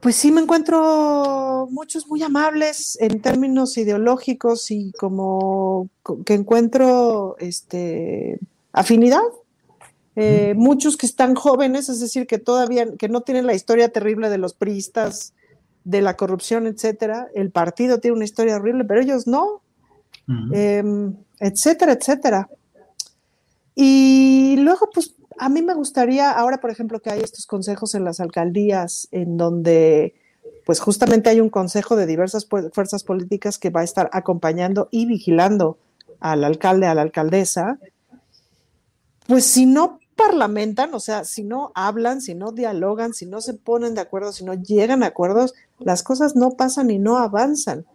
[0.00, 5.88] pues sí me encuentro muchos muy amables en términos ideológicos y como
[6.24, 8.38] que encuentro este,
[8.72, 9.20] afinidad.
[10.16, 14.30] Eh, muchos que están jóvenes, es decir, que todavía, que no tienen la historia terrible
[14.30, 15.34] de los priistas,
[15.84, 17.28] de la corrupción, etcétera.
[17.34, 19.62] El partido tiene una historia horrible, pero ellos no,
[20.52, 22.48] em, etcétera, etcétera.
[23.74, 28.04] Y luego, pues a mí me gustaría, ahora por ejemplo, que hay estos consejos en
[28.04, 30.14] las alcaldías, en donde
[30.66, 35.06] pues justamente hay un consejo de diversas fuerzas políticas que va a estar acompañando y
[35.06, 35.78] vigilando
[36.20, 37.78] al alcalde, a la alcaldesa,
[39.26, 43.54] pues si no parlamentan, o sea, si no hablan, si no dialogan, si no se
[43.54, 47.86] ponen de acuerdo, si no llegan a acuerdos, las cosas no pasan y no avanzan.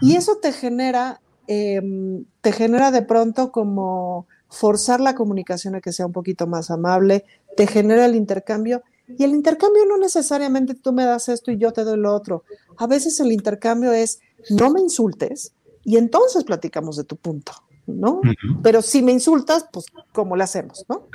[0.00, 5.92] Y eso te genera, em, te genera de pronto como forzar la comunicación a que
[5.92, 7.24] sea un poquito más amable,
[7.56, 8.82] te genera el intercambio.
[9.08, 12.44] Y el intercambio no necesariamente tú me das esto y yo te doy lo otro.
[12.76, 14.20] A veces el intercambio es
[14.50, 15.52] no me insultes
[15.84, 17.52] y entonces platicamos de tu punto,
[17.86, 18.20] ¿no?
[18.62, 21.06] Pero si me insultas, pues ¿cómo le hacemos, no?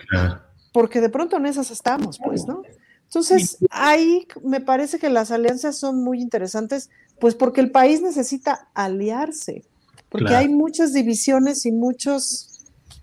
[0.71, 2.61] Porque de pronto en esas estamos, pues, ¿no?
[3.03, 6.89] Entonces, ahí me parece que las alianzas son muy interesantes,
[7.19, 9.65] pues porque el país necesita aliarse,
[10.07, 10.39] porque Claro.
[10.39, 12.50] hay muchas divisiones y muchos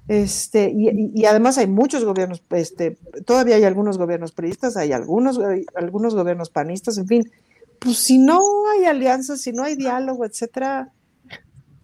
[0.09, 5.39] este, y, y además hay muchos gobiernos, este, todavía hay algunos gobiernos priistas, hay algunos,
[5.39, 7.31] hay algunos gobiernos panistas, en fin.
[7.79, 8.41] Pues si no
[8.71, 10.91] hay alianzas, si no hay diálogo, etcétera,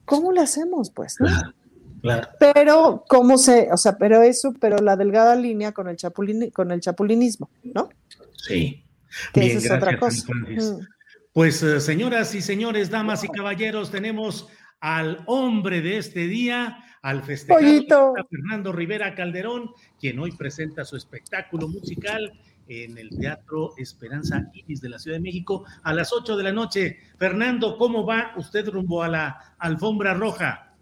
[0.04, 1.16] ¿cómo le hacemos, pues?
[1.20, 1.28] no?
[2.00, 2.28] Claro.
[2.38, 6.70] Pero, ¿cómo se, o sea, pero eso, pero la delgada línea con el chapulín, con
[6.70, 7.88] el chapulinismo, ¿no?
[8.36, 8.84] Sí.
[9.32, 10.26] Que Bien, esa es otra cosa.
[10.34, 10.86] Mm.
[11.32, 14.48] Pues eh, señoras y señores, damas y caballeros, tenemos
[14.80, 19.70] al hombre de este día, al festejado Fernando Rivera Calderón,
[20.00, 22.32] quien hoy presenta su espectáculo musical
[22.66, 26.52] en el Teatro Esperanza Iris de la Ciudad de México a las 8 de la
[26.52, 26.96] noche.
[27.18, 30.74] Fernando, ¿cómo va usted rumbo a la alfombra roja?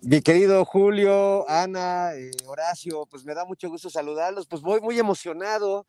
[0.00, 4.46] Mi querido Julio, Ana, eh, Horacio, pues me da mucho gusto saludarlos.
[4.46, 5.88] Pues voy muy emocionado.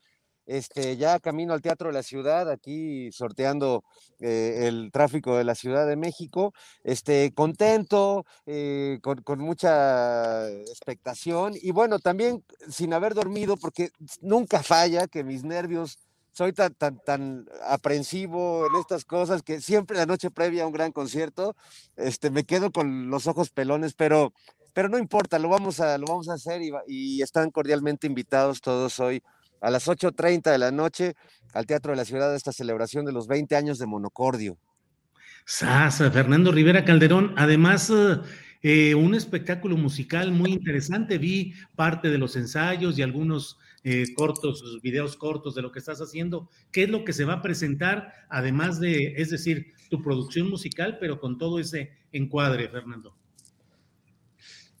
[0.50, 3.84] Este, ya camino al Teatro de la Ciudad, aquí sorteando
[4.18, 6.52] eh, el tráfico de la Ciudad de México.
[6.82, 13.90] Este, contento, eh, con, con mucha expectación y bueno, también sin haber dormido, porque
[14.22, 16.00] nunca falla que mis nervios
[16.32, 20.72] soy tan, tan, tan aprensivo en estas cosas que siempre la noche previa a un
[20.72, 21.54] gran concierto,
[21.94, 24.32] este, me quedo con los ojos pelones, pero,
[24.72, 28.98] pero no importa, lo vamos a, lo vamos a hacer y, están cordialmente invitados todos
[28.98, 29.22] hoy
[29.60, 31.14] a las 8.30 de la noche
[31.52, 34.58] al Teatro de la Ciudad esta celebración de los 20 años de Monocordio.
[35.44, 38.20] Sasa, Fernando Rivera Calderón, además eh,
[38.62, 41.18] eh, un espectáculo musical muy interesante.
[41.18, 46.00] Vi parte de los ensayos y algunos eh, cortos, videos cortos de lo que estás
[46.00, 46.48] haciendo.
[46.70, 48.12] ¿Qué es lo que se va a presentar?
[48.28, 53.16] Además de, es decir, tu producción musical, pero con todo ese encuadre, Fernando.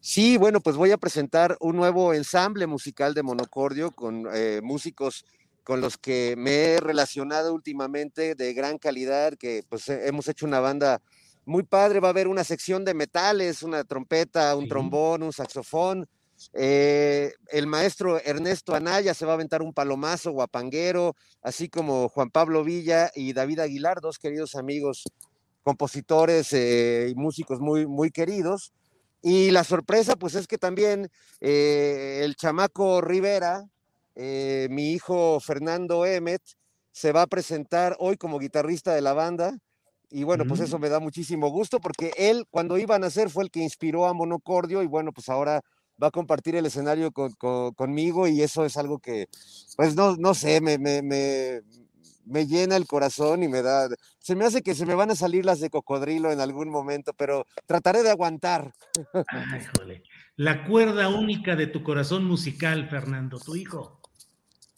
[0.02, 5.26] Sí, bueno, pues voy a presentar un nuevo ensamble musical de Monocordio con eh, músicos
[5.62, 10.58] con los que me he relacionado últimamente de gran calidad, que pues hemos hecho una
[10.58, 11.02] banda
[11.44, 12.00] muy padre.
[12.00, 16.08] Va a haber una sección de metales, una trompeta, un trombón, un saxofón.
[16.54, 22.30] Eh, el maestro Ernesto Anaya se va a aventar un palomazo guapanguero, así como Juan
[22.30, 25.04] Pablo Villa y David Aguilar, dos queridos amigos
[25.62, 28.72] compositores eh, y músicos muy, muy queridos.
[29.22, 31.10] Y la sorpresa, pues es que también
[31.40, 33.64] eh, el chamaco Rivera,
[34.14, 36.42] eh, mi hijo Fernando Emmet,
[36.92, 39.56] se va a presentar hoy como guitarrista de la banda.
[40.10, 43.44] Y bueno, pues eso me da muchísimo gusto porque él cuando iba a nacer fue
[43.44, 45.60] el que inspiró a Monocordio y bueno, pues ahora
[46.02, 49.26] va a compartir el escenario con- con- conmigo y eso es algo que,
[49.76, 51.60] pues no, no sé, me, me, me,
[52.24, 53.88] me llena el corazón y me da,
[54.20, 57.12] se me hace que se me van a salir las de cocodrilo en algún momento,
[57.14, 58.72] pero trataré de aguantar.
[59.28, 60.02] Ay, jole.
[60.36, 64.00] La cuerda única de tu corazón musical, Fernando, tu hijo.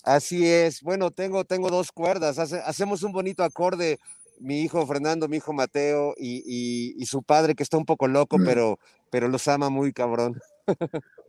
[0.05, 0.83] Así es.
[0.83, 2.39] Bueno, tengo, tengo dos cuerdas.
[2.39, 3.99] hace- hacemos un bonito acorde.
[4.41, 8.09] Mi hijo Fernando, mi hijo Mateo y, y- y su padre que está un poco
[8.09, 8.79] loco, pero,
[9.11, 10.41] pero los ama muy cabrón.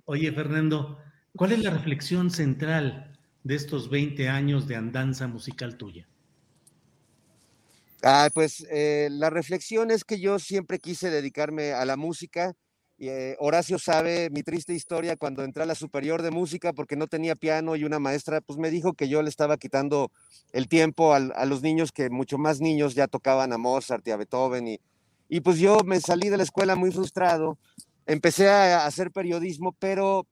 [0.06, 0.98] Oye, Fernando,
[1.36, 6.08] ¿cuál es la reflexión central de estos 20 años de andanza musical tuya?
[8.06, 12.54] Ah, pues eh, la reflexión es que yo siempre quise dedicarme a la música.
[13.00, 17.08] eh, Horacio sabe mi triste historia cuando entré a la superior de música porque no
[17.08, 20.12] tenía piano y una maestra pues me dijo que yo le estaba quitando
[20.52, 24.18] el tiempo a, los niños que mucho más niños ya tocaban a Mozart y a
[24.18, 24.80] Beethoven y,
[25.30, 27.58] y pues yo me salí de la escuela muy frustrado.
[28.06, 30.28] Empecé a hacer periodismo, pero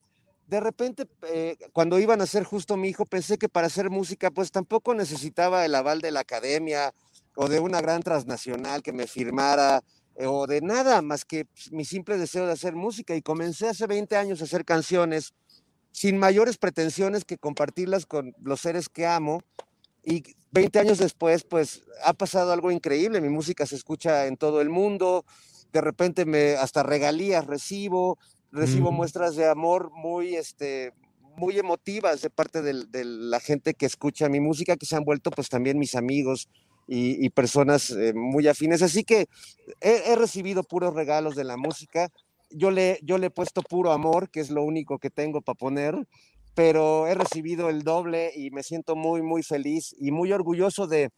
[0.47, 4.29] de repente, eh, cuando iban a ser justo mi hijo, pensé que para hacer música,
[4.31, 6.93] pues tampoco necesitaba el aval de la academia
[7.35, 9.81] o de una gran transnacional que me firmara
[10.15, 13.15] eh, o de nada más que pues, mi simple deseo de hacer música.
[13.15, 15.33] Y comencé hace 20 años a hacer canciones
[15.91, 19.41] sin mayores pretensiones que compartirlas con los seres que amo.
[20.03, 23.21] Y 20 años después, pues ha pasado algo increíble.
[23.21, 25.25] Mi música se escucha en todo el mundo.
[25.71, 28.17] De repente me hasta regalías recibo,
[28.51, 28.95] recibo Mm.
[28.95, 30.91] muestras de amor muy, este,
[31.37, 35.05] muy emotivas de parte del- de, la gente que escucha mi música, que se han
[35.05, 36.49] vuelto pues también mis amigos
[36.91, 38.81] y, y personas eh, muy afines.
[38.81, 39.27] Así que
[39.81, 42.09] he, he recibido puros regalos de la música.
[42.49, 45.55] Yo le, yo le he puesto puro amor, que es lo único que tengo para
[45.57, 45.95] poner.
[46.55, 51.09] pero he recibido el doble y me siento muy, muy feliz y muy orgulloso de,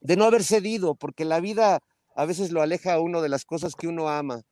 [0.00, 1.80] de no haber cedido, porque la vida
[2.16, 4.42] a veces lo aleja a uno de las cosas que uno ama.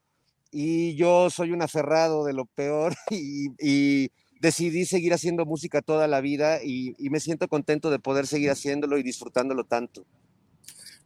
[0.52, 4.10] Y yo soy un aferrado de lo peor y, y
[4.40, 8.51] decidí seguir haciendo música toda la vida y, y me siento contento de poder seguir
[8.51, 10.06] haciéndolo y disfrutándolo tanto.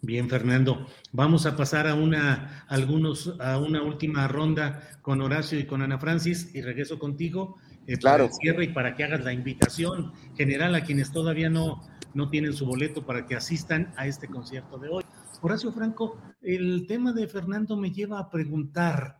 [0.04, 0.84] Bien, Fernando.
[1.12, 5.96] Vamos a pasar a una, algunos, a una última ronda con Horacio y con Ana
[5.96, 7.56] Francis y regreso contigo
[7.86, 8.24] eh, Claro.
[8.24, 11.82] para el cierre y para que hagas la invitación general a quienes todavía no,
[12.14, 15.04] no tienen su boleto para que asistan a este concierto de hoy.
[15.40, 19.18] Horacio Franco, el tema de Fernando me lleva a preguntar,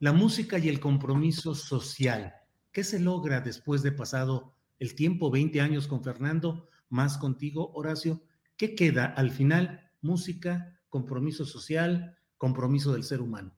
[0.00, 2.34] la música y el compromiso social,
[2.72, 8.22] ¿qué se logra después de pasado el tiempo, 20 años con Fernando, más contigo, Horacio?
[8.56, 9.83] ¿Qué queda al final?
[10.04, 13.56] Música, compromiso social, compromiso del ser humano.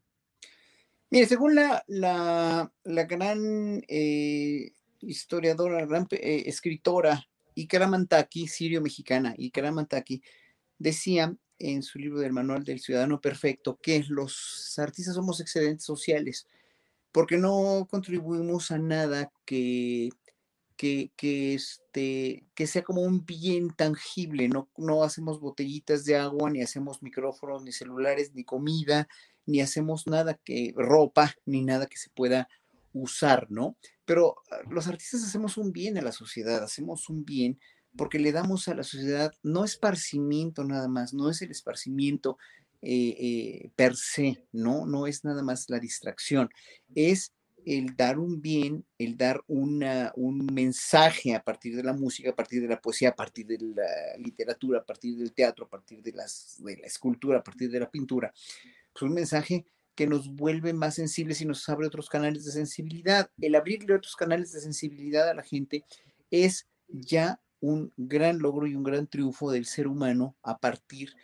[1.10, 9.72] Mire, según la, la, la gran eh, historiadora, gran eh, escritora Ikara Mantaki, sirio-mexicana, Ikara
[9.72, 10.22] Mantaki,
[10.78, 16.46] decía en su libro del Manual del Ciudadano Perfecto que los artistas somos excedentes sociales
[17.10, 20.10] porque no contribuimos a nada que,
[20.76, 26.50] que, que, este, que sea como un bien tangible, no, no hacemos botellitas de agua,
[26.50, 29.08] ni hacemos micrófonos, ni celulares, ni comida,
[29.46, 32.48] ni hacemos nada que ropa, ni nada que se pueda
[32.92, 33.76] usar, ¿no?
[34.04, 37.58] Pero ah, los artistas hacemos un bien a la sociedad, hacemos un bien
[37.96, 42.36] porque le damos a la sociedad no esparcimiento nada más, no es el esparcimiento
[42.82, 44.86] eh, eh, per se, ¿no?
[44.86, 46.50] No es nada más la distracción,
[46.94, 47.32] es
[47.66, 52.34] el dar un bien, el dar una, un mensaje a partir de la música, a
[52.34, 56.00] partir de la poesía, a partir de la literatura, a partir del teatro, a partir
[56.00, 58.32] de, las, de la escultura, a partir de la pintura,
[58.92, 59.66] pues un mensaje
[59.96, 63.30] que nos vuelve más sensibles y nos abre otros canales de sensibilidad.
[63.40, 65.84] El abrirle otros canales de sensibilidad a la gente
[66.30, 71.14] es ya un gran logro y un gran triunfo del ser humano a partir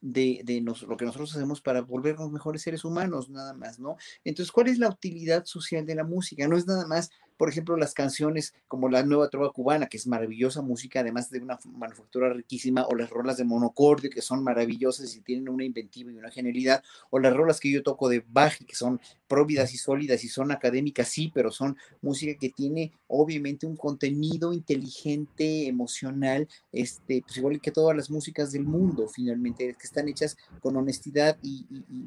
[0.00, 3.96] de, de nos- lo que nosotros hacemos para volvernos mejores seres humanos, nada más, ¿no?
[4.24, 6.48] Entonces, ¿cuál es la utilidad social de la música?
[6.48, 7.10] No es nada más,
[7.40, 11.38] por ejemplo, las canciones como la nueva trova cubana, que es maravillosa música, además de
[11.38, 16.12] una manufactura riquísima, o las rolas de monocordio, que son maravillosas y tienen una inventiva
[16.12, 19.78] y una genialidad, o las rolas que yo toco de Bach, que son próvidas y
[19.78, 26.46] sólidas y son académicas, sí, pero son música que tiene obviamente un contenido inteligente, emocional,
[26.72, 31.38] este, pues igual que todas las músicas del mundo, finalmente, que están hechas con honestidad
[31.40, 31.64] y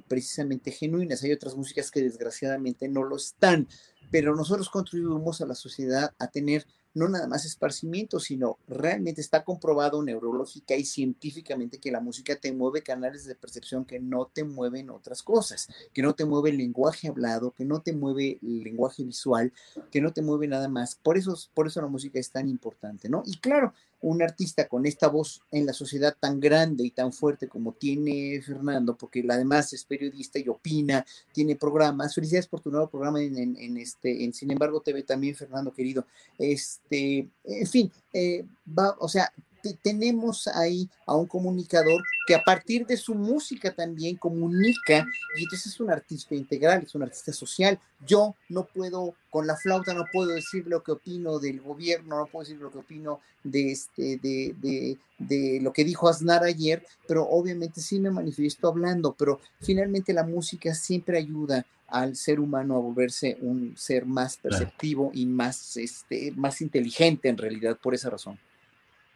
[0.07, 1.23] precisamente genuinas.
[1.23, 3.67] Hay otras músicas que desgraciadamente no lo están,
[4.13, 9.43] pero nosotros contribuimos a la sociedad a tener no nada más esparcimiento, sino realmente está
[9.43, 14.43] comprobado neurológica y científicamente que la música te mueve canales de percepción que no te
[14.43, 18.59] mueven otras cosas, que no te mueve el lenguaje hablado, que no te mueve el
[18.59, 19.51] lenguaje visual,
[19.89, 20.93] que no te mueve nada más.
[20.93, 23.23] Por eso, por eso la música es tan importante, ¿no?
[23.25, 23.73] Y claro,
[24.03, 28.41] un artista con esta voz en la sociedad tan grande y tan fuerte como tiene
[28.41, 32.13] Fernando, porque además es periodista y opina, tiene programas.
[32.13, 36.05] Felicidades por tu nuevo programa en, este, en Sin embargo TV también, Fernando querido.
[36.37, 38.45] Este, en fin, eh,
[38.77, 39.31] va, o sea,
[39.71, 45.05] tenemos ahí a un comunicador que a partir de su música también comunica
[45.37, 47.79] y entonces es un artista integral, es un artista social.
[48.05, 52.25] Yo no puedo, con la flauta no puedo decir lo que opino del gobierno, no
[52.25, 56.85] puedo decir lo que opino de, este, de, de, de lo que dijo Aznar ayer,
[57.07, 62.75] pero obviamente sí me manifiesto hablando, pero finalmente la música siempre ayuda al ser humano
[62.75, 68.09] a volverse un ser más perceptivo y más, este, más inteligente en realidad, por esa
[68.09, 68.39] razón.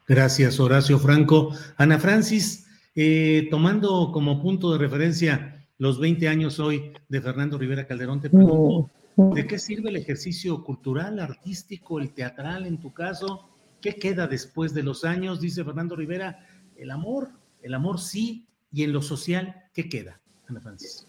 [0.07, 1.51] Gracias, Horacio Franco.
[1.75, 2.65] Ana Francis,
[2.95, 8.29] eh, tomando como punto de referencia los 20 años hoy de Fernando Rivera Calderón, te
[8.29, 13.49] pregunto, ¿de qué sirve el ejercicio cultural, artístico, el teatral en tu caso?
[13.81, 15.41] ¿Qué queda después de los años?
[15.41, 16.39] Dice Fernando Rivera,
[16.77, 17.29] el amor,
[17.61, 20.21] el amor sí, y en lo social, ¿qué queda?
[20.47, 21.05] Ana Francis.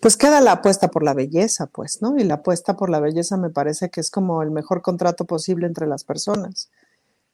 [0.00, 2.18] Pues queda la apuesta por la belleza, pues, ¿no?
[2.18, 5.66] Y la apuesta por la belleza me parece que es como el mejor contrato posible
[5.66, 6.70] entre las personas.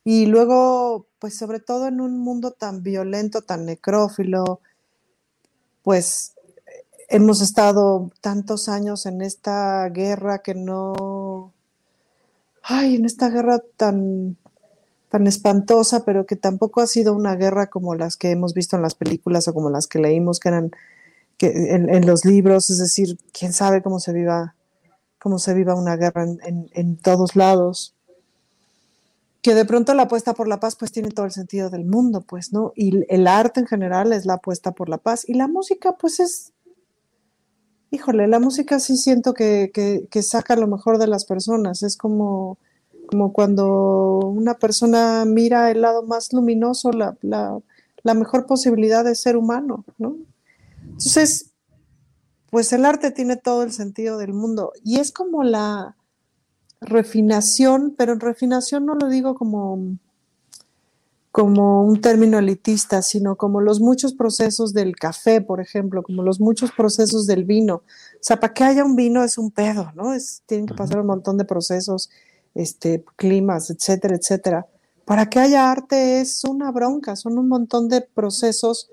[0.04, 4.60] Y luego, pues sobre todo en un mundo tan violento, tan necrófilo,
[5.82, 6.34] pues
[7.08, 11.54] hemos estado tantos años en esta guerra que no,
[12.62, 14.36] ay, en esta guerra tan,
[15.10, 18.82] tan espantosa, pero que tampoco ha sido una guerra como las que hemos visto en
[18.82, 20.72] las películas o como las que leímos que eran
[21.38, 24.56] que en, los libros, es decir, quién sabe cómo se viva,
[25.20, 27.94] cómo se viva una guerra en- en todos lados.
[29.48, 32.20] Que de pronto la apuesta por la paz pues tiene todo el sentido del mundo,
[32.20, 32.74] pues, ¿no?
[32.76, 35.26] Y el arte en general es la apuesta por la paz.
[35.26, 36.52] Y la música pues es,
[37.90, 41.82] híjole, la música sí siento que, que, saca lo mejor de las personas.
[41.82, 42.58] Es como,
[43.06, 47.58] como cuando una persona mira el lado más luminoso, la, la,
[48.02, 50.18] la mejor posibilidad de ser humano, ¿no?
[50.82, 51.54] Entonces,
[52.50, 55.96] pues el arte tiene todo el sentido del mundo y es como la
[56.80, 59.98] refinación, pero en refinación no lo digo como
[61.30, 66.40] como un término elitista, sino como los muchos procesos del café, por ejemplo, como los
[66.40, 67.76] muchos procesos del vino.
[67.76, 67.82] O
[68.20, 70.14] sea, para que haya un vino es un pedo, ¿no?
[70.14, 72.10] Es, tienen que pasar un montón de procesos,
[72.56, 74.66] este, climas, etcétera, etcétera.
[75.04, 78.90] Para que haya arte es una bronca, son un montón de procesos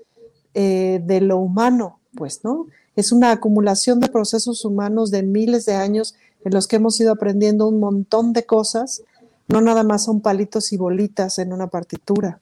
[0.54, 2.66] eh, de lo humano, pues, ¿no?
[2.94, 6.14] Es una acumulación de procesos humanos de miles de años
[6.46, 9.02] en los que hemos ido aprendiendo un montón de cosas
[9.48, 12.40] no nada más son palitos y bolitas en una partitura.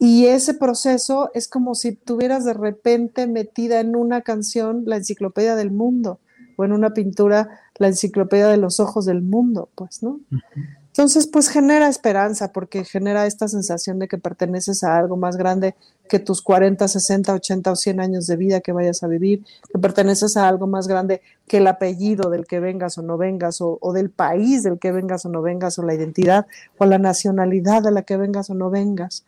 [0.00, 5.54] Y ese proceso es como si tuvieras de repente metida en una canción la enciclopedia
[5.54, 6.18] del mundo
[6.56, 10.20] o en una pintura la enciclopedia de los ojos del mundo, pues, ¿no?
[10.96, 15.74] Entonces, pues genera esperanza porque genera esta sensación de que perteneces a algo más grande
[16.08, 19.78] que tus 40, 60, 80 o 100 años de vida que vayas a vivir, que
[19.78, 23.78] perteneces a algo más grande que el apellido del que vengas o no vengas, o,
[23.92, 26.46] del país del que vengas o no vengas, o la identidad
[26.78, 29.26] o la nacionalidad de la que vengas o no vengas,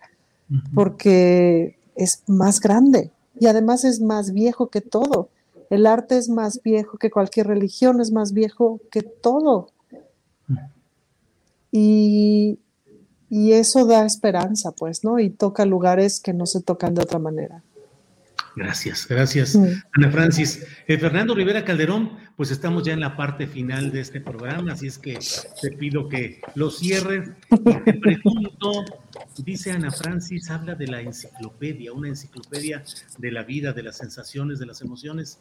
[0.74, 5.28] porque es más grande y además es más viejo que todo.
[5.68, 9.68] El arte es más viejo que cualquier religión, es más viejo que todo.
[11.70, 12.58] Y,
[13.30, 15.18] eso da esperanza, pues, ¿no?
[15.18, 17.62] Y toca lugares que no se tocan de otra manera.
[18.56, 19.54] Gracias, gracias,
[19.92, 20.66] Ana Francis.
[20.88, 24.88] Eh, Fernando Rivera Calderón, pues estamos ya en la parte final de este programa, así
[24.88, 25.18] es que
[25.60, 28.84] te pido que lo cierres y te pregunto,
[29.44, 32.82] dice Ana Francis, habla de la enciclopedia, una enciclopedia
[33.18, 35.38] de la vida, de las sensaciones, de las emociones.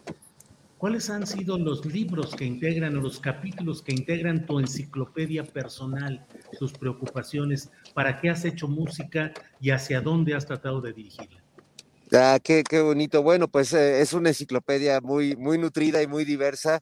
[0.78, 6.24] ¿Cuáles han sido los libros que integran o los capítulos que integran tu enciclopedia personal,
[6.60, 7.72] tus preocupaciones?
[7.96, 11.42] ¿Para qué has hecho música y hacia dónde has tratado de dirigirla?
[12.12, 13.24] Ah, qué, qué bonito.
[13.24, 16.80] Bueno, pues eh, es una enciclopedia muy, muy nutrida y muy diversa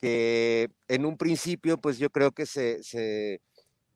[0.00, 3.40] que en un principio, pues yo creo que se, se,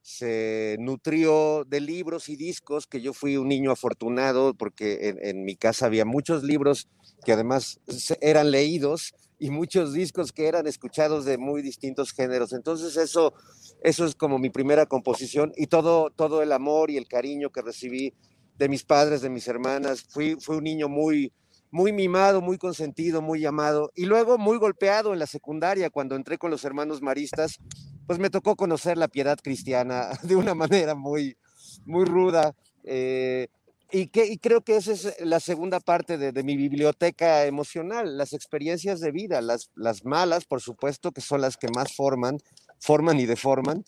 [0.02, 5.44] se nutrió de libros y discos, que yo fui un niño afortunado porque en, en
[5.44, 6.89] mi casa había muchos libros
[7.24, 7.81] que además
[8.20, 12.52] eran leídos y muchos discos que eran escuchados de muy distintos géneros.
[12.52, 13.35] Entonces eso,
[13.82, 17.60] eso es como mi primera composición y todo, todo el amor y el cariño que
[17.60, 18.14] recibí
[18.56, 20.05] de mis padres, de mis hermanas.
[20.09, 21.32] Fui, fui un niño muy,
[21.73, 26.39] muy mimado, muy consentido, muy amado y luego muy golpeado en la secundaria cuando entré
[26.39, 27.59] con los hermanos maristas,
[28.06, 31.36] pues me tocó conocer la piedad cristiana de una manera muy,
[31.85, 32.55] muy ruda.
[32.85, 33.48] Eh,
[33.93, 39.01] y, que, creo que esa es la segunda parte de, mi biblioteca emocional, las experiencias
[39.01, 42.39] de vida, las, las malas, por supuesto, que son las que más forman,
[42.81, 43.85] forman y deforman,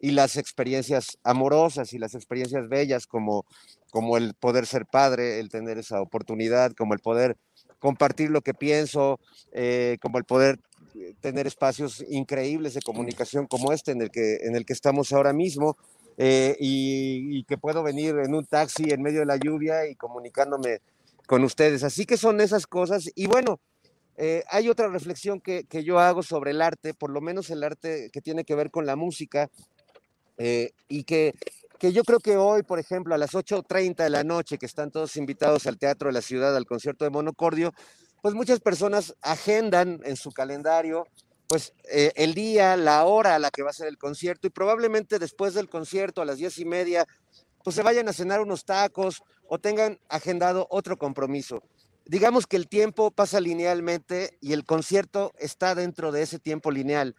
[0.00, 3.46] y las experiencias amorosas y las experiencias bellas, como,
[3.90, 7.36] como el poder ser padre, el tener esa oportunidad, como el poder
[7.78, 9.20] compartir lo que pienso,
[9.52, 10.58] eh, como el poder
[10.96, 15.12] eh, tener espacios increíbles de comunicación como este en el que, en el que estamos
[15.12, 15.76] ahora mismo
[16.16, 20.80] eh, y, que puedo venir en un taxi en medio de la lluvia y comunicándome
[21.26, 21.82] con ustedes.
[21.82, 23.10] Así que son esas cosas.
[23.14, 23.60] Y bueno,
[24.16, 27.64] eh, hay otra reflexión que, que, yo hago sobre el arte, por lo menos el
[27.64, 29.50] arte que tiene que ver con la música,
[30.38, 31.34] eh, y que,
[31.78, 34.90] que yo creo que hoy, por ejemplo, a las 8.30 de la noche, que están
[34.90, 37.72] todos invitados al Teatro de la Ciudad, al concierto de Monocordio,
[38.22, 41.06] pues muchas personas agendan en su calendario
[41.54, 44.50] pues eh, el día, la hora a la que va a ser el concierto y
[44.50, 47.06] probablemente después del concierto a las diez y media,
[47.62, 51.62] pues se vayan a cenar unos tacos o tengan agendado otro compromiso.
[52.06, 57.14] Digamos que el tiempo pasa linealmente y el concierto está dentro de ese tiempo lineal,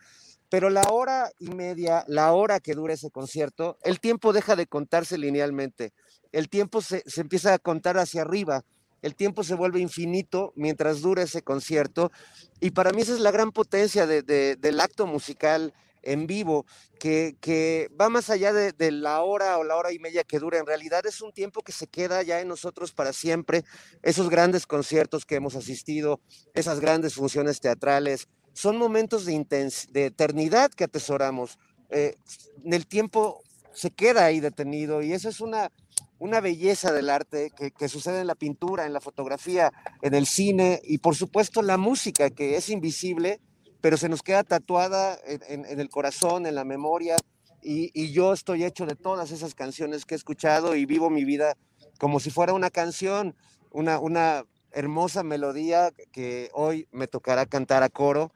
[0.49, 4.67] pero la hora y media, la hora que dura ese concierto, el tiempo deja de
[4.67, 5.93] contarse linealmente,
[6.33, 8.65] el tiempo se, se empieza a contar hacia arriba
[9.05, 12.11] el tiempo se vuelve infinito mientras dura ese concierto
[12.59, 16.65] y para mí esa es la gran potencia del acto musical en vivo,
[16.99, 20.57] que, va más allá de, la hora o la hora y media que dura.
[20.57, 23.63] En realidad es un tiempo que se queda ya en nosotros para siempre.
[24.01, 26.19] Esos grandes conciertos que hemos asistido,
[26.55, 31.59] esas grandes funciones teatrales, son momentos de, de eternidad que atesoramos.
[31.91, 32.15] Eh,
[32.63, 35.71] el tiempo se queda ahí detenido y eso es una,
[36.19, 39.71] una belleza del arte que, sucede en la pintura, en la fotografía,
[40.01, 43.41] en el cine y por supuesto la música que es invisible,
[43.81, 47.17] pero se nos queda tatuada en, el corazón, en la memoria
[47.61, 51.57] y, yo estoy hecho de todas esas canciones que he escuchado y vivo mi vida
[51.99, 53.35] como si fuera una canción,
[53.71, 58.33] una, hermosa melodía que hoy me tocará cantar a coro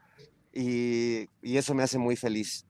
[0.54, 2.66] y eso me hace muy feliz.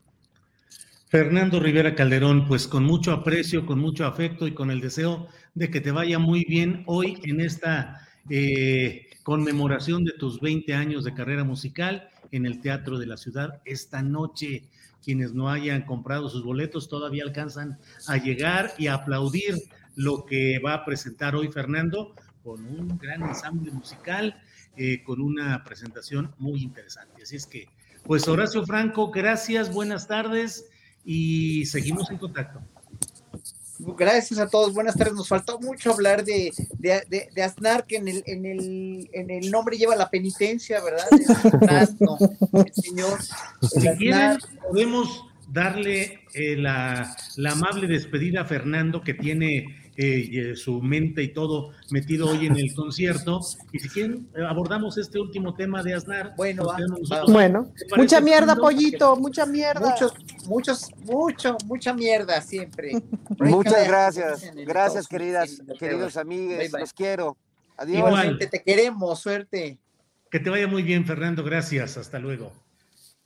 [1.09, 5.71] Fernando Rivera Calderón, pues con mucho aprecio, con mucho afecto y con el deseo de
[5.71, 11.15] que te vaya muy bien hoy en esta eh, conmemoración de tus 20 años de
[11.15, 14.65] carrera musical en el Teatro de la Ciudad esta noche.
[15.03, 19.55] Quienes no hayan comprado sus boletos todavía alcanzan a llegar y a aplaudir
[19.95, 22.13] lo que va a presentar hoy Fernando
[22.43, 24.39] con un gran ensamble musical,
[24.77, 27.23] eh, con una presentación muy interesante.
[27.23, 27.67] Así es que,
[28.03, 30.69] pues Horacio Franco, gracias, buenas tardes
[31.11, 32.61] y seguimos en contacto.
[33.79, 35.15] Gracias a todos, buenas tardes.
[35.15, 39.49] Nos faltó mucho hablar de, de, de, Aznar, que en el, en, el, en el
[39.49, 41.07] nombre lleva la penitencia, ¿verdad?
[42.63, 43.19] el señor.
[43.63, 44.37] Si quieren,
[44.69, 51.33] podemos darle eh, la, la amable despedida a Fernando, que tiene eh, su mente y
[51.33, 53.41] todo metido hoy en el concierto.
[53.73, 56.33] Y si quieren, eh, abordamos este último tema de Aznar.
[56.37, 56.69] Bueno,
[57.27, 59.89] bueno, mucha mierda, pollito, mucha mierda.
[59.89, 60.13] Muchos,
[60.47, 62.93] muchos, mucho, mucha mierda siempre.
[63.39, 64.51] Muchas gracias.
[64.55, 66.71] Gracias, queridas, queridos amigos.
[66.79, 67.35] Los quiero.
[67.75, 67.97] Adiós.
[67.97, 69.79] Igualmente te queremos, suerte.
[70.31, 71.43] Que te vaya muy bien, Fernando.
[71.43, 71.97] Gracias.
[71.97, 72.53] Hasta luego.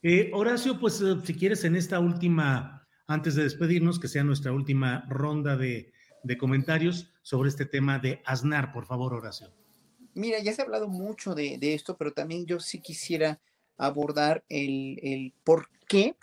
[0.01, 5.05] Eh, Horacio, pues si quieres en esta última, antes de despedirnos, que sea nuestra última
[5.07, 5.92] ronda de,
[6.23, 9.51] de comentarios sobre este tema de Aznar, por favor, Horacio.
[10.13, 13.39] Mira, ya se ha hablado mucho de, esto, pero también yo sí quisiera
[13.77, 16.15] abordar el, por qué.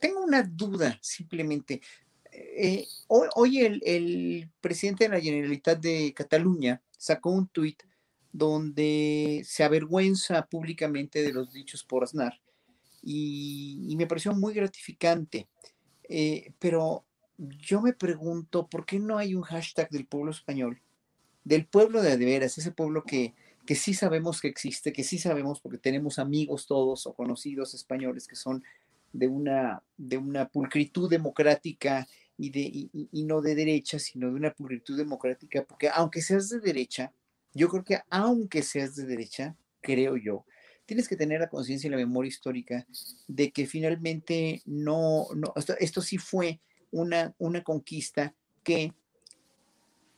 [0.00, 1.80] Tengo una duda, simplemente.
[2.32, 7.82] Eh, hoy, el, presidente de la Generalitat de Cataluña sacó un tuit
[8.32, 12.40] donde se avergüenza públicamente de los dichos por Aznar
[13.04, 15.48] y, me pareció muy gratificante.
[16.08, 17.04] Eh, pero
[17.48, 20.80] yo me pregunto, ¿por qué no hay un hashtag del pueblo español?
[21.44, 23.34] Del pueblo de veras, ese pueblo que,
[23.66, 28.26] que sí sabemos que existe, que sí sabemos porque tenemos amigos todos o conocidos españoles
[28.26, 28.62] que son
[29.12, 32.06] de una, de una pulcritud democrática
[32.36, 36.60] y, de, y, no de derecha, sino de una pulcritud democrática, porque aunque seas de
[36.60, 37.12] derecha,
[37.54, 40.44] yo creo que aunque seas de derecha, creo yo,
[40.84, 42.86] tienes que tener la conciencia y la memoria histórica
[43.28, 46.60] de que finalmente no, no esto sí fue
[46.94, 48.92] una, una conquista que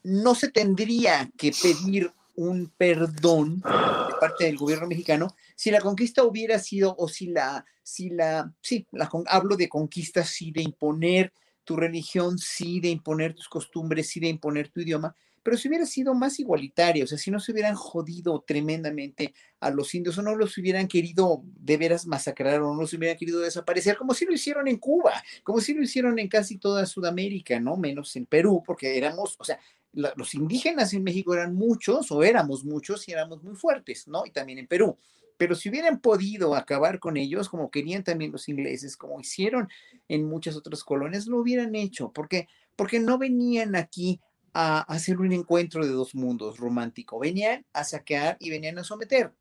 [0.02, 6.22] no se tendría que pedir un perdón de parte del gobierno mexicano si la conquista
[6.22, 11.32] hubiera sido o si la, si la, sí, la, hablo de conquista, sí, de imponer
[11.64, 15.16] tu religión, sí, de imponer tus costumbres, sí, de imponer tu idioma,
[15.46, 19.70] pero si hubiera sido más igualitario, o sea, si no se hubieran jodido tremendamente a
[19.70, 23.38] los indios o no los hubieran querido de veras masacrar o no los hubieran querido
[23.38, 27.60] desaparecer, como si lo hicieron en Cuba, como si lo hicieron en casi toda Sudamérica,
[27.60, 27.76] ¿no?
[27.76, 29.60] Menos en Perú, porque éramos, o sea,
[29.92, 34.26] los indígenas en México eran muchos o éramos muchos y éramos muy fuertes, ¿no?
[34.26, 34.98] Y también en Perú.
[35.36, 39.68] Pero si hubieran podido acabar con ellos, como querían también los ingleses, como hicieron
[40.08, 44.20] en muchas otras colonias, lo hubieran hecho, porque porque no venían aquí
[44.58, 47.18] a hacer un encuentro de dos mundos romántico.
[47.18, 49.34] Venían a saquear y venían a someter.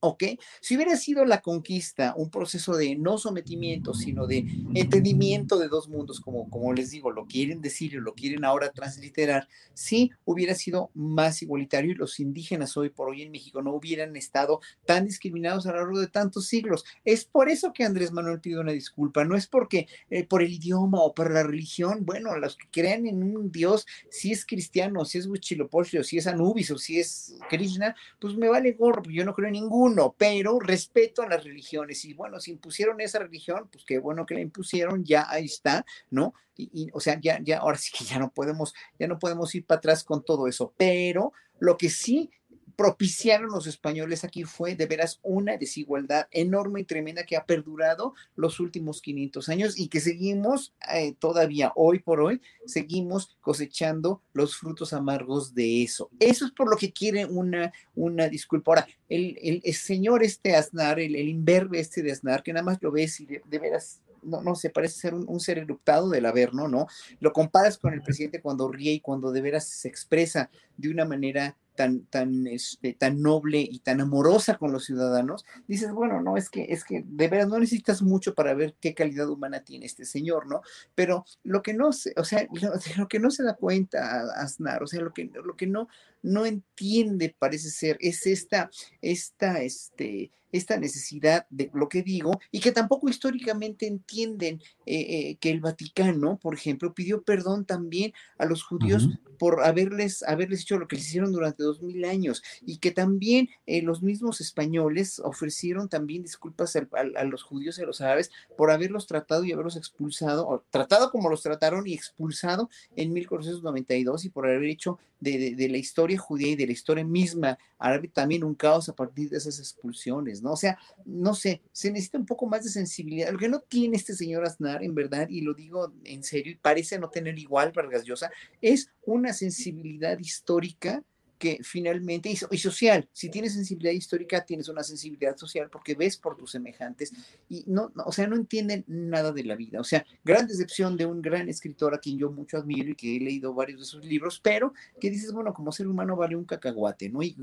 [0.00, 0.24] ¿Ok?
[0.60, 5.88] Si hubiera sido la conquista un proceso de no sometimiento, sino de entendimiento de dos
[5.88, 10.54] mundos, como, como les digo, lo quieren decir y lo quieren ahora transliterar, sí hubiera
[10.54, 15.04] sido más igualitario y los indígenas hoy por hoy en México no hubieran estado tan
[15.06, 16.84] discriminados a lo largo de tantos siglos.
[17.04, 20.52] Es por eso que Andrés Manuel pide una disculpa, no es porque eh, por el
[20.52, 25.04] idioma o por la religión, bueno, los que crean en un Dios, si es cristiano,
[25.04, 29.02] si es Huitzilopochtli, o si es Anubis, o si es Krishna, pues me vale gorro,
[29.10, 32.04] yo no creo en ningún ninguno, pero respeto a las religiones.
[32.04, 35.84] Y bueno, si impusieron esa religión, pues qué bueno que la impusieron, ya ahí está,
[36.10, 36.34] ¿no?
[36.56, 39.64] Y, o sea, ya, ya, ahora sí que ya no podemos, ya no podemos ir
[39.64, 40.72] para atrás con todo eso.
[40.76, 42.30] Pero lo que sí
[42.78, 48.14] propiciaron los españoles aquí fue de veras una desigualdad enorme y tremenda que ha perdurado
[48.36, 54.56] los últimos 500 años y que seguimos eh, todavía hoy por hoy, seguimos cosechando los
[54.56, 56.08] frutos amargos de eso.
[56.20, 58.70] Eso es por lo que quiere una, una disculpa.
[58.70, 62.78] Ahora, el, el, señor este Aznar, el, el, imberbe este de Aznar, que nada más
[62.80, 66.26] lo ves y de, veras no, no sé, parece ser un, un, ser eruptado del
[66.26, 66.86] Averno, ¿no?
[67.18, 71.04] Lo comparas con el presidente cuando ríe y cuando de veras se expresa de una
[71.04, 76.36] manera tan, tan, este, tan noble y tan amorosa con los ciudadanos, dices, bueno, no,
[76.36, 79.86] es que, es que de veras no necesitas mucho para ver qué calidad humana tiene
[79.86, 80.62] este señor, ¿no?
[80.96, 82.48] Pero lo que no se, o sea,
[82.98, 85.86] lo, que no se da cuenta Aznar, o sea, lo que, lo que no,
[86.20, 92.58] no entiende, parece ser, es esta, esta, este, esta necesidad de lo que digo y
[92.58, 98.46] que tampoco históricamente entienden eh, eh, que el Vaticano, por ejemplo, pidió perdón también a
[98.46, 99.08] los judíos
[99.38, 103.48] por haberles, haberles hecho lo que les hicieron durante dos mil años y que también
[103.66, 106.86] eh, los mismos españoles ofrecieron también disculpas a,
[107.16, 111.10] a, los judíos y a los árabes por haberlos tratado y haberlos expulsado, o tratado
[111.10, 116.18] como los trataron y expulsado en 1492 y por haber hecho de, de, la historia
[116.18, 120.42] judía y de la historia misma árabe también un caos a partir de esas expulsiones,
[120.42, 120.52] ¿no?
[120.52, 123.30] O sea, no sé, se necesita un poco más de sensibilidad.
[123.30, 126.56] Lo que no tiene este señor Aznar, en verdad, y lo digo en serio, y
[126.56, 131.02] parece no tener igual Vargas Llosa, es una sensibilidad histórica
[131.38, 136.36] que finalmente, y, social, si tienes sensibilidad histórica, tienes una sensibilidad social porque ves por
[136.36, 137.12] tus semejantes
[137.48, 139.80] y no, o sea, no entienden nada de la vida.
[139.80, 143.16] O sea, gran decepción de un gran escritor a quien yo mucho admiro y que
[143.16, 146.44] he leído varios de sus libros, pero que dices, bueno, como ser humano vale un
[146.44, 147.22] cacahuate, ¿no?
[147.22, 147.36] Y,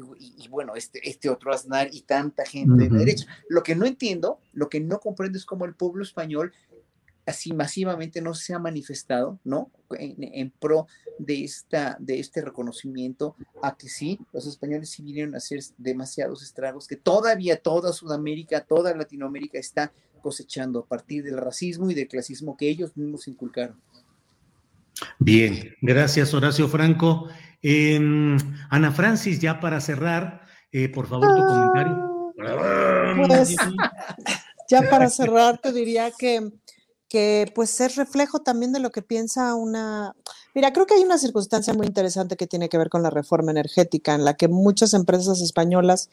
[0.49, 3.25] bueno, este, este otro Aznar y tanta gente de la derecha.
[3.47, 6.53] Lo que no entiendo, lo que no comprendo es cómo el pueblo español
[7.25, 9.71] así masivamente no se ha manifestado, ¿no?
[9.97, 10.87] En, pro
[11.17, 16.43] de, esta, de este reconocimiento a que sí, los españoles sí vinieron a hacer demasiados
[16.43, 19.91] estragos, que todavía toda Sudamérica, toda Latinoamérica está
[20.21, 23.79] cosechando a partir del racismo y del clasismo que ellos mismos inculcaron.
[25.19, 27.27] Bien, gracias Horacio Franco.
[27.61, 28.37] Em,
[28.69, 32.33] Ana Francis, ya para cerrar, eh, por favor, tu comentario.
[33.27, 33.55] Pues,
[34.69, 36.51] ya para cerrar, te diría que
[37.07, 40.15] que pues es reflejo también de lo que piensa una...
[40.53, 43.51] Mira, creo que hay una circunstancia muy interesante que tiene que ver con la reforma
[43.51, 46.09] energética, en la que muchas empresas españolas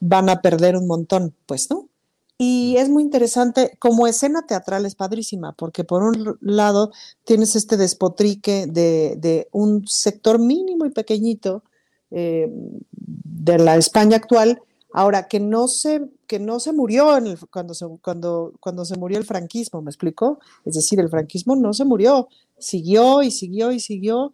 [0.00, 1.88] van a perder un montón, pues, ¿no?
[2.38, 6.90] Y es muy interesante, como escena teatral es padrísima, porque por un lado
[7.24, 11.62] tienes este despotrique de, un sector mínimo y pequeñito
[12.10, 12.48] eh,
[12.90, 14.60] de la España actual,
[14.92, 19.18] Ahora, que no se, que no se murió en cuando, se, cuando, cuando se murió
[19.18, 20.38] el franquismo, ¿me explico?
[20.64, 22.28] Es decir, el franquismo no se murió,
[22.58, 24.32] siguió y siguió y siguió,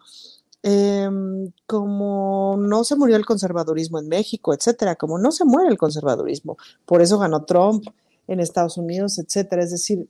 [0.63, 5.79] em, como no se murió el conservadurismo en México, etcétera, como no se muere el
[5.79, 6.57] conservadurismo.
[6.85, 7.85] Por eso ganó Trump
[8.27, 9.63] en Estados Unidos, etcétera.
[9.63, 10.09] Es decir,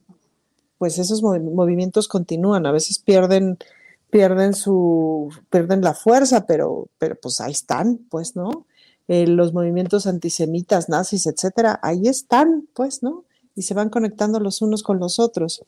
[0.78, 3.58] pues esos movimientos continúan, a veces pierden
[4.10, 8.66] pierden su pierden la fuerza, pero pero pues ahí están, pues, ¿no?
[9.08, 13.24] Eh, los movimientos antisemitas, nazis, etcétera, ahí están, pues, ¿no?
[13.54, 15.64] Y se van conectando los unos con los otros.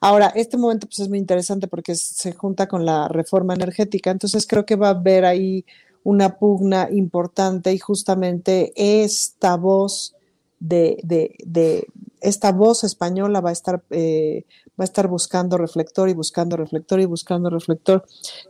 [0.00, 4.46] Ahora, este momento pues, es muy interesante porque se junta con la reforma energética, entonces
[4.46, 5.64] creo que va a haber ahí
[6.04, 10.14] una pugna importante y justamente esta voz
[10.60, 11.88] de, de,
[12.20, 14.44] esta voz española va a estar eh,
[14.80, 18.04] va a estar buscando reflector y buscando reflector y buscando reflector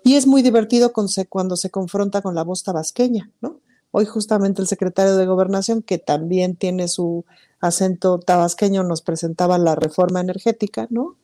[0.04, 3.60] y es muy divertido cuando se confronta con la voz tabasqueña, ¿no?
[3.96, 7.24] Hoy justamente el secretario de Gobernación, que también tiene su
[7.60, 11.14] acento tabasqueño, nos presentaba la reforma energética, ¿no?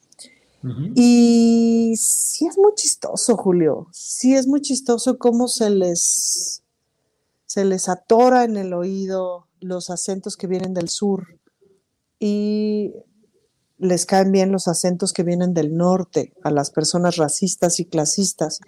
[0.94, 6.62] Y sí es muy chistoso, Julio, sí es muy chistoso cómo se les,
[7.44, 11.40] se les atora en el oído los acentos que vienen del sur
[12.20, 12.92] y
[13.78, 18.60] les caen bien los acentos que vienen del norte a las personas racistas y clasistas.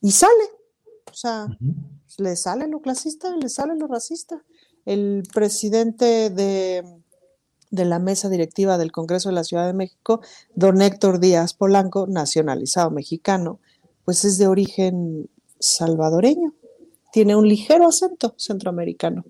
[0.00, 0.44] Y sale,
[1.12, 1.46] o sea,
[2.18, 4.42] le sale lo clasista, le sale lo racista.
[4.84, 6.84] El presidente de,
[7.70, 10.20] de, la mesa directiva del Congreso de la Ciudad de México,
[10.54, 13.60] don Héctor Díaz Polanco, nacionalizado mexicano,
[14.04, 15.28] pues es de origen
[15.58, 16.54] salvadoreño.
[17.12, 19.24] Tiene un ligero acento centroamericano.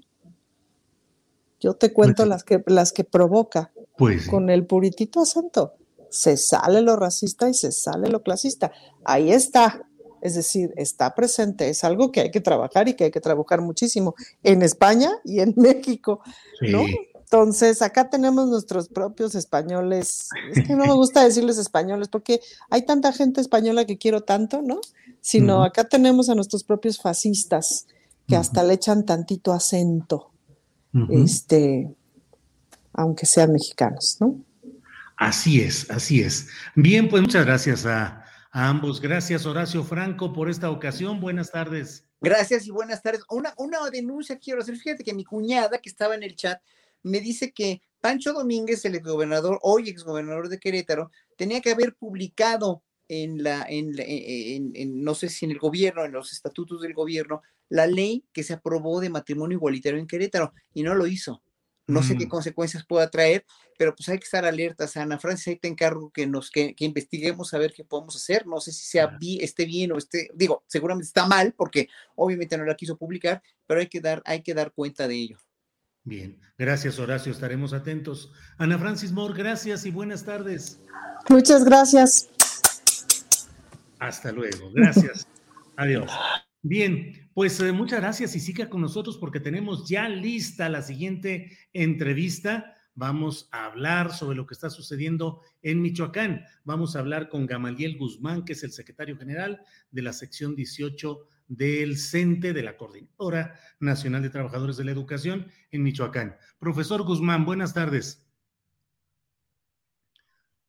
[1.60, 5.74] Yo te cuento pues las, que, las que provoca pues con el puritito acento.
[6.10, 8.72] Se sale lo racista y se sale lo clasista.
[9.04, 9.86] Ahí está,
[10.24, 13.60] es decir, está presente, es algo que hay que trabajar y que hay que trabajar
[13.60, 16.22] muchísimo en España y en México,
[16.62, 16.82] ¿no?
[17.12, 20.30] Entonces, acá tenemos nuestros propios españoles.
[20.50, 22.40] Es que no me gusta decirles españoles porque
[22.70, 24.80] hay tanta gente española que quiero tanto, ¿no?
[25.20, 27.86] Sino acá tenemos a nuestros propios fascistas
[28.26, 30.30] que hasta le echan tantito acento,
[31.10, 31.94] este,
[32.94, 34.40] aunque sean mexicanos, ¿no?
[35.18, 36.48] Así es, así es.
[36.74, 38.23] Bien, pues muchas gracias a
[38.54, 39.00] ambos.
[39.00, 41.20] Gracias, Horacio Franco, por esta ocasión.
[41.20, 42.06] Buenas tardes.
[42.20, 43.22] Gracias y buenas tardes.
[43.28, 44.76] Una, una denuncia quiero hacer.
[44.76, 46.62] Fíjate que mi cuñada, que estaba en el chat,
[47.02, 52.82] me dice que Pancho Domínguez, el exgobernador, hoy exgobernador de Querétaro, tenía que haber publicado
[53.08, 57.42] en la, en, en, no sé si en el gobierno, en los estatutos del gobierno,
[57.68, 61.42] la ley que se aprobó de matrimonio igualitario en Querétaro y no lo hizo.
[61.86, 62.30] No sé qué mm.
[62.30, 63.44] consecuencias pueda traer,
[63.78, 67.52] pero pues hay que estar alertas, Ana Francis, ahí te encargo que nos que, investiguemos
[67.52, 68.46] a ver qué podemos hacer.
[68.46, 72.64] No sé si sea esté bien o esté, digo, seguramente está mal porque obviamente no
[72.64, 75.38] la quiso publicar, pero hay que dar, hay que dar cuenta de ello.
[76.04, 78.32] Bien, gracias Horacio, estaremos atentos.
[78.58, 80.80] Ana Francis Moore, gracias y buenas tardes.
[81.28, 82.28] Muchas gracias.
[83.98, 85.26] Hasta luego, gracias.
[85.76, 86.10] Adiós.
[86.62, 91.58] Bien, pues eh, muchas gracias y siga con nosotros porque tenemos ya lista la siguiente
[91.72, 92.76] entrevista.
[92.94, 96.44] Vamos a hablar sobre lo que está sucediendo en Michoacán.
[96.62, 101.26] Vamos a hablar con Gamaliel Guzmán, que es el secretario general de la sección 18
[101.48, 106.36] del CENTE, de la Coordinadora Nacional de Trabajadores de la Educación en Michoacán.
[106.60, 108.23] Profesor Guzmán, buenas tardes.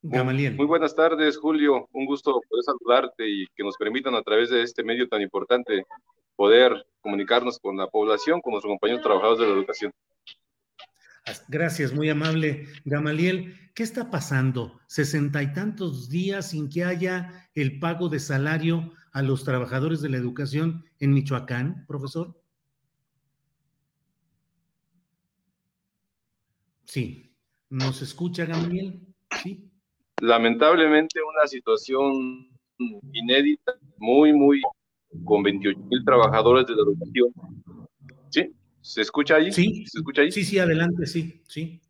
[0.08, 0.56] Gamaliel.
[0.56, 1.90] Muy buenas tardes, Julio.
[1.92, 5.84] Un gusto poder saludarte y que nos permitan a través de este medio tan importante
[6.36, 9.92] poder comunicarnos con la población, con nuestros compañeros trabajadores de la educación.
[11.48, 13.72] Gracias, muy amable, Gamaliel.
[13.74, 14.80] ¿Qué está pasando?
[14.88, 20.10] Sesenta y tantos días sin que haya el pago de salario a los trabajadores de
[20.10, 22.40] la educación en Michoacán, profesor.
[26.84, 27.36] Sí.
[27.70, 29.02] ¿Nos escucha, Gamaliel?
[29.42, 29.72] Sí
[30.22, 32.50] lamentablemente una situación
[33.14, 34.62] inédita, muy, muy,
[35.24, 37.32] con 28 mil trabajadores de la educación.
[38.30, 38.54] ¿Sí?
[38.82, 39.52] ¿Se escucha ahí?
[39.52, 39.86] Sí.
[39.88, 40.32] ¿Se escucha ahí?
[40.32, 41.82] Sí, sí, adelante, sí, sí.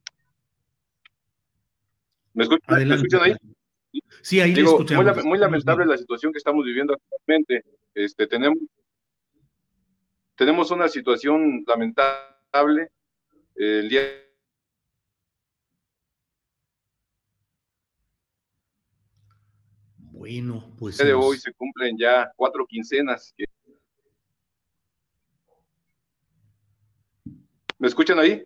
[2.33, 3.33] ¿Me, escuchan, ahí?
[4.21, 5.15] Sí, ahí Digo, escuchamos.
[5.15, 7.63] Muy, muy, lamentable la situación que estamos viviendo actualmente.
[7.93, 8.59] Este, tenemos,
[10.35, 12.89] tenemos una situación lamentable.
[13.55, 14.01] El día
[20.25, 20.99] Bueno, pues.
[20.99, 23.35] El día de hoy se cumplen ya cuatro quincenas.
[27.77, 28.43] ¿Me escuchan ahí?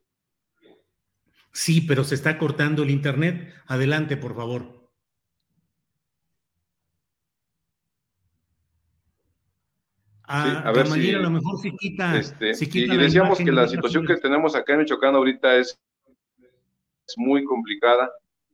[1.53, 3.53] Sí, pero se está cortando el internet.
[3.65, 4.89] Adelante, por favor.
[10.23, 12.17] Ah, a ver si, a lo mejor si quita.
[12.19, 15.79] Este, y, decíamos que la situación que tenemos acá en Michoacán ahorita es,
[17.07, 18.11] es muy complicada.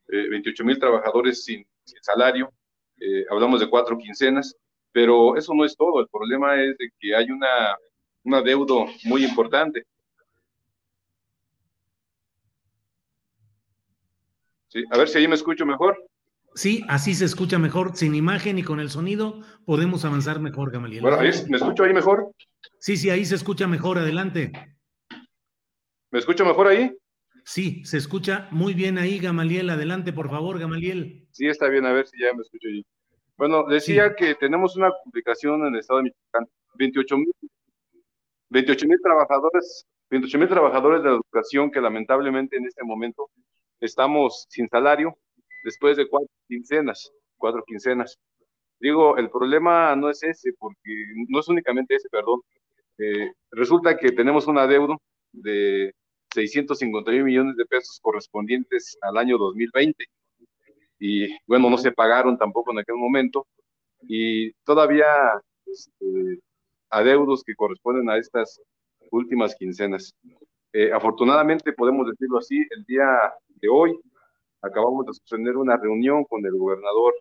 [0.09, 2.53] 28 eh, mil trabajadores sin, sin salario
[2.99, 4.55] eh, hablamos de cuatro quincenas,
[4.91, 7.75] pero eso no es todo, el problema es de que hay una,
[8.23, 9.83] una deuda muy importante.
[14.67, 15.97] Sí, a ver si ahí me escucho mejor.
[16.53, 21.01] Sí, así se escucha mejor, sin imagen y con el sonido podemos avanzar mejor, Gamaliel.
[21.01, 22.31] Bueno, ¿me escucho ahí mejor?
[22.79, 24.53] Sí, sí, ahí se escucha mejor, adelante.
[26.11, 26.95] ¿Me escucho mejor ahí?
[27.43, 29.69] Sí, se escucha muy bien ahí, Gamaliel.
[29.69, 31.24] Adelante, por favor, Gamaliel.
[31.35, 32.81] Sí, está bien, a ver si ya me escucho yo.
[33.37, 36.47] Bueno, decía que tenemos una complicación en el estado de Michoacán.
[36.75, 37.33] 28 mil
[38.49, 43.29] 28 mil trabajadores, 28 mil trabajadores de la educación que lamentablemente en este momento
[43.81, 45.17] estamos sin salario
[45.63, 48.17] después de cuatro quincenas, cuatro quincenas.
[48.79, 50.89] Digo, el problema no es ese, porque
[51.27, 52.39] no es únicamente ese, perdón.
[52.97, 54.95] Eh, resulta que tenemos una deuda
[55.33, 55.93] de
[56.33, 60.05] 651 millones de pesos correspondientes al año 2020.
[60.99, 63.47] Y bueno, no se pagaron tampoco en aquel momento.
[64.01, 65.05] Y todavía
[65.65, 66.39] este,
[66.89, 68.61] adeudos que corresponden a estas
[69.11, 70.13] últimas quincenas.
[70.73, 73.07] Eh, afortunadamente, podemos decirlo así, el día
[73.47, 73.97] de hoy
[74.61, 77.13] acabamos de suspender una reunión con el gobernador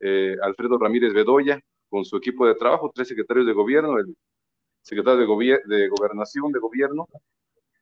[0.00, 4.16] eh, Alfredo Ramírez Bedoya, con su equipo de trabajo, tres secretarios de gobierno, el
[4.80, 7.06] secretario de, de Gobernación de Gobierno,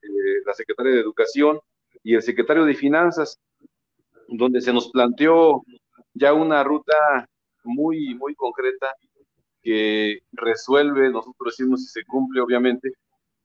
[0.03, 1.59] eh, la secretaria de Educación
[2.03, 3.39] y el secretario de Finanzas,
[4.31, 5.63] donde se nos planteó
[6.15, 7.29] ya una ruta
[7.65, 8.95] muy, muy concreta
[9.63, 12.93] que resuelve, nosotros decimos si se cumple, obviamente,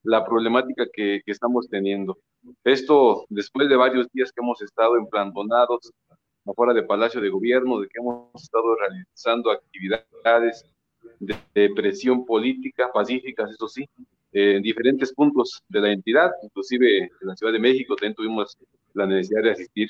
[0.02, 2.16] la problemática que, estamos teniendo.
[2.64, 5.92] Esto después de varios días que hemos estado emplantonados
[6.46, 10.64] afuera del Palacio de Gobierno, de que hemos estado realizando actividades
[11.18, 13.84] de presión política, pacíficas, eso sí,
[14.32, 18.56] en diferentes puntos de la entidad, inclusive en la Ciudad de México también tuvimos
[18.92, 19.88] la necesidad de asistir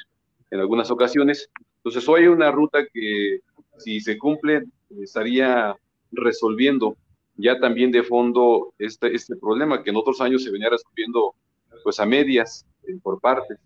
[0.50, 1.50] en algunas ocasiones.
[1.78, 3.40] Entonces hoy hay una ruta que
[3.78, 4.64] si se cumple
[5.02, 5.74] estaría
[6.12, 6.96] resolviendo
[7.36, 11.34] ya también de fondo este, este problema que en otros años se venía resolviendo
[11.82, 13.58] pues a medias eh, por partes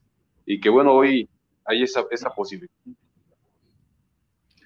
[0.45, 1.29] y que bueno hoy
[1.65, 2.73] hay esa, esa posibilidad.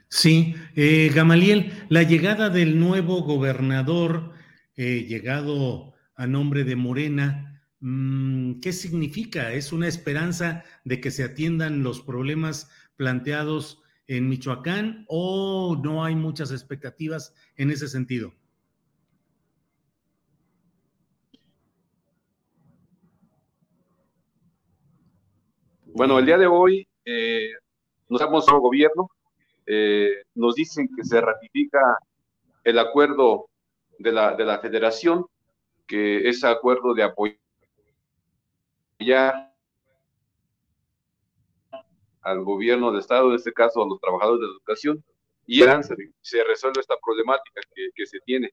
[0.09, 4.31] Sí, eh, Gamaliel, la llegada del nuevo gobernador,
[4.77, 7.54] eh, llegado a nombre de Morena.
[7.86, 9.52] Mm, ¿Qué significa?
[9.52, 16.15] ¿Es una esperanza de que se atiendan los problemas planteados en Michoacán o no hay
[16.16, 18.32] muchas expectativas en ese sentido?
[25.85, 27.51] Bueno, el día de hoy eh,
[28.09, 29.11] nos damos al gobierno,
[29.66, 31.98] eh, nos dicen que se ratifica
[32.65, 33.51] el acuerdo
[33.98, 35.27] de la, de la federación
[35.86, 37.02] que ese acuerdo de
[39.05, 39.53] apoyar
[42.23, 45.05] al gobierno del Estado, en este caso a los trabajadores de educación,
[45.47, 45.61] y
[46.23, 47.61] se resuelve esta problemática
[47.95, 48.51] que, se tiene.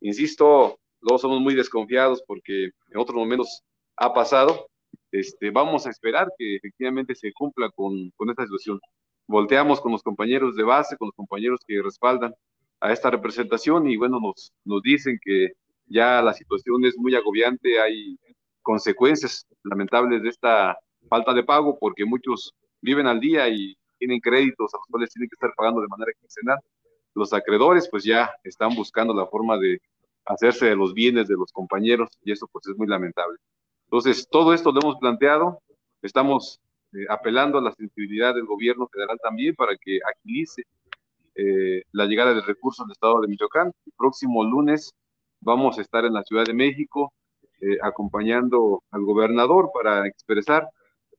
[0.00, 3.62] insisto, luego somos muy desconfiados porque en otros momentos
[3.96, 4.66] ha pasado,
[5.10, 8.80] este, vamos a esperar que efectivamente se cumpla con, con esta situación.
[9.26, 12.34] Volteamos con los compañeros de base, con los compañeros que respaldan
[12.80, 15.52] a esta representación y bueno, nos, nos dicen que
[15.86, 18.16] ya la situación es muy agobiante, hay
[18.62, 20.78] consecuencias lamentables de esta
[21.08, 25.28] falta de pago porque muchos viven al día y tienen créditos a los cuales tienen
[25.28, 26.58] que estar pagando de manera quincenal.
[27.14, 29.80] Los acreedores pues ya están buscando la forma de
[30.24, 33.38] hacerse de los bienes de los compañeros y eso pues es muy lamentable.
[33.84, 35.60] Entonces, todo esto lo hemos planteado,
[36.00, 36.60] estamos
[36.92, 40.62] eh, apelando a la sensibilidad del gobierno federal también para que agilice
[41.34, 43.72] eh, la llegada de recursos al estado de Michoacán.
[43.86, 44.94] El próximo lunes
[45.40, 47.12] vamos a estar en la Ciudad de México
[47.62, 50.68] eh, acompañando al gobernador para expresar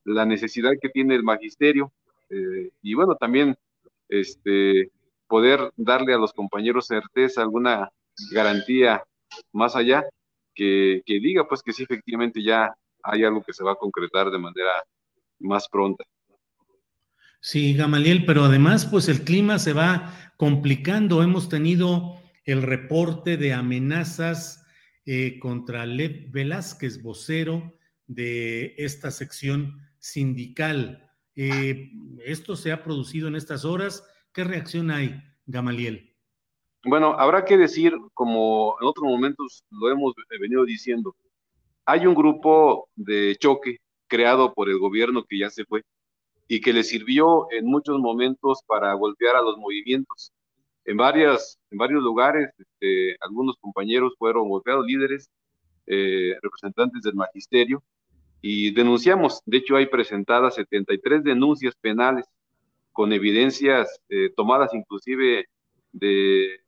[0.04, 1.92] la necesidad que tiene el magisterio
[2.82, 3.56] y bueno, también
[4.10, 4.90] este,
[5.28, 7.90] poder darle a los compañeros certeza, alguna
[8.32, 9.04] garantía
[9.52, 10.06] más allá
[10.54, 12.72] que, diga pues que sí efectivamente ya
[13.02, 14.72] hay algo que se va a concretar de manera
[15.40, 16.04] más pronta.
[17.42, 21.24] Sí, Gamaliel, pero además pues el clima se va complicando.
[21.24, 22.16] Hemos tenido
[22.46, 24.63] el reporte de amenazas
[25.06, 27.74] eh, contra Lev Velázquez, vocero
[28.08, 31.10] de esta sección sindical.
[31.36, 31.92] Eh,
[32.26, 34.08] esto se ha producido en estas horas.
[34.34, 36.16] ¿Qué reacción hay, Gamaliel?
[36.86, 41.16] Bueno, habrá que decir, como en otros momentos lo hemos venido diciendo,
[41.86, 43.78] hay un grupo de choque
[44.08, 45.84] creado por el gobierno que ya se fue
[46.48, 50.32] y que le sirvió en muchos momentos para golpear a los movimientos.
[50.86, 55.30] En, varias, en varios lugares, este, algunos compañeros fueron golpeados, líderes,
[55.88, 57.84] eh, representantes del magisterio,
[58.42, 62.26] y denunciamos, de hecho hay presentadas 73 denuncias penales
[62.92, 65.46] con evidencias eh, tomadas inclusive
[65.94, 66.60] de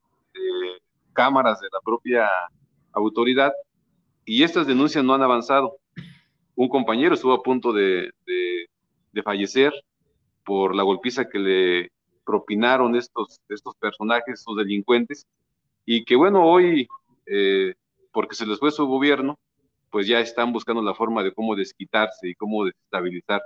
[1.15, 2.29] cámaras de la propia
[2.91, 3.51] autoridad
[4.25, 5.77] y estas denuncias no han avanzado.
[6.55, 8.11] Un compañero estuvo a punto de,
[9.23, 9.73] fallecer
[10.43, 11.91] por la golpiza que le
[12.25, 15.27] propinaron estos, estos personajes, estos delincuentes,
[15.85, 16.87] y que bueno, hoy,
[17.25, 17.75] eh,
[18.11, 19.37] porque se les fue su gobierno,
[19.91, 23.41] pues ya están buscando la forma de cómo desquitarse y cómo desestabilizar,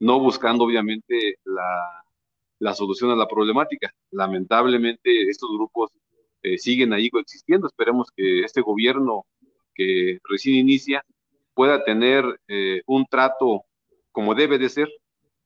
[0.00, 2.04] no buscando obviamente la,
[2.58, 3.92] la solución a la problemática.
[4.10, 5.90] Lamentablemente estos grupos
[6.42, 7.66] eh, siguen ahí coexistiendo.
[7.66, 9.24] Esperemos que este gobierno
[9.74, 11.04] que recién inicia
[11.54, 13.64] pueda tener eh, un trato
[14.12, 14.88] como debe de ser.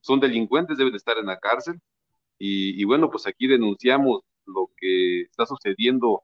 [0.00, 1.80] Son delincuentes, deben de estar en la cárcel.
[2.38, 6.22] Y, bueno, pues aquí denunciamos lo que está sucediendo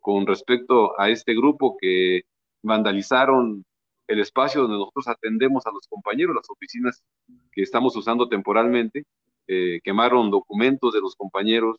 [0.00, 2.22] con respecto a este grupo que
[2.62, 3.64] vandalizaron
[4.06, 7.02] el espacio donde nosotros atendemos a los compañeros, las oficinas
[7.52, 9.04] que estamos usando temporalmente,
[9.48, 11.78] eh, quemaron documentos de los compañeros,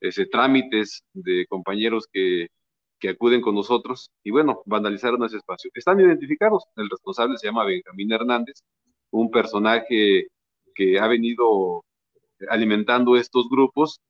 [0.00, 2.48] ese, trámites de compañeros que,
[2.98, 5.70] que acuden con nosotros y bueno, vandalizaron ese espacio.
[5.74, 8.62] Están identificados, el responsable se llama Benjamín Hernández,
[9.10, 10.28] un personaje
[10.74, 11.84] que ha venido
[12.50, 14.00] alimentando estos grupos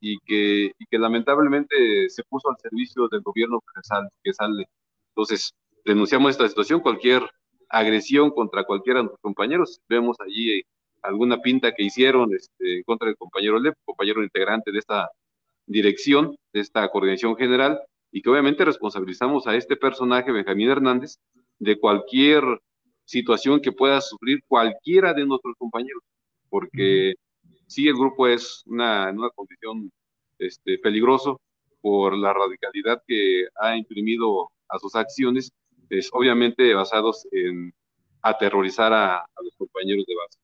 [0.00, 4.66] y que, y que lamentablemente se puso al servicio del gobierno que sale, que sale.
[5.08, 5.54] Entonces,
[5.84, 7.22] denunciamos esta situación, cualquier
[7.68, 10.62] agresión contra cualquiera de nuestros compañeros, vemos allí
[11.02, 15.10] alguna pinta que hicieron este, contra el compañero Lev, compañero integrante de esta
[15.66, 17.80] dirección de esta coordinación general
[18.10, 21.16] y que obviamente responsabilizamos a este personaje, Benjamín Hernández,
[21.58, 22.42] de cualquier
[23.04, 26.02] situación que pueda sufrir cualquiera de nuestros compañeros,
[26.48, 27.14] porque
[27.74, 29.90] sí el grupo es una, en una condición
[30.38, 31.40] este, peligroso
[31.80, 35.52] por la radicalidad que ha imprimido a sus acciones,
[35.90, 37.74] es obviamente basados en
[38.22, 40.38] aterrorizar a, los compañeros de base.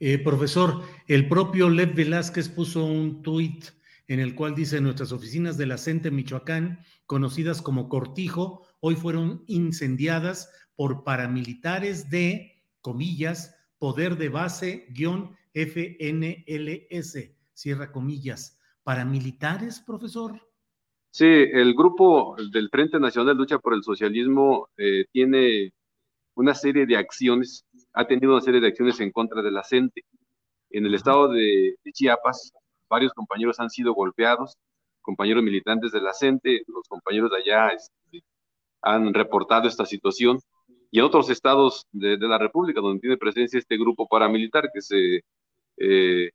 [0.00, 3.66] Eh, profesor, el propio Lev Velázquez puso un tuit
[4.08, 9.44] en el cual dice nuestras oficinas de la CENTE Michoacán, conocidas como Cortijo, hoy fueron
[9.46, 18.58] incendiadas por paramilitares de, comillas, poder de base guion FNLS, cierra comillas.
[18.82, 20.40] ¿Paramilitares, profesor?
[21.10, 25.72] Sí, el grupo del Frente Nacional de Lucha por el Socialismo eh, tiene
[26.34, 30.04] una serie de acciones, ha tenido una serie de acciones en contra de la CENTE.
[30.70, 32.52] En el estado de Chiapas,
[32.88, 34.56] varios compañeros han sido golpeados,
[35.02, 38.22] compañeros militantes de la CENTE, los compañeros de allá este,
[38.82, 40.38] han reportado esta situación,
[40.90, 45.22] y en otros estados de, la República donde tiene presencia este grupo paramilitar que se
[45.80, 46.30] eh,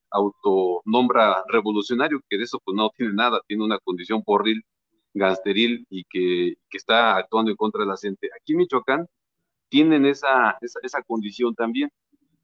[1.47, 4.63] revolucionario, que de eso pues no tiene nada, tiene una condición porril,
[5.13, 8.29] gasteril y que, que está actuando en contra de la CENTE.
[8.39, 9.07] Aquí en Michoacán
[9.69, 11.89] tienen esa, esa, condición también.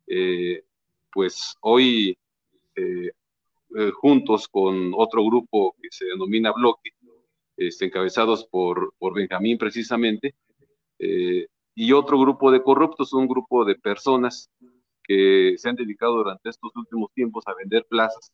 [0.08, 0.64] Eh,
[1.12, 2.18] pues hoy
[2.76, 3.12] eh,
[3.78, 6.92] eh, juntos con otro grupo que se denomina Bloque,
[7.56, 10.34] este, encabezados por, por Benjamín precisamente,
[11.76, 14.50] y otro grupo de corruptos, un grupo de personas
[15.10, 18.32] que se han dedicado durante estos últimos tiempos a vender plazas,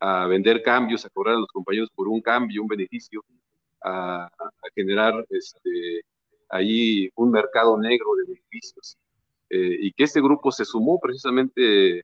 [0.00, 3.22] a vender cambios, a cobrar a los compañeros por un cambio, un beneficio,
[3.84, 4.26] a,
[4.74, 6.00] generar este,
[6.48, 8.96] ahí un mercado negro de beneficios.
[9.50, 12.02] Eh, y que este grupo se sumó precisamente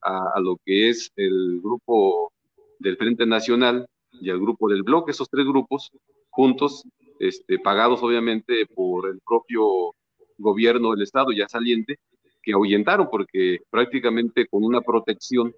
[0.00, 2.32] a, lo que es el grupo
[2.78, 5.90] del Frente Nacional y al grupo del Bloque, esos tres grupos
[6.30, 6.84] juntos,
[7.18, 9.94] este, pagados obviamente por el propio
[10.38, 11.98] gobierno del Estado ya saliente,
[12.42, 15.54] que ahuyentaron porque prácticamente con una protección,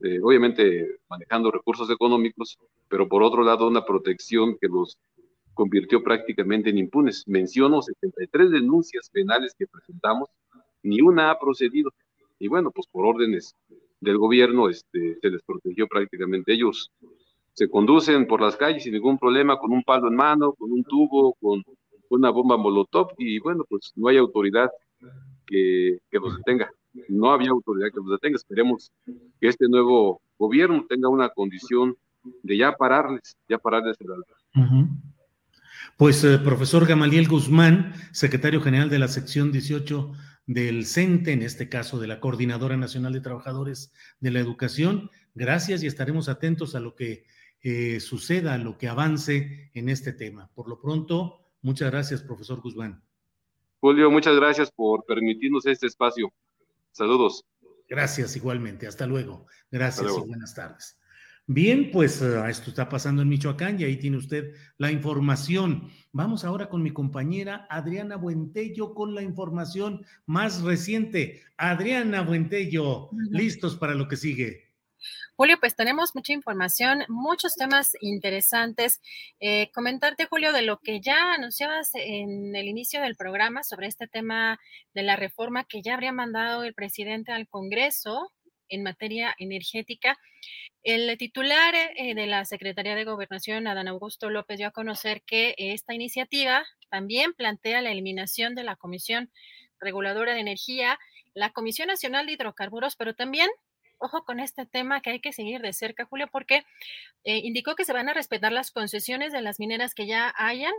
[0.00, 2.58] eh, obviamente manejando recursos económicos,
[2.88, 4.98] pero por otro lado una protección que los
[5.54, 7.24] convirtió prácticamente en impunes.
[7.26, 10.28] Menciono 73 denuncias penales que presentamos,
[10.82, 11.90] ni una ha procedido.
[12.38, 13.56] Y bueno, pues por órdenes
[14.00, 16.52] del gobierno este, se les protegió prácticamente.
[16.52, 16.92] Ellos
[17.54, 20.84] se conducen por las calles sin ningún problema, con un palo en mano, con un
[20.84, 21.64] tubo, con
[22.10, 24.70] una bomba molotov, y bueno, pues no hay autoridad
[25.48, 26.70] que, que los detenga.
[27.08, 28.36] No había autoridad que los detenga.
[28.36, 28.92] Esperemos
[29.40, 31.96] que este nuevo gobierno tenga una condición
[32.42, 34.88] de ya pararles, ya pararles el alba.
[35.96, 40.12] Pues eh, profesor Gamaliel Guzmán, secretario general de la sección 18
[40.46, 45.82] del CENTE, en este caso de la Coordinadora Nacional de Trabajadores de la Educación, gracias
[45.82, 47.24] y estaremos atentos a lo que
[47.62, 50.50] eh, suceda, a lo que avance en este tema.
[50.54, 53.02] Por lo pronto, muchas gracias, profesor Guzmán.
[53.80, 56.32] Julio, muchas gracias por permitirnos este espacio.
[56.90, 57.44] Saludos.
[57.88, 58.86] Gracias igualmente.
[58.86, 59.46] Hasta luego.
[59.70, 60.98] Gracias y buenas tardes.
[61.46, 65.88] Bien, pues eh, esto está pasando en Michoacán y ahí tiene usted la información.
[66.12, 71.40] Vamos ahora con mi compañera Adriana Buentello con la información más reciente.
[71.56, 74.67] Adriana Buentello, listos para lo que sigue.
[75.38, 79.00] Julio, pues tenemos mucha información, muchos temas interesantes.
[79.38, 84.08] Eh, comentarte, Julio, de lo que ya anunciabas en el inicio del programa sobre este
[84.08, 84.58] tema
[84.94, 88.32] de la reforma que ya habría mandado el presidente al Congreso
[88.68, 90.18] en materia energética.
[90.82, 95.54] El titular eh, de la Secretaría de Gobernación, Adán Augusto López, dio a conocer que
[95.56, 99.30] esta iniciativa también plantea la eliminación de la Comisión
[99.78, 100.98] Reguladora de Energía,
[101.32, 103.48] la Comisión Nacional de Hidrocarburos, pero también
[103.98, 106.64] ojo con este tema que hay que seguir de cerca, Julio, porque
[107.24, 110.72] eh, indicó que se van a respetar las concesiones de las mineras que ya hayan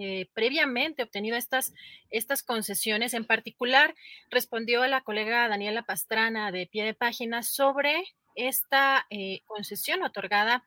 [0.00, 1.72] eh, previamente obtenido estas,
[2.10, 3.14] estas concesiones.
[3.14, 3.94] En particular,
[4.30, 10.64] respondió a la colega Daniela Pastrana de pie de página sobre esta eh, concesión otorgada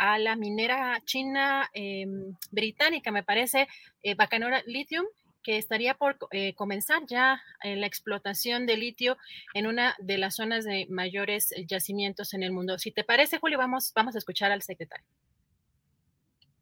[0.00, 3.68] a la minera china em, británica, me parece,
[4.16, 5.06] Bacanora Lithium,
[5.48, 9.16] que estaría por eh, comenzar ya eh, la explotación de litio
[9.54, 12.78] en una de las zonas de mayores eh, yacimientos en el mundo.
[12.78, 15.06] Si te parece, Julio, vamos, vamos a escuchar al secretario.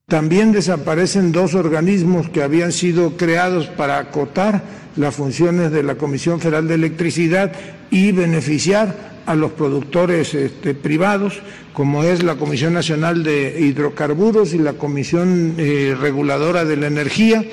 [0.06, 4.62] También desaparecen dos organismos que habían sido creados para acotar
[4.94, 7.52] las funciones de la Comisión Federal de Electricidad
[7.90, 8.94] y beneficiar
[9.26, 11.42] a los productores este, privados,
[11.72, 17.44] como es la Comisión Nacional de Hidrocarburos y la Comisión Reguladora de la Energía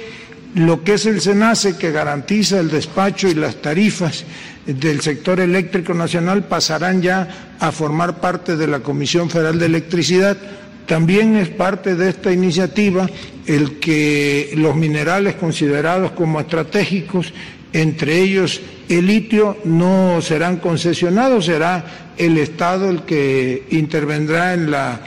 [0.55, 4.23] lo que es el SENACE, que garantiza el despacho y las tarifas
[4.65, 10.37] del sector eléctrico nacional, pasarán ya a formar parte de la Comisión Federal de Electricidad.
[10.85, 13.09] También es parte de esta iniciativa
[13.47, 17.33] el que los minerales considerados como estratégicos,
[17.71, 25.01] entre ellos el litio, no serán concesionados, será el Estado el que intervendrá en la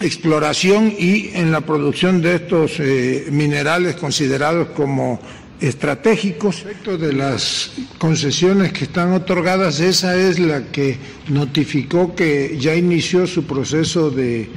[0.00, 5.20] exploración y en la producción de estos eh, minerales considerados como
[5.60, 6.62] estratégicos.
[6.62, 10.96] Respecto de las concesiones que están otorgadas, esa es la que
[11.28, 14.48] notificó que ya inició su proceso de,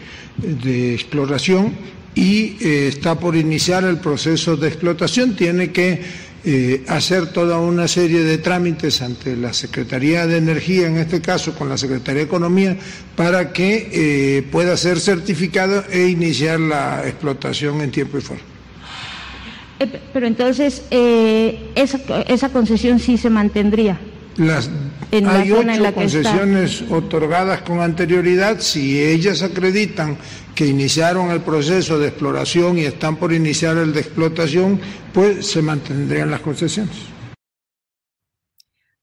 [0.93, 1.73] exploración
[2.15, 5.35] y eh, está por iniciar el proceso de explotación.
[5.35, 6.01] Tiene que
[6.45, 11.55] eh, hacer toda una serie de trámites ante la Secretaría de Energía, en este caso
[11.55, 12.77] con la Secretaría de Economía,
[13.15, 18.43] para que eh, pueda ser certificado e iniciar la explotación en tiempo y forma.
[19.79, 23.99] Eh, pero entonces, esa, esa concesión sí se mantendría.
[24.37, 24.69] Las,
[25.11, 28.59] hay ocho concesiones otorgadas con anterioridad.
[28.59, 30.17] Si ellas acreditan
[30.55, 34.79] que iniciaron el proceso de exploración y están por iniciar el de explotación,
[35.13, 36.95] pues se mantendrían las concesiones.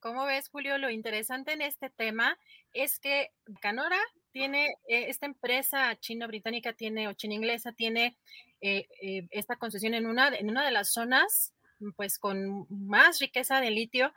[0.00, 0.78] ¿Cómo ves, Julio?
[0.78, 2.36] Lo interesante en este tema
[2.73, 3.99] es que Canora
[4.33, 8.17] tiene, eh, esta empresa chino-británica tiene, o chino-inglesa tiene
[8.60, 11.52] eh, eh, esta concesión en una, en una de las zonas,
[11.97, 14.12] pues con más riqueza de litio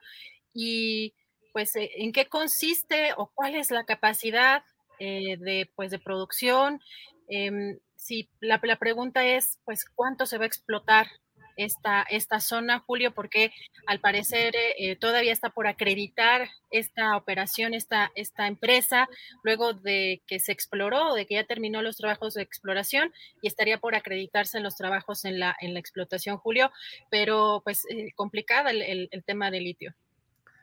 [0.54, 1.14] y
[1.52, 4.64] pues en qué consiste o cuál es la capacidad
[5.00, 6.80] de, pues, de producción
[7.28, 11.08] Em, si la, la pregunta es, pues, ¿cuánto se va a explotar
[11.56, 13.52] esta, esta zona, Julio, porque
[13.86, 19.08] al parecer eh, todavía está por acreditar esta operación, esta, esta empresa,
[19.44, 23.78] luego de que se exploró, de que ya terminó los trabajos de exploración y estaría
[23.78, 26.72] por acreditarse en los trabajos en la, en la explotación, Julio,
[27.12, 29.94] pero pues eh, complicada el, el tema del litio.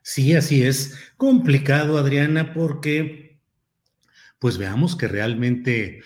[0.02, 0.98] Sí, así es.
[1.16, 3.38] Complicado, Adriana, porque
[4.38, 6.02] pues veamos que realmente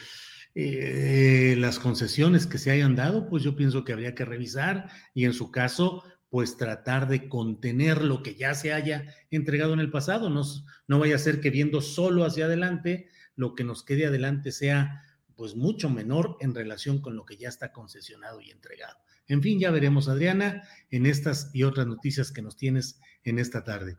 [0.54, 5.24] eh, las concesiones que se hayan dado, pues yo pienso que habría que revisar y
[5.24, 9.90] en su caso, pues tratar de contener lo que ya se haya entregado en el
[9.90, 10.30] pasado.
[10.30, 10.42] No,
[10.88, 15.04] no vaya a ser que viendo solo hacia adelante, lo que nos quede adelante sea
[15.36, 18.96] pues mucho menor en relación con lo que ya está concesionado y entregado.
[19.26, 23.64] En fin, ya veremos, Adriana, en estas y otras noticias que nos tienes en esta
[23.64, 23.96] tarde.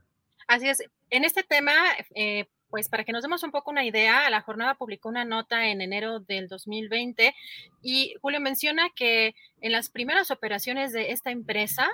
[0.48, 0.84] Así es.
[1.10, 1.74] En este tema,
[2.14, 5.68] eh, pues para que nos demos un poco una idea, la jornada publicó una nota
[5.68, 7.34] en enero del 2020
[7.82, 11.88] y Julio menciona que en las primeras operaciones de esta empresa,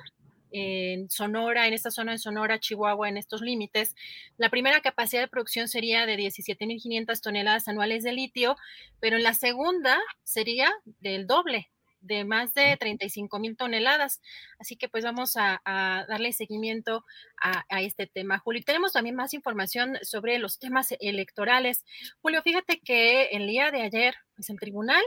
[0.54, 3.96] en Sonora, en esta zona de Sonora, Chihuahua, en estos límites,
[4.38, 8.58] la primera capacidad de producción sería de 17.500 toneladas anuales de litio,
[9.00, 10.70] pero en la segunda sería
[11.00, 11.70] del doble,
[12.02, 14.22] de más de 35 mil toneladas.
[14.60, 15.62] Así que pues vamos a,
[16.08, 17.06] darle seguimiento
[17.42, 18.40] a, este tema.
[18.40, 21.86] Julio, tenemos también más información sobre los temas electorales.
[22.22, 25.04] Julio, fíjate que el día de ayer, pues el Tribunal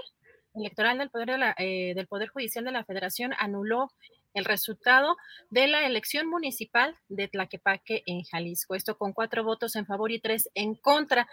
[0.55, 3.91] Electoral del Poder, eh, del Poder Judicial de la Federación anuló
[4.35, 5.17] el resultado
[5.51, 8.75] de la elección municipal de Tlaquepaque en Jalisco.
[8.75, 11.29] Esto con cuatro votos en favor y tres en contra.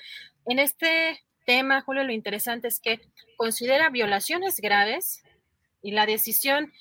[0.45, 3.01] En este tema, Julio, lo interesante es que
[3.37, 5.23] considera violaciones graves
[5.81, 6.71] y la decisión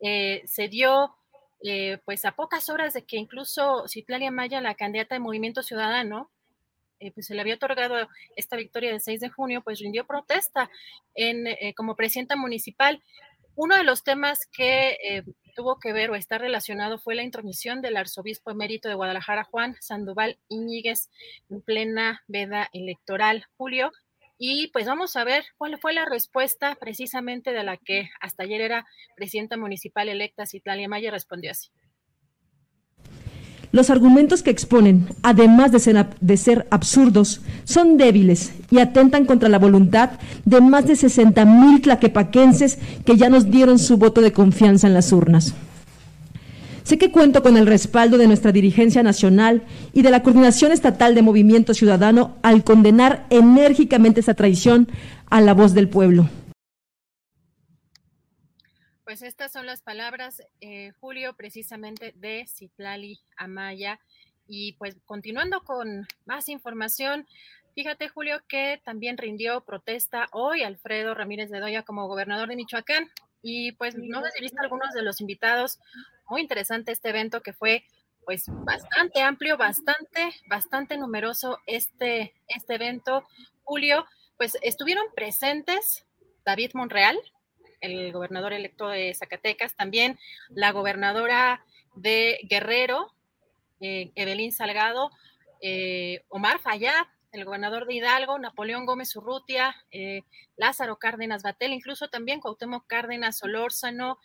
[0.00, 1.14] eh, se dio
[1.62, 6.30] eh, pues a pocas horas de que incluso Citlalia Maya, la candidata de Movimiento Ciudadano,
[7.00, 10.70] eh, pues se le había otorgado esta victoria del 6 de junio, pues rindió protesta
[11.14, 13.02] en, como presidenta municipal.
[13.54, 15.24] Uno de los temas que
[15.56, 19.76] tuvo que ver o está relacionado fue la intromisión del arzobispo emérito de Guadalajara, Juan
[19.80, 21.10] Sandoval Iñiguez,
[21.50, 23.46] en plena veda electoral.
[23.56, 23.90] Julio,
[24.38, 28.60] y pues vamos a ver cuál fue la respuesta precisamente de la que hasta ayer
[28.60, 28.86] era
[29.16, 31.68] presidenta municipal electa Citlalia Maya, respondió así.
[33.70, 39.50] Los argumentos que exponen, además de ser, de ser, absurdos, son débiles y atentan contra
[39.50, 40.12] la voluntad
[40.46, 44.94] de más de 60 mil tlaquepaquenses que ya nos dieron su voto de confianza en
[44.94, 45.54] las urnas.
[46.88, 51.14] Sé que cuento con el respaldo de nuestra dirigencia nacional y de la Coordinación Estatal
[51.14, 54.88] de Movimiento Ciudadano al condenar enérgicamente esa traición
[55.28, 56.30] a la voz del pueblo.
[59.04, 64.00] Pues estas son las palabras, eh, Julio, precisamente de Citlali Amaya.
[64.46, 67.26] Y pues continuando con más información,
[67.74, 73.10] fíjate, Julio, que también rindió protesta hoy Alfredo Ramírez de Doya como gobernador de Michoacán.
[73.42, 75.78] Y pues no sé si viste algunos de los invitados
[76.28, 77.84] muy interesante este evento que fue
[78.24, 83.26] pues bastante amplio, bastante, bastante numeroso este, este evento.
[83.64, 84.04] Julio,
[84.36, 86.06] pues estuvieron presentes
[86.44, 87.18] David Monreal,
[87.80, 90.18] el gobernador electo de Zacatecas, también
[90.50, 93.14] la gobernadora de Guerrero,
[93.80, 95.10] eh, Evelyn Salgado,
[95.60, 100.22] eh, Omar Fayad, el gobernador de Hidalgo, Napoleón Gómez Urrutia, eh,
[100.56, 104.18] Lázaro Cárdenas Batel, incluso también Cuauhtémoc Cárdenas Solórzano,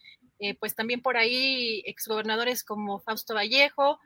[0.44, 3.98] eh, pues también por ahí exgobernadores como Fausto Vallejo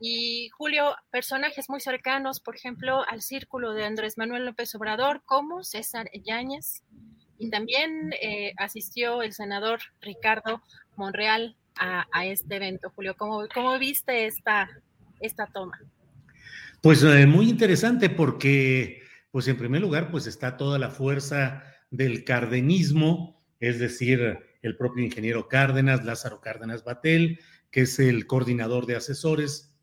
[0.00, 5.62] y Julio, personajes muy cercanos, por ejemplo, al círculo de Andrés Manuel López Obrador, como
[5.62, 6.82] César Yáñez,
[7.38, 10.62] y también eh, asistió el senador Ricardo
[10.96, 12.90] Monreal a, este evento.
[12.94, 14.68] Julio, ¿cómo, cómo viste esta,
[15.20, 15.78] esta toma?
[16.80, 19.00] Pues eh, muy interesante porque,
[19.30, 25.04] pues en primer lugar, pues está toda la fuerza del cardenismo, es decir, el propio
[25.04, 27.38] ingeniero Cárdenas, Lázaro Cárdenas Batel,
[27.70, 29.74] que es el coordinador de asesores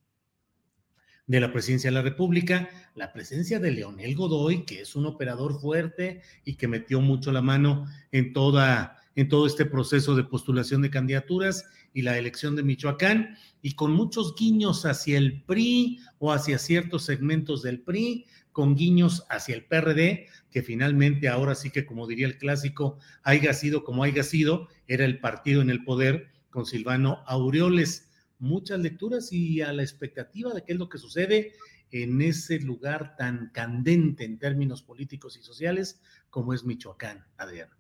[1.28, 5.62] de la presidencia de la República, la presencia de Leonel Godoy, que es un operador
[5.62, 10.82] fuerte y que metió mucho la mano en toda en todo este proceso de postulación
[10.82, 16.32] de candidaturas y la elección de Michoacán, y con muchos guiños hacia el PRI o
[16.32, 21.86] hacia ciertos segmentos del PRI, con guiños hacia el PRD, que finalmente ahora sí que,
[21.86, 26.32] como diría el clásico, haya sido como haya sido, era el partido en el poder
[26.50, 28.10] con Silvano Aureoles.
[28.40, 31.54] Muchas lecturas y a la expectativa de qué es lo que sucede
[31.92, 37.78] en ese lugar tan candente en términos políticos y sociales como es Michoacán, Adriana.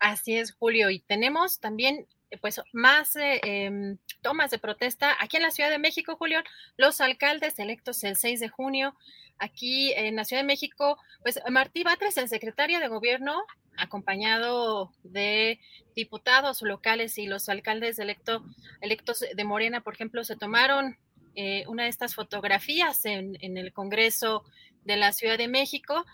[0.00, 0.90] Así es, Julio.
[0.90, 2.06] Y tenemos también
[2.40, 6.42] pues más eh, em, tomas de protesta aquí en la Ciudad de México, Julio.
[6.76, 8.94] Los alcaldes electos el 6 de junio
[9.38, 13.42] aquí en la Ciudad de México, pues Martí Batres, el secretario de gobierno,
[13.76, 15.58] acompañado de
[15.96, 18.44] diputados locales y los alcaldes electo,
[18.80, 20.96] electos de Morena, por ejemplo, se tomaron
[21.34, 24.44] eh, una de estas fotografías en, en, el Congreso
[24.84, 26.04] de la Ciudad de México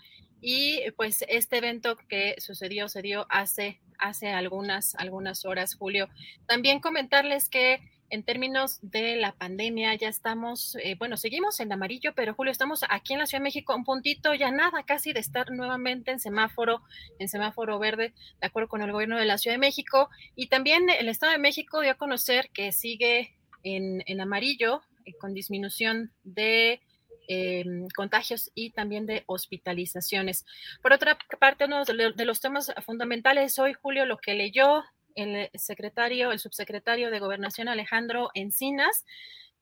[0.41, 6.09] y pues este evento que sucedió se dio hace, hace algunas, algunas horas, Julio.
[6.47, 7.79] También comentarles que
[8.11, 12.83] en términos de la pandemia, ya estamos, eh, bueno, seguimos en amarillo, pero Julio, estamos
[12.89, 16.19] aquí en la Ciudad de México, un puntito, ya nada casi de estar nuevamente en
[16.19, 16.81] semáforo,
[17.19, 20.09] en semáforo verde, de acuerdo con el gobierno de la Ciudad de México.
[20.35, 25.13] Y también el Estado de México dio a conocer que sigue en, en amarillo, eh,
[25.13, 26.81] con disminución de
[27.27, 27.63] eh,
[27.95, 30.45] contagios y también de hospitalizaciones.
[30.81, 34.83] Por otra parte, uno de los temas fundamentales hoy, Julio, lo que leyó
[35.15, 39.05] el secretario, el subsecretario de Gobernación Alejandro Encinas,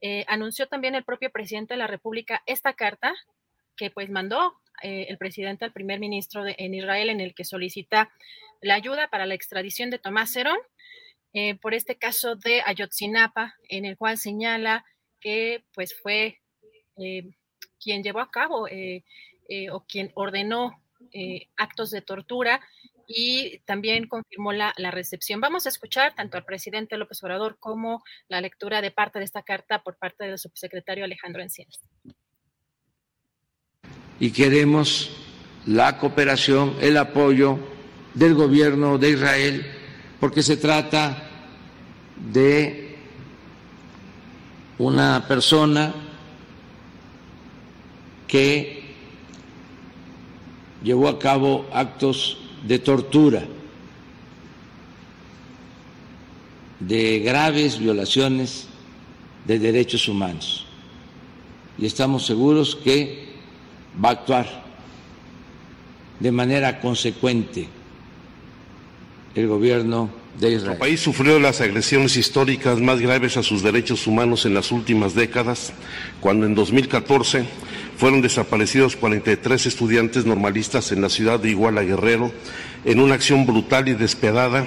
[0.01, 3.13] eh, anunció también el propio presidente de la República esta carta
[3.75, 7.43] que pues mandó eh, el presidente al primer ministro de, en Israel en el que
[7.43, 8.09] solicita
[8.61, 10.57] la ayuda para la extradición de Tomás Cerón
[11.33, 14.85] eh, por este caso de Ayotzinapa, en el cual señala
[15.19, 16.39] que pues fue
[17.81, 18.67] quien llevó a cabo
[19.71, 20.81] o quien ordenó
[21.57, 22.61] actos de tortura
[23.07, 25.41] y también confirmó la, la, recepción.
[25.41, 29.41] Vamos a escuchar tanto al presidente López Obrador como la lectura de parte de esta
[29.41, 31.81] carta por parte del subsecretario Alejandro Encinas.
[34.19, 35.09] Y queremos
[35.65, 37.57] la cooperación, el apoyo
[38.13, 39.65] del gobierno de Israel,
[40.19, 41.29] porque se trata
[42.15, 42.95] de
[44.77, 45.93] una persona
[48.29, 48.83] que
[50.83, 53.43] llevó a cabo actos de tortura,
[56.79, 58.67] de graves violaciones
[59.45, 60.65] de derechos humanos.
[61.77, 63.29] Y estamos seguros que
[64.01, 64.63] va a actuar
[66.19, 67.67] de manera consecuente
[69.33, 70.09] el gobierno
[70.39, 70.73] de Israel.
[70.73, 75.15] El país sufrió las agresiones históricas más graves a sus derechos humanos en las últimas
[75.15, 75.73] décadas,
[76.19, 77.45] cuando en 2014
[77.99, 82.31] fueron desaparecidos 43 estudiantes normalistas en la ciudad de Iguala Guerrero
[82.85, 84.65] en una acción brutal y despiadada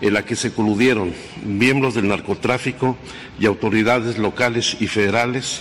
[0.00, 1.12] en la que se coludieron
[1.44, 2.96] miembros del narcotráfico
[3.38, 5.60] y autoridades locales y federales.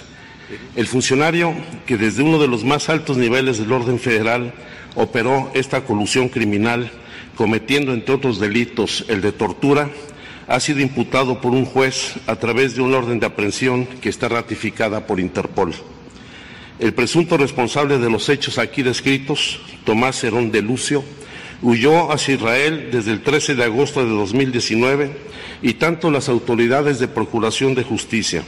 [0.78, 1.54] El funcionario
[1.86, 4.54] que desde uno de los más altos niveles del orden federal
[4.96, 6.90] operó esta colusión criminal,
[7.36, 9.90] cometiendo entre otros delitos el de tortura,
[10.48, 14.30] ha sido imputado por un juez a través de una orden de aprehensión que está
[14.30, 15.74] ratificada por Interpol.
[16.80, 21.04] El presunto responsable de los hechos aquí descritos, Tomás Herón de Lucio,
[21.62, 25.12] huyó hacia Israel desde el 13 de agosto de 2019
[25.62, 28.44] y tanto las autoridades de Procuración de Justicia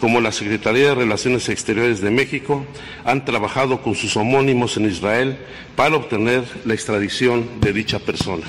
[0.00, 2.64] como la Secretaría de Relaciones Exteriores de México
[3.04, 5.38] han trabajado con sus homónimos en Israel
[5.76, 8.44] para obtener la extradición de dicha persona.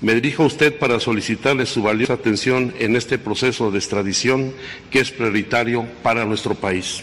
[0.00, 4.54] Me dirijo a usted para solicitarle su valiosa atención en este proceso de extradición
[4.90, 7.02] que es prioritario para nuestro país.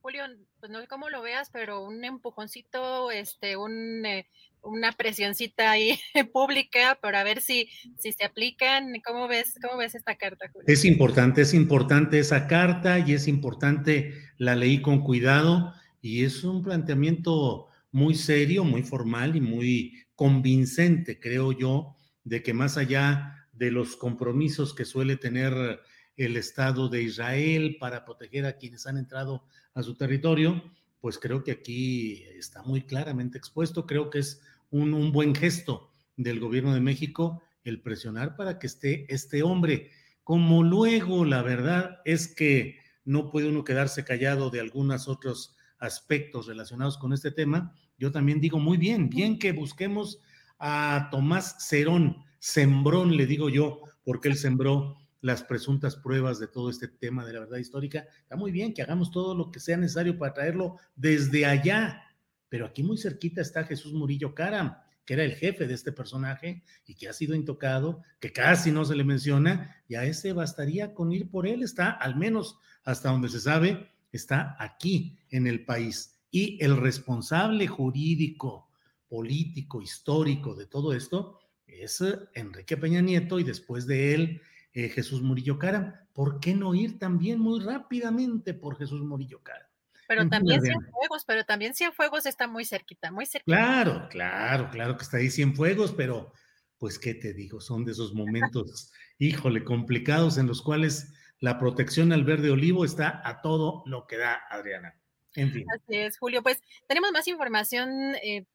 [0.00, 0.22] Julio,
[0.60, 4.26] pues no sé cómo lo veas, pero un empujoncito, este, un, eh,
[4.62, 5.98] una presioncita ahí
[6.32, 8.92] pública para ver si, si se aplican.
[9.06, 10.66] ¿Cómo ves, ¿Cómo ves esta carta, Julio?
[10.66, 16.42] Es importante, es importante esa carta y es importante la leí con cuidado y es
[16.44, 23.46] un planteamiento muy serio, muy formal y muy convincente, creo yo, de que más allá
[23.52, 25.80] de los compromisos que suele tener
[26.16, 29.44] el Estado de Israel para proteger a quienes han entrado
[29.74, 30.62] a su territorio,
[31.00, 33.86] pues creo que aquí está muy claramente expuesto.
[33.86, 38.66] Creo que es un, un, buen gesto del gobierno de México el presionar para que
[38.66, 39.90] esté este hombre.
[40.24, 46.46] Como luego, la verdad es que no puede uno quedarse callado de algunos otros aspectos
[46.46, 47.74] relacionados con este tema.
[47.98, 50.20] Yo también digo muy bien, bien que busquemos
[50.58, 56.70] a Tomás Cerón, Sembrón, le digo yo, porque él sembró las presuntas pruebas de todo
[56.70, 58.06] este tema de la verdad histórica.
[58.22, 62.02] Está muy bien que hagamos todo lo que sea necesario para traerlo desde allá,
[62.48, 66.62] pero aquí muy cerquita está Jesús Murillo Caram, que era el jefe de este personaje
[66.86, 70.94] y que ha sido intocado, que casi no se le menciona, y a ese bastaría
[70.94, 75.64] con ir por él, está al menos hasta donde se sabe, está aquí en el
[75.64, 76.20] país.
[76.30, 78.68] Y el responsable jurídico,
[79.08, 82.02] político, histórico de todo esto es
[82.34, 84.40] Enrique Peña Nieto y después de él
[84.72, 86.08] eh, Jesús Murillo Cara.
[86.12, 89.68] ¿Por qué no ir también muy rápidamente por Jesús Murillo Cara?
[90.06, 93.56] Pero también Cienfuegos, pero también Cienfuegos está muy cerquita, muy cerquita.
[93.56, 96.32] Claro, claro, claro que está ahí Cienfuegos, pero
[96.78, 102.12] pues qué te digo, son de esos momentos, híjole, complicados en los cuales la protección
[102.12, 104.94] al verde olivo está a todo lo que da, Adriana.
[105.34, 105.64] En fin.
[105.72, 106.42] Así es, Julio.
[106.42, 108.14] Pues tenemos más información.
[108.22, 108.46] Eh,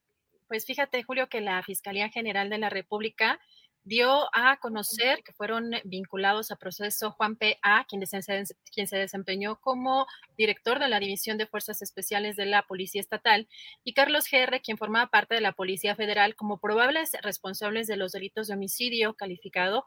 [0.47, 3.39] pues fíjate, Julio, que la Fiscalía General de la República
[3.85, 8.03] dio a conocer que fueron vinculados a proceso Juan P.A., quien,
[8.73, 10.07] quien se desempeñó como
[10.37, 13.47] director de la División de Fuerzas Especiales de la Policía Estatal,
[13.83, 18.11] y Carlos G.R., quien formaba parte de la Policía Federal como probables responsables de los
[18.11, 19.85] delitos de homicidio calificado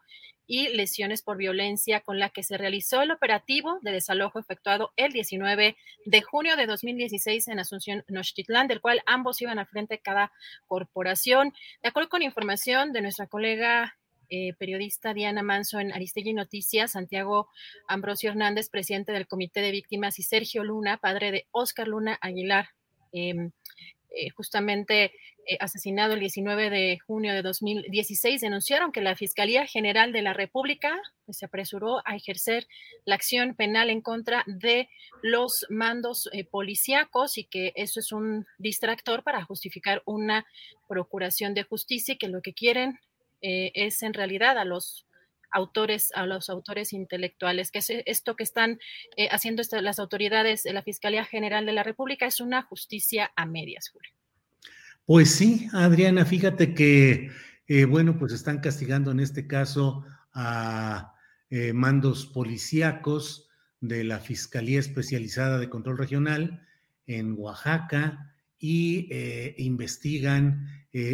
[0.49, 5.13] y lesiones por violencia con la que se realizó el operativo de desalojo efectuado el
[5.13, 10.01] 19 de junio de 2016 en Asunción, Nochtitlán, del cual ambos iban al frente de
[10.01, 10.33] cada
[10.67, 11.53] corporación.
[11.83, 13.88] De acuerdo con información de nuestra colega
[14.31, 17.49] eh, periodista Diana Manso en Aristegui Noticias, Santiago
[17.87, 22.69] Ambrosio Hernández, presidente del Comité de Víctimas, y Sergio Luna, padre de Oscar Luna Aguilar.
[23.13, 23.53] Em,
[24.11, 25.13] eh, justamente
[25.47, 30.35] eh, asesinado el 19 de junio de 2016, denunciaron que la Fiscalía General de la
[30.35, 32.67] República pues, se apresuró a ejercer
[33.07, 34.91] la acción penal en contra de
[35.23, 40.47] los mandos policíacos y que eso es un distractor para justificar una
[40.87, 42.99] procuración de justicia y que lo que quieren
[43.41, 45.07] es en realidad a los
[45.51, 48.79] autores, a los autores intelectuales, que es esto que están
[49.31, 53.89] haciendo las autoridades de la Fiscalía General de la República es una justicia a medias,
[53.91, 54.13] Julio.
[55.09, 57.31] Pues sí, Adriana, fíjate que,
[57.67, 61.15] eh, bueno, pues están castigando en este caso a
[61.49, 63.49] eh, mandos policíacos
[63.81, 66.63] de la Fiscalía Especializada de Control Regional
[67.07, 70.69] en Oaxaca y eh, investigan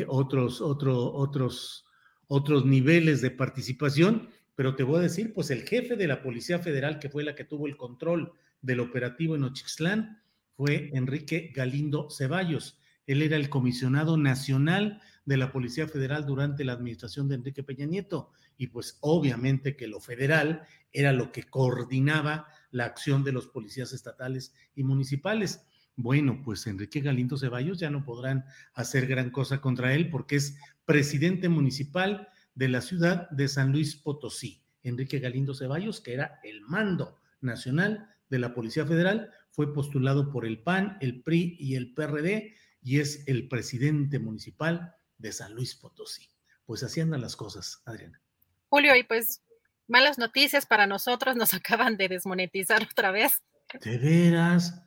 [0.08, 1.83] otros, otros,
[2.28, 6.58] otros niveles de participación, pero te voy a decir, pues el jefe de la Policía
[6.58, 10.22] Federal, que fue la que tuvo el control del operativo en Ochixtlán,
[10.56, 16.72] fue Enrique Galindo Ceballos él era el comisionado nacional de la Policía Federal durante la
[16.72, 18.30] administración de Enrique Peña Nieto.
[18.56, 20.62] Y pues obviamente que lo federal
[20.92, 25.66] era lo que coordinaba la acción de los policías estatales y municipales.
[25.96, 30.56] Bueno, pues Enrique Galindo Ceballos ya no podrán hacer gran cosa contra él porque es
[30.84, 34.62] presidente municipal de la ciudad de San Luis Potosí.
[34.82, 40.44] Enrique Galindo Ceballos, que era el mando nacional de la Policía Federal, fue postulado por
[40.44, 45.74] el PAN, el PRI y el PRD y es el presidente municipal de San Luis
[45.74, 46.28] Potosí.
[46.66, 48.20] Pues así andan las cosas, Adriana.
[48.68, 49.42] Julio, y pues
[49.86, 53.42] malas noticias para nosotros, nos acaban de desmonetizar otra vez.
[53.80, 54.83] ¿De veras?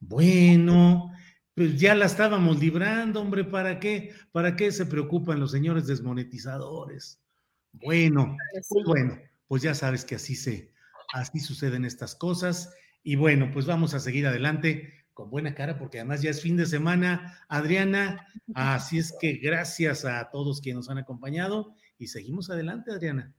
[0.00, 1.12] Bueno,
[1.54, 4.14] pues ya la estábamos librando, hombre, ¿para qué?
[4.32, 7.20] ¿Para qué se preocupan los señores desmonetizadores?
[7.72, 8.36] Bueno,
[8.68, 10.72] pues bueno, pues ya sabes que así se,
[11.12, 12.74] así suceden estas cosas.
[13.02, 16.56] Y bueno, pues vamos a seguir adelante con buena cara, porque además ya es fin
[16.56, 18.26] de semana, Adriana.
[18.54, 23.34] Así es que gracias a todos quienes nos han acompañado y seguimos adelante, Adriana.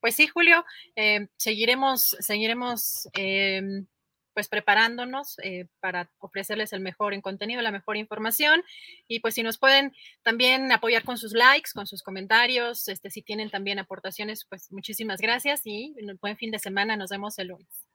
[0.00, 0.64] Pues sí, Julio,
[0.96, 3.86] eh, seguiremos, seguiremos em,
[4.34, 8.62] pues preparándonos eh, para ofrecerles el mejor en contenido, la mejor información.
[9.08, 9.92] Y pues si nos pueden
[10.22, 15.20] también apoyar con sus likes, con sus comentarios, este, si tienen también aportaciones, pues muchísimas
[15.20, 16.96] gracias y un buen fin de semana.
[16.96, 17.88] Nos vemos el lunes.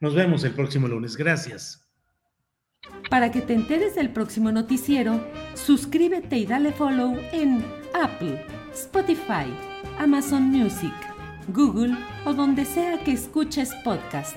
[0.00, 1.16] Nos vemos el próximo lunes.
[1.16, 1.84] Gracias.
[3.10, 5.24] Para que te enteres del próximo noticiero,
[5.54, 9.46] suscríbete y dale follow en Apple, Spotify,
[9.98, 10.94] Amazon Music,
[11.48, 14.36] Google o donde sea que escuches podcast.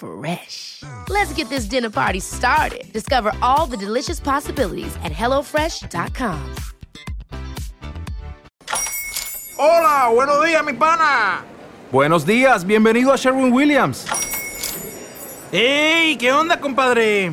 [0.00, 0.82] Fresh.
[1.10, 2.90] Let's get this dinner party started.
[2.92, 6.54] Discover all the delicious possibilities at hellofresh.com.
[9.58, 11.44] Hola, buenos días, mi pana.
[11.92, 14.06] Buenos días, bienvenido a Sherwin Williams.
[15.52, 16.16] ¡Ey!
[16.16, 17.32] ¿Qué onda, compadre?